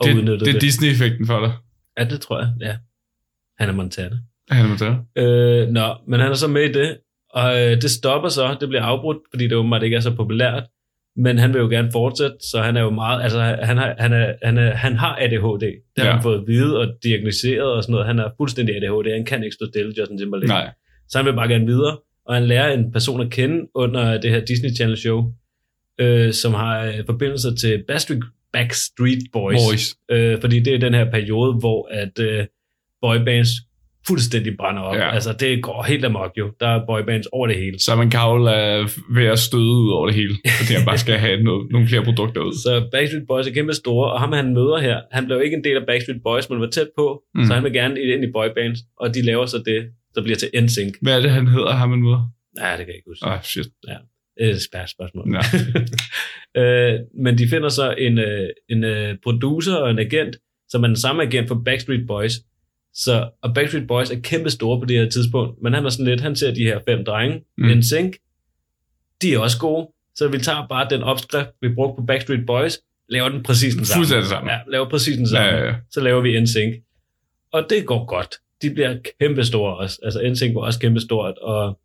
[0.01, 0.63] og Det, udnyttet det er det.
[0.63, 1.53] Disney-effekten for dig.
[1.99, 2.77] Ja, det tror jeg, ja.
[3.59, 4.17] Han er Montana.
[4.51, 4.69] Han er
[5.17, 6.97] med Øh, nå, men han er så med i det,
[7.31, 10.63] og øh, det stopper så, det bliver afbrudt, fordi det åbenbart ikke er så populært,
[11.17, 14.13] men han vil jo gerne fortsætte, så han er jo meget, altså han har, han
[14.13, 16.13] er, han er, han har ADHD, det har Ja.
[16.13, 19.45] han fået at vide og diagnoseret og sådan noget, han er fuldstændig ADHD, han kan
[19.45, 20.49] ikke stå stille, Justin Timberlake.
[20.49, 20.71] Nej.
[21.09, 24.31] Så han vil bare gerne videre, og han lærer en person at kende under det
[24.31, 25.25] her Disney Channel show,
[25.99, 28.23] øh, som har øh, forbindelser til Backstreet,
[28.53, 29.59] Backstreet Boys.
[29.69, 29.95] Boys.
[30.11, 32.47] Øh, fordi det er den her periode, hvor at øh,
[33.03, 33.49] boybands
[34.07, 34.97] fuldstændig brænder op.
[34.97, 35.15] Ja.
[35.15, 36.51] Altså, det går helt amok jo.
[36.61, 37.79] Der er boybands over det hele.
[37.81, 41.43] Simon Cowell er ved at støde ud over det hele, fordi han bare skal have
[41.43, 42.53] noget, nogle flere produkter ud.
[42.53, 45.65] Så Backstreet Boys er kæmpe store, og ham han møder her, han blev ikke en
[45.65, 47.45] del af Backstreet Boys, men var tæt på, Mm.
[47.47, 50.49] så han vil gerne ind i boybands, og de laver så det, der bliver til
[50.63, 50.95] NSYNC.
[51.03, 52.31] Hvad er det, han hedder, ham man møder?
[52.59, 53.27] Nej, det kan jeg ikke huske.
[53.27, 53.67] Ah, shit.
[53.89, 53.97] Ja,
[54.39, 55.25] det er et spærrt spørgsmål.
[55.37, 55.43] Ja.
[56.63, 60.37] øh, men de finder så en, øh, en øh, producer og en agent,
[60.69, 62.33] som er den samme agent for Backstreet Boys.
[62.95, 66.07] Så, og Backstreet Boys er kæmpe store på det her tidspunkt, men han er sådan
[66.07, 67.65] lidt, han ser de her fem drenge, Mm.
[67.65, 67.71] mm.
[67.71, 68.17] en sync,
[69.23, 72.79] de er også gode, så vi tager bare den opskrift, vi brugte på Backstreet Boys,
[73.09, 73.99] laver den præcis den samme.
[74.01, 74.53] Fuldstændig samme.
[74.53, 75.49] Ja, laver præcis den samme.
[75.49, 75.75] Ja, ja, ja.
[75.91, 76.75] Så laver vi NSYNC.
[77.53, 78.35] Og det går godt.
[78.63, 79.99] De bliver kæmpe store også.
[80.03, 81.39] Altså NSYNC var også kæmpe stort.
[81.39, 81.79] Og,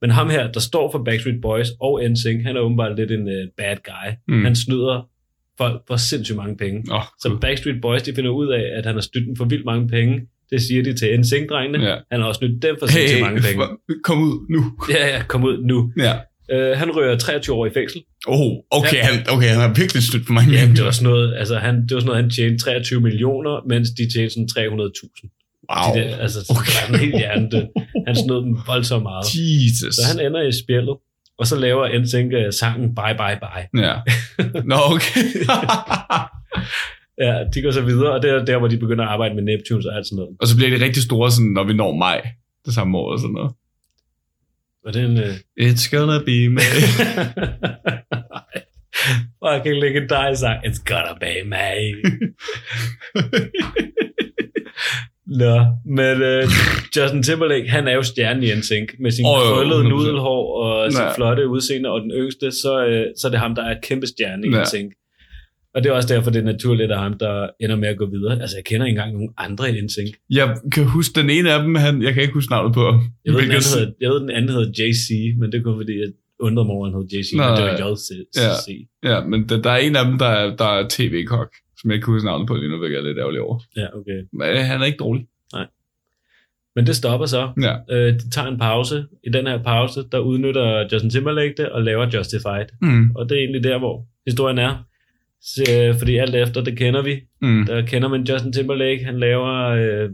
[0.00, 3.26] men ham her, der står for Backstreet Boys og NSYNC, han er åbenbart lidt en
[3.28, 4.10] uh, bad guy.
[4.28, 4.34] Mm.
[4.34, 4.44] Mm.
[4.44, 5.08] Han snyder
[5.58, 6.94] folk for sindssygt mange penge.
[6.94, 9.64] Oh, Så Backstreet Boys, de finder ud af, at han har snydt dem for vildt
[9.64, 10.26] mange penge.
[10.52, 11.84] Det siger de til NSYNC-drengene.
[11.88, 11.96] Ja.
[12.12, 13.64] Han har også snydt dem for Hey, sindssygt mange penge.
[14.04, 14.60] kom ud nu.
[14.90, 15.92] Ja, ja, kom ud nu.
[16.06, 16.14] Ja.
[16.54, 18.00] Uh, han rører 23 år i fængsel.
[18.26, 19.02] Oh, okay, Ja.
[19.04, 20.52] han, okay, han har virkelig stødt for mange.
[20.54, 23.68] Jamen, det var sådan noget, altså han, det var sådan noget, han tjente 23 millioner,
[23.68, 25.64] mens de tjente sådan 300.000.
[25.70, 25.94] Wow.
[25.94, 26.60] De der, altså, okay.
[26.66, 27.66] det var sådan helt hjernedød.
[28.06, 29.24] Han snød dem voldsomt meget.
[29.34, 29.94] Jesus.
[29.94, 30.96] Så han ender i spjældet,
[31.38, 33.82] og så laver NSYNC øh, sangen Bye Bye Bye.
[33.86, 33.94] Ja.
[34.70, 35.20] Nå, okay.
[37.18, 39.42] Ja, de går så videre, og det er der, hvor de begynder at arbejde med
[39.42, 40.36] Neptunes og alt sådan noget.
[40.40, 42.26] og så bliver det rigtig store, sådan, når vi når maj
[42.66, 43.52] det samme år og sådan noget.
[44.84, 45.18] Og det en...
[45.18, 45.34] Øh...
[45.60, 46.80] It's gonna be May.
[49.44, 50.66] Fucking legendarisk sang.
[50.66, 51.56] It's gonna be me.
[55.42, 56.44] Nå, men øh,
[56.96, 59.88] Justin Timberlake, han er jo stjernen i NSYNC med sin oh, krøllede 100%.
[59.88, 61.12] nudelhår og Ja.
[61.14, 64.46] flotte udseende, og den yngste, så, øh, så er det ham, der er kæmpe stjerne
[64.46, 64.50] i.
[64.50, 64.92] NSYNC.
[65.74, 68.06] Og det er også derfor, det er naturligt, at ham, der ender med at gå
[68.06, 68.40] videre.
[68.40, 70.14] Altså, jeg kender ikke engang nogen andre i NSYNC.
[70.30, 72.84] Jeg kan huske den ene af dem, han, jeg kan ikke huske navnet på.
[72.84, 75.08] Jeg ved, den Hvilket- anden hedder, jeg ved, den anden hedder JC,
[75.38, 76.08] men det er kun fordi, jeg
[76.40, 78.08] undrede mig over, at han hed JC, Nå, men det var JC.
[79.04, 79.10] Ja.
[79.10, 81.94] Ja, men der, der er en af dem, der er, der er tv-kok, som jeg
[81.94, 83.56] ikke kan huske navnet på lige nu, hvilket jeg er lidt ærgerlig over.
[83.76, 84.18] ja, okay.
[84.32, 85.26] Men øh, han er ikke dårlig.
[86.76, 87.50] Men det stopper så.
[87.62, 87.74] Ja.
[87.96, 89.04] Øh, de tager en pause.
[89.24, 92.66] I den her pause, der udnytter Justin Timberlake det og laver Justified.
[92.82, 93.10] Mm.
[93.16, 94.84] Og det er egentlig der, hvor historien er.
[95.44, 97.20] Så, fordi alt efter, det kender vi.
[97.42, 97.66] Mm.
[97.66, 99.04] Der kender man Justin Timberlake.
[99.04, 99.68] Han laver...
[99.68, 100.10] Øh,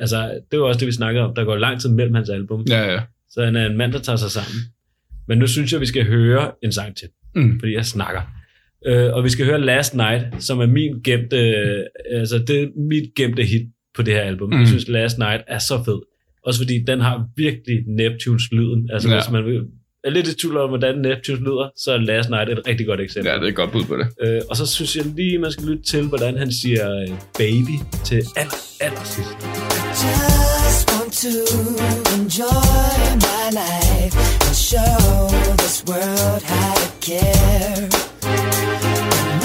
[0.00, 1.34] altså, det var også det, vi snakkede om.
[1.34, 2.64] Der går lang tid mellem hans album.
[2.68, 3.00] Ja, ja.
[3.30, 4.60] Så han er en mand, der tager sig sammen.
[5.28, 7.08] Men nu synes jeg, vi skal høre en sang til.
[7.34, 7.60] Mm.
[7.60, 8.20] Fordi jeg snakker.
[8.86, 12.66] Øh, og vi skal høre Last Night, som er min gemte, øh, altså det er
[12.76, 13.62] mit gemte hit
[13.96, 14.50] på det her album.
[14.50, 14.58] Mm.
[14.58, 16.00] Jeg synes, Last Night er så fed.
[16.46, 18.90] Også fordi den har virkelig Neptunes-lyden.
[18.92, 19.14] Altså, Ja.
[19.14, 19.20] ja.
[19.20, 19.62] hvis man vil,
[20.04, 23.00] er lidt i tvivl om, hvordan Neptunes lyder, så er Last Night et rigtig godt
[23.00, 23.30] eksempel.
[23.30, 24.06] Ja, det er et godt bud på det.
[24.22, 27.08] Øh, og så synes jeg lige, man skal lytte til, hvordan han siger øh,
[27.38, 29.36] baby til aller, aller sidst.
[30.64, 31.34] just want to
[32.14, 34.14] enjoy my life
[34.46, 35.28] and show
[35.62, 37.88] this world how to care.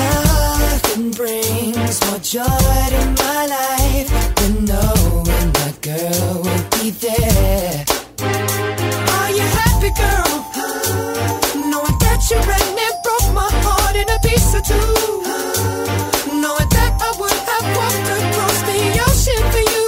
[0.03, 4.09] Nothing brings more joy to my life
[4.39, 7.85] than knowing my girl will be there.
[9.17, 10.27] Are you happy, girl?
[12.30, 14.76] Ran and broke my heart in a piece or two.
[16.36, 19.88] Knowing that I would have walked across the ocean for you.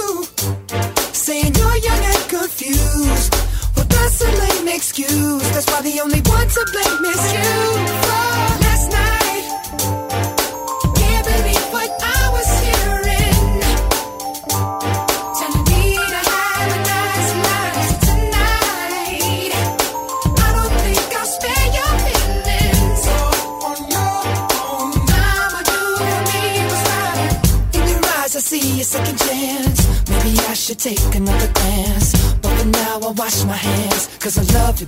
[1.12, 3.34] Saying you're young and confused.
[3.76, 5.42] Well, that's a lame excuse.
[5.52, 7.59] That's why the only one to blame is you.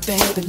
[0.06, 0.41] Baby,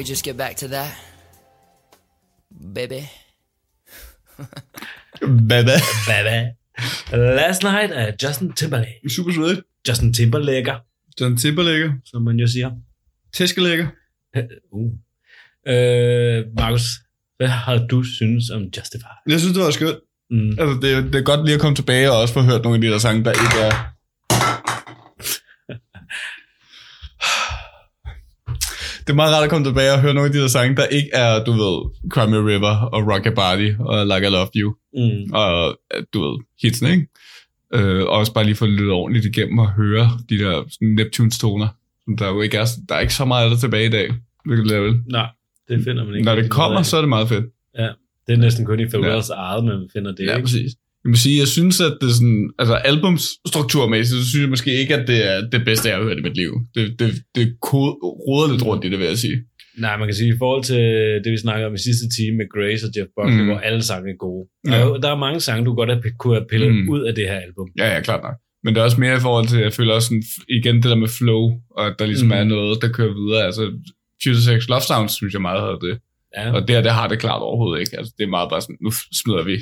[0.00, 0.90] we just get back to that?
[2.74, 3.00] Baby.
[5.48, 5.76] Baba.
[6.08, 6.36] Baba.
[7.12, 9.00] Last Night af Justin Timberlake.
[9.16, 9.60] Super svedigt.
[9.88, 10.72] Justin Timberlake,
[11.20, 11.92] John Timberlake.
[12.04, 12.70] som man jo siger.
[13.34, 13.86] Tæskelægger.
[14.72, 14.92] Uh.
[15.68, 16.82] Øh, Markus,
[17.36, 19.04] hvad har du synes om Justify?
[19.28, 19.98] Jeg synes, det var skønt.
[20.30, 20.48] Mm.
[20.50, 22.76] Altså, det, er- det er godt lige at komme tilbage og også få hørt nogle
[22.76, 23.92] af de der sange, der ikke er...
[29.10, 30.86] Det er meget rart at komme tilbage og høre nogle af de der sange, der
[30.86, 31.76] ikke er, du ved,
[32.12, 34.74] Cry Me River og Rock Your Body og Like I Love You.
[34.94, 35.32] Mm.
[35.32, 35.78] Og,
[36.14, 37.06] du ved, hitsene, ikke?
[37.74, 41.38] Øh, og også bare lige få lyttet ordentligt igennem og høre de der sådan Neptunes
[41.38, 41.68] toner.
[42.04, 43.90] som Der er jo ikke er, der er ikke så meget af det tilbage i
[43.90, 44.14] dag.
[44.44, 45.00] Hvilket level.
[45.10, 45.28] Nej,
[45.68, 46.24] det finder man ikke.
[46.24, 47.44] Når det kommer, så er det meget fedt.
[47.78, 47.88] Ja,
[48.26, 50.26] det er næsten kun i Pharrells eget, man finder det.
[50.26, 50.42] Ja, ikke?
[50.42, 50.72] præcis.
[51.04, 54.70] Jeg må sige, jeg synes, at det er sådan, altså albumstrukturmæssigt, så synes jeg måske
[54.80, 56.52] ikke, at det er det bedste, jeg har hørt i mit liv.
[56.74, 57.46] Det, det, det
[58.28, 59.38] roder lidt rundt i det, vil jeg sige.
[59.78, 60.82] Nej, man kan sige, i forhold til
[61.24, 63.46] det, vi snakkede om i sidste time med Grace og Jeff Buckley, Mm.
[63.48, 64.44] hvor alle sange er gode.
[64.66, 64.80] Der, Ja.
[64.82, 66.88] er, jo- der er mange sange, du godt have, kunne have pillet Mm.
[66.94, 67.68] ud af det her album.
[67.80, 68.36] Ja, ja, klart nok.
[68.64, 70.22] Men det er også mere i forhold til, jeg føler også sådan,
[70.58, 71.42] igen det der med flow,
[71.76, 72.32] og at der ligesom Mm.
[72.40, 73.42] er noget, der kører videre.
[73.48, 73.62] Altså,
[74.22, 75.98] Future Sex Love Sounds, synes jeg meget har det.
[76.36, 77.98] Ja, Og det her, det har det klart overhovedet ikke.
[77.98, 78.90] Altså, det er meget bare sådan, nu
[79.20, 79.56] smider vi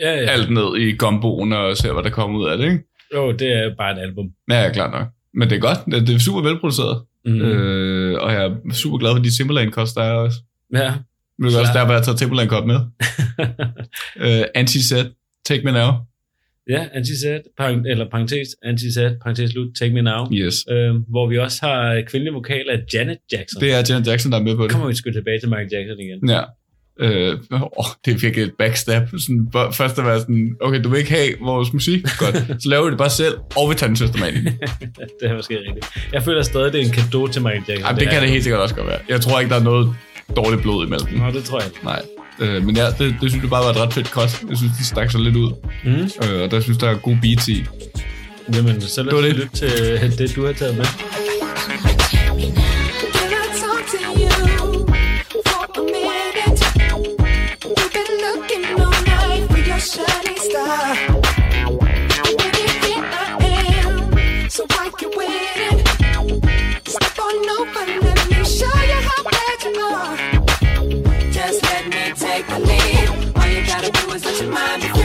[0.00, 0.26] ja, ja.
[0.30, 2.78] alt ned i gomboen og ser, hvad der kommer ud af det, ikke?
[3.14, 4.26] Jo, det er bare et album.
[4.50, 5.06] Ja, ja, klart nok.
[5.34, 6.06] Men det er godt.
[6.08, 7.02] Det er super velproduceret.
[7.24, 7.40] Mm.
[7.40, 10.38] Øh, og jeg er super glad for de Timberlane cuts, der er også.
[10.74, 10.78] Ja.
[10.78, 11.72] Det er også Klar.
[11.72, 12.80] derfor, jeg har taget Timberlane cut med.
[14.24, 15.12] øh, Anti-set,
[15.44, 15.90] Take Me Now.
[16.70, 20.32] ja, anti-sat, parent, eller parentes, anti-sat, parentes slut, Take Me Now.
[20.32, 20.54] Yes.
[20.70, 23.60] Øh, hvor vi også har kvindelige vokaler af Janet Jackson.
[23.62, 24.70] Det er Janet Jackson, der er med på det.
[24.70, 26.28] kommer vi sgu tilbage til Michael Jackson igen.
[26.30, 26.42] Ja.
[27.00, 29.02] Øh, åh, det er virkelig et backstab.
[29.18, 32.02] Sådan, først at være sådan, okay, du vil ikke have vores musik?
[32.18, 32.36] Godt.
[32.62, 34.42] Så laver vi det bare selv, og vi tager den systematisk.
[35.20, 35.86] det er måske rigtigt.
[36.12, 37.86] Jeg føler stadig, det er en kado til Michael Jackson.
[37.86, 38.98] Jamen, det kan det helt sikkert også godt være.
[39.08, 39.94] Jeg tror ikke, der er noget
[40.36, 41.08] dårligt blod imellem.
[41.18, 41.84] Nå, det tror jeg ikke.
[41.84, 42.02] Nej.
[42.40, 44.42] Øh, men ja, det, det synes jeg bare var et ret fedt cut.
[44.48, 45.52] Jeg synes, de stak sig lidt ud.
[45.84, 45.90] Mm.
[46.28, 47.64] Øh, og der synes der er gode beats i.
[48.54, 49.36] Jamen, så lad Det os det.
[49.36, 49.70] lytte til
[50.04, 50.84] øh, det, du har taget med.
[71.32, 73.08] Just let me take the lead.
[73.36, 74.95] All you gotta do is let your mind be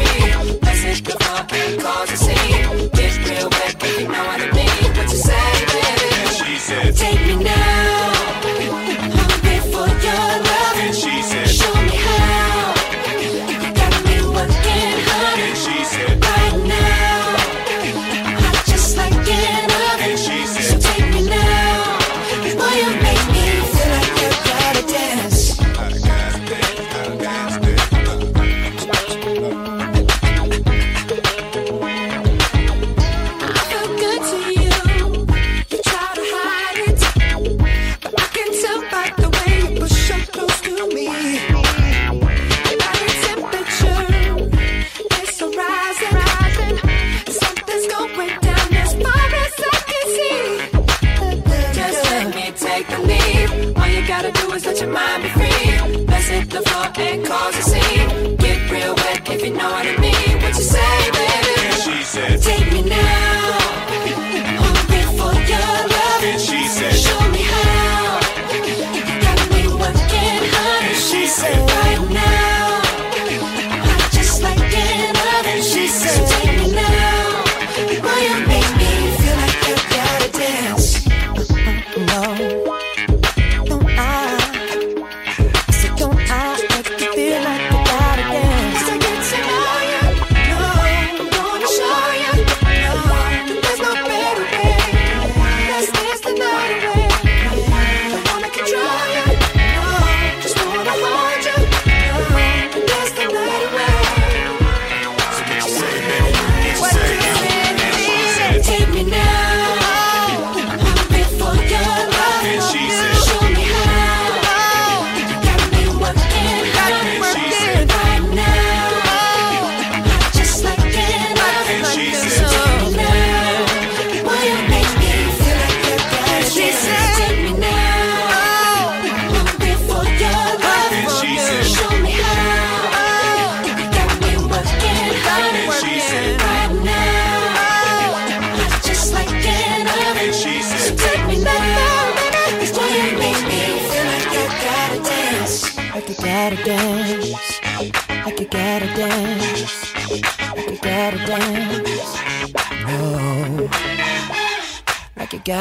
[52.71, 53.77] take the lead.
[53.77, 56.05] All you gotta do is let your mind be free.
[56.11, 58.35] Let's hit the floor and cause a scene.
[58.37, 60.00] Get real wet if you know what I mean.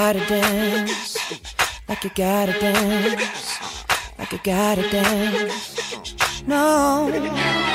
[0.00, 1.18] Gotta dance.
[1.86, 3.60] Like you gotta dance.
[4.18, 6.42] like you gotta dance.
[6.46, 7.69] No.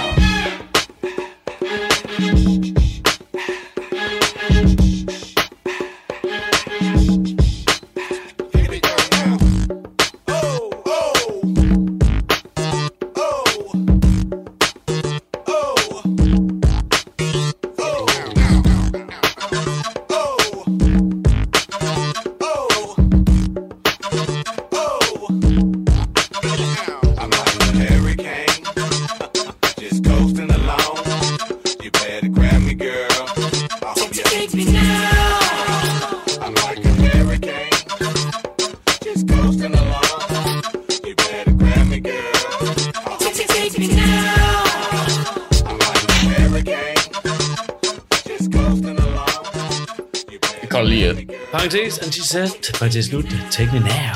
[52.96, 54.16] Parentes slut, take me now.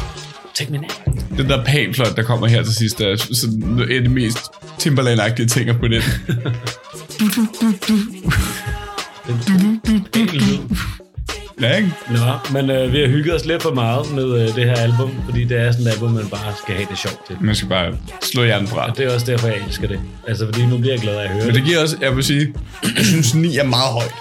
[0.53, 1.13] Take me now.
[1.37, 4.37] Den der panfløjt, der kommer her til sidst, er sådan et af de mest
[4.79, 6.01] Timberland-agtige ting på den.
[11.61, 11.91] Ja, ikke?
[12.09, 12.19] Nå,
[12.53, 15.43] men øh, vi har hygget os lidt for meget med øh, det her album, fordi
[15.43, 17.37] det er sådan et album, man bare skal have det sjovt til.
[17.41, 18.89] Man skal bare slå hjernen fra.
[18.89, 19.99] Og det er også derfor, jeg elsker det.
[20.27, 22.23] Altså, fordi nu bliver jeg glad af at høre Men det giver også, jeg vil
[22.23, 22.53] sige,
[22.83, 24.13] jeg synes 9 er meget højt.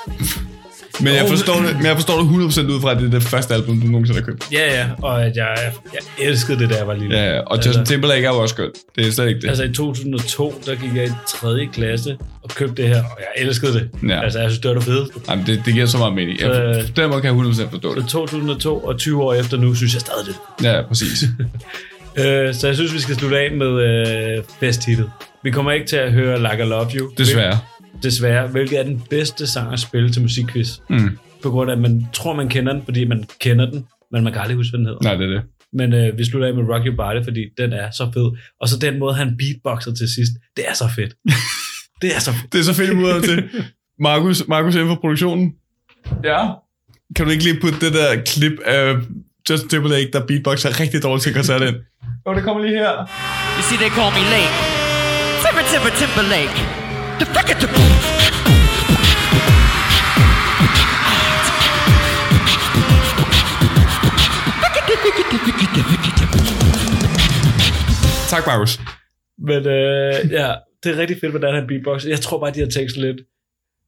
[1.01, 3.23] Men jeg forstår det, men jeg forstår det 100% ud fra, at det er det
[3.23, 4.45] første album, du nogensinde har købt.
[4.53, 5.57] Ja, ja, og at jeg,
[5.95, 7.17] jeg elskede det, da jeg var lille.
[7.19, 8.75] Ja, ja, og Justin Timberlake er jo også skønt.
[8.97, 9.49] Det er slet ikke det.
[9.49, 11.67] Altså i 2002, der gik jeg i 3.
[11.73, 13.89] klasse og købte det her, og jeg elskede det.
[14.09, 14.23] Ja.
[14.25, 15.15] Altså, jeg synes, det var det fedeste.
[15.31, 16.41] Jamen, det, det giver så meget mening.
[16.41, 18.09] Jeg, Så- på den måde kan jeg 100% forstå Så det.
[18.09, 20.65] 2002 og 20 år efter nu, synes jeg stadig det.
[20.67, 21.25] Ja, præcis.
[22.19, 23.67] Øh, så jeg synes, vi skal slutte af med
[24.37, 25.11] øh, festhittet.
[25.45, 27.11] Vi kommer ikke til at høre Like I Love You.
[27.19, 27.59] Desværre.
[28.03, 30.69] Desværre, hvilket er den bedste sang at spille til musikquiz.
[30.91, 31.19] Mm.
[31.43, 34.33] På grund af, at man tror, man kender den, fordi man kender den, men man
[34.33, 35.03] kan aldrig huske, hvad den hedder.
[35.03, 35.43] Nej, det er det.
[35.73, 38.31] Men øh, vi slutter af med Rock Your Body, fordi den er så fed.
[38.61, 41.15] Og så den måde, han beatboxer til sidst, det er så fedt.
[42.03, 42.53] det er så fedt.
[42.53, 43.45] Det er så fedt ud til.
[44.01, 45.53] Markus, Markus inden for produktionen.
[46.25, 46.41] Ja.
[47.17, 48.95] Kan du ikke lige putte det der klip af
[49.51, 51.77] Justin Timberlake, der beatboxer rigtig dårligt til koncert ind?
[52.27, 52.95] Jo, det kommer lige her.
[53.57, 54.55] You see, they call me late.
[55.43, 56.88] Timber, timber, Timberlake.
[68.29, 68.81] Tak, Markus.
[69.39, 72.09] Men øh, ja, det er rigtig fedt, hvordan han beatboxer.
[72.09, 73.17] Jeg tror bare, de har tænkt lidt...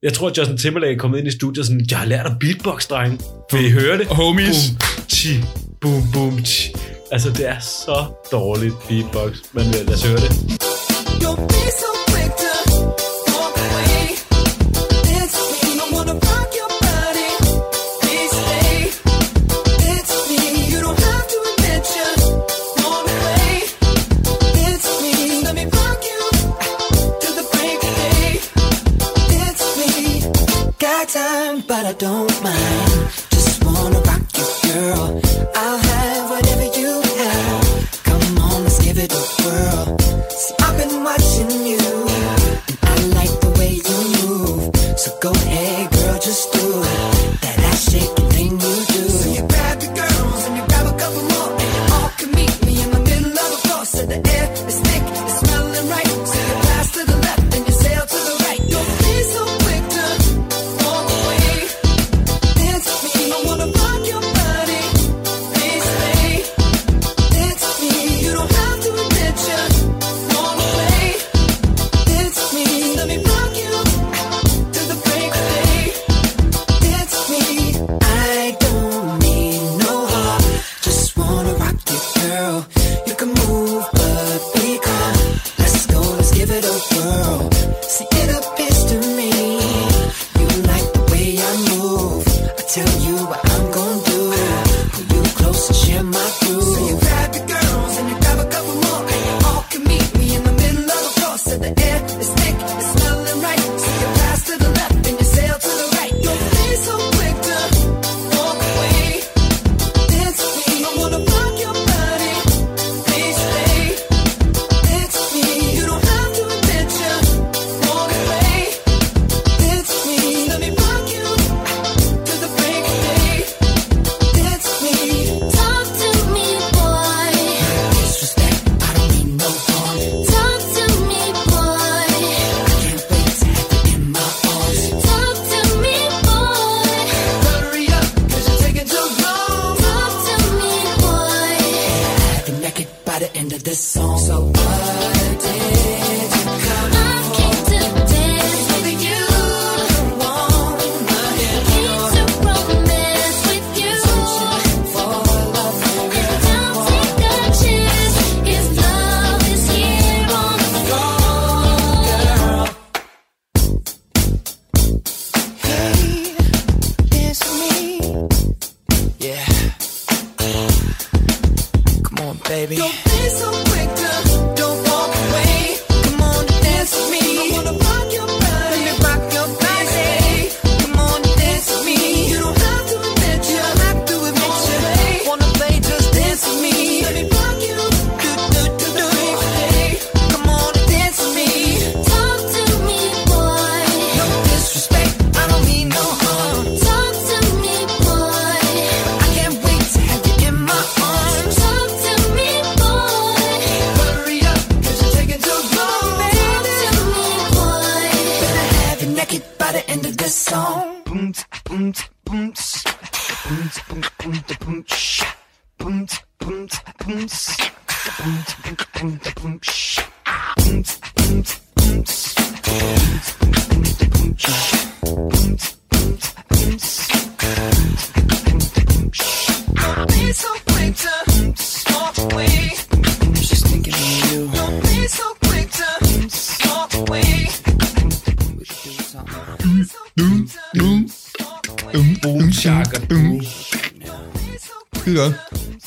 [0.03, 2.27] Jeg tror, at Justin Timberlake er kommet ind i studiet og sådan, jeg har lært
[2.27, 3.21] at beatbox, dreng.
[3.53, 4.07] Vil I høre det?
[4.07, 4.71] Homies.
[4.71, 5.35] Boom, chi,
[5.81, 6.73] boom, boom, chi.
[7.13, 9.33] Altså, det er så dårligt beatbox.
[9.53, 10.31] Men øh, lad os høre det.
[11.25, 12.00] Don't be so
[31.91, 32.90] I don't mind.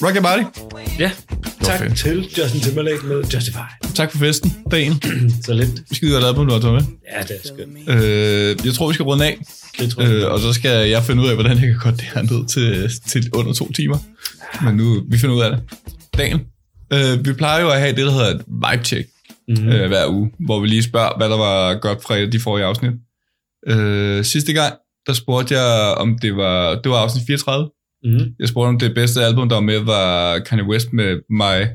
[0.04, 0.44] Rock your body.
[1.00, 1.12] Ja,
[1.62, 1.98] tak fedt.
[1.98, 3.58] til Justin Timberlake med Justify.
[3.96, 4.94] Tak for festen, dagen.
[5.46, 5.70] Så lidt.
[5.92, 6.84] Skide godt album, du har taget med.
[7.18, 7.90] Ja, det er skønt.
[8.04, 9.38] Øh, jeg tror, vi skal runde af.
[9.80, 10.12] Det tror jeg.
[10.12, 12.48] Øh, og så skal jeg finde ud af, hvordan jeg kan korte det her ned
[12.48, 13.98] til, til under to timer.
[14.64, 15.60] Men nu, vi finder ud af det.
[16.18, 16.40] Dagen.
[16.94, 19.10] Øh, vi plejer jo at have det, der hedder et vibe check
[19.48, 19.68] Mhm.
[19.70, 22.92] øh, hver uge, hvor vi lige spørger, hvad der var godt fra de forrige afsnit.
[23.68, 24.74] Øh, sidste gang,
[25.08, 27.70] der spurgte jeg, om det var, det var afsnit 34.
[28.04, 28.36] Mhm.
[28.40, 31.68] Jeg spurgte, om det bedste album, der var med, var Kanye West med My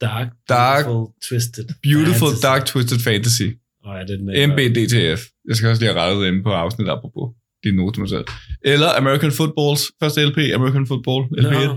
[0.00, 1.64] Dark, Dark, Beautiful, Twisted.
[1.82, 2.42] Beautiful Fantasy.
[2.42, 3.42] Dark Twisted Fantasy.
[3.42, 4.46] Åh, ja, er den der.
[4.46, 5.20] MBDTF.
[5.48, 7.26] Jeg skal også lige have rettet inde på afsnit apropos.
[7.64, 8.24] Er note mig selv.
[8.64, 11.52] Eller American Footballs første LP, American Football LP.
[11.52, 11.76] Nå.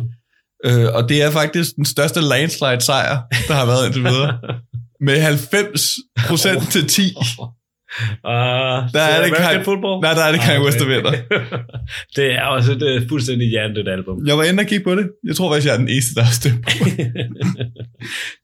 [0.65, 4.39] Øh, og det er faktisk den største landslide sejr, der har været indtil videre.
[5.07, 5.89] Med 90
[6.27, 7.01] procent til 10.
[8.31, 9.95] Uh, Der er det American Kanye- Football?
[10.05, 11.13] Nej, der er det Kanye Ah, West, der vinder.
[12.17, 14.15] det er også et uh, fuldstændig hjernedødt album.
[14.29, 15.05] Jeg var inde og kigge på det.
[15.29, 16.71] Jeg tror faktisk, jeg er den eneste, der har stemt på.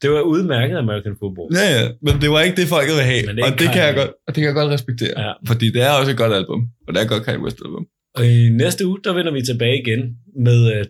[0.02, 1.48] det var udmærket American Football.
[1.60, 3.22] Ja, ja, men det var ikke det, folk vil have.
[3.38, 5.14] Det og det kan, jeg godt, og det kan jeg godt respektere.
[5.26, 5.32] Ja.
[5.50, 6.60] Fordi det er også et godt album.
[6.86, 7.84] Og det er et godt Kanye West album.
[8.18, 10.02] Og i næste uge, der vender vi tilbage igen
[10.48, 10.82] med uh,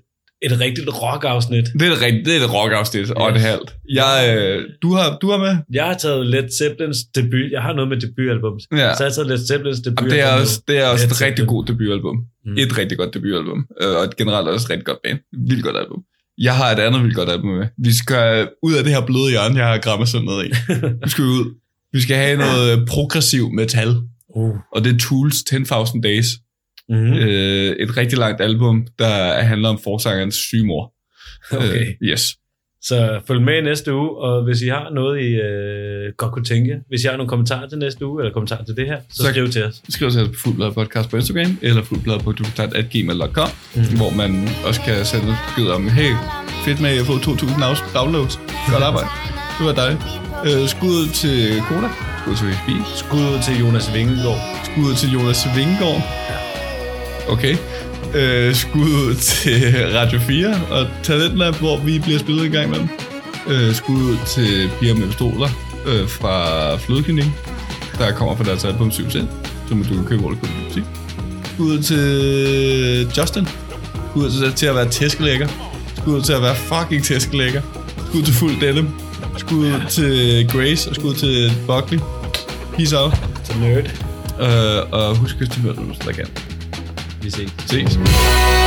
[0.42, 1.66] et rigtigt rock-afsnit.
[1.80, 3.70] Det er et, rigt- det er et rock-afsnit, og det halvt.
[4.02, 5.54] Jeg, øh, du, har, du har med?
[5.74, 7.52] Jeg har taget Led Zeppelins debut.
[7.56, 8.56] Jeg har noget med debutalbum.
[8.72, 8.78] Ja.
[8.78, 10.00] Så jeg har taget Led Zeppelins debut.
[10.00, 11.48] Jamen, det er også, det er også Led et rigtig Zeppelin.
[11.56, 12.16] god debutalbum.
[12.18, 12.52] Mm.
[12.52, 12.58] Mm.
[12.64, 13.60] Et rigtig godt debutalbum.
[13.82, 15.20] Øh, Og et generelt også et rigtig godt band.
[15.50, 16.00] Vildt godt album.
[16.48, 17.68] Jeg har et andet vildt godt album med.
[17.88, 20.50] Vi skal ud af det her bløde hjørne, jeg har grammet sådan noget i.
[21.06, 21.46] Vi skal ud.
[21.96, 23.92] Vi skal have noget progressiv metal.
[24.36, 24.56] Uh.
[24.76, 26.26] Og det er Tools 10.000 Days.
[26.90, 27.14] Mm.
[27.14, 30.94] Øh, et rigtig langt album, der handler om forsangerens syge mor.
[31.52, 31.80] Okay.
[31.82, 32.36] Øh, yes.
[32.82, 36.74] Så følg med næste uge, og hvis I har noget, I øh, godt kunne tænke,
[36.90, 39.30] hvis I har nogle kommentarer til næste uge, eller kommentarer til det her, så, Så-
[39.30, 39.82] skriv til os.
[39.90, 43.86] Skriv til os på Fuldblad Podcast på Instagram, eller fuldblad.gmail.com, Mhm.
[43.92, 43.98] mm.
[43.98, 44.32] hvor man
[44.68, 46.12] også kan sende besked om, hey,
[46.66, 48.36] fedt med, at jeg har fået 2.000 afs- downloads.
[48.74, 49.10] Godt arbejde.
[49.58, 50.04] Det var dejligt.
[50.48, 51.38] Øh, skud til
[51.68, 51.90] Koda.
[52.22, 52.70] Skud til VSB.
[53.02, 54.42] Skud til Jonas Vingegaard.
[54.68, 56.02] Skud til Jonas Vingegaard.
[57.30, 57.58] Okay.
[58.16, 62.88] Øh, skud til Radio 4 og Talentlab, hvor vi bliver spillet i gang med dem.
[63.48, 65.50] Øh, skud til Piger med Pistoler
[65.86, 67.26] øh, fra Flødeklinik,
[67.98, 69.10] der kommer fra deres album 7
[69.70, 70.84] som du kan købe, hvor du kan købe musik.
[71.54, 73.48] Skud til Justin.
[74.12, 75.48] Skud til, til at være tæskelækker.
[75.98, 77.62] Skud til at være fucking tæskelækker.
[78.10, 78.90] Skud til fuld denim.
[79.38, 82.00] Skud til Grace og skud til Buckley.
[82.76, 83.14] Peace out.
[83.44, 83.86] Til Nerd.
[84.40, 86.49] Øh, og husk at stille, hvis der kan.
[87.30, 87.46] Vi ses.
[87.68, 88.59] Ses.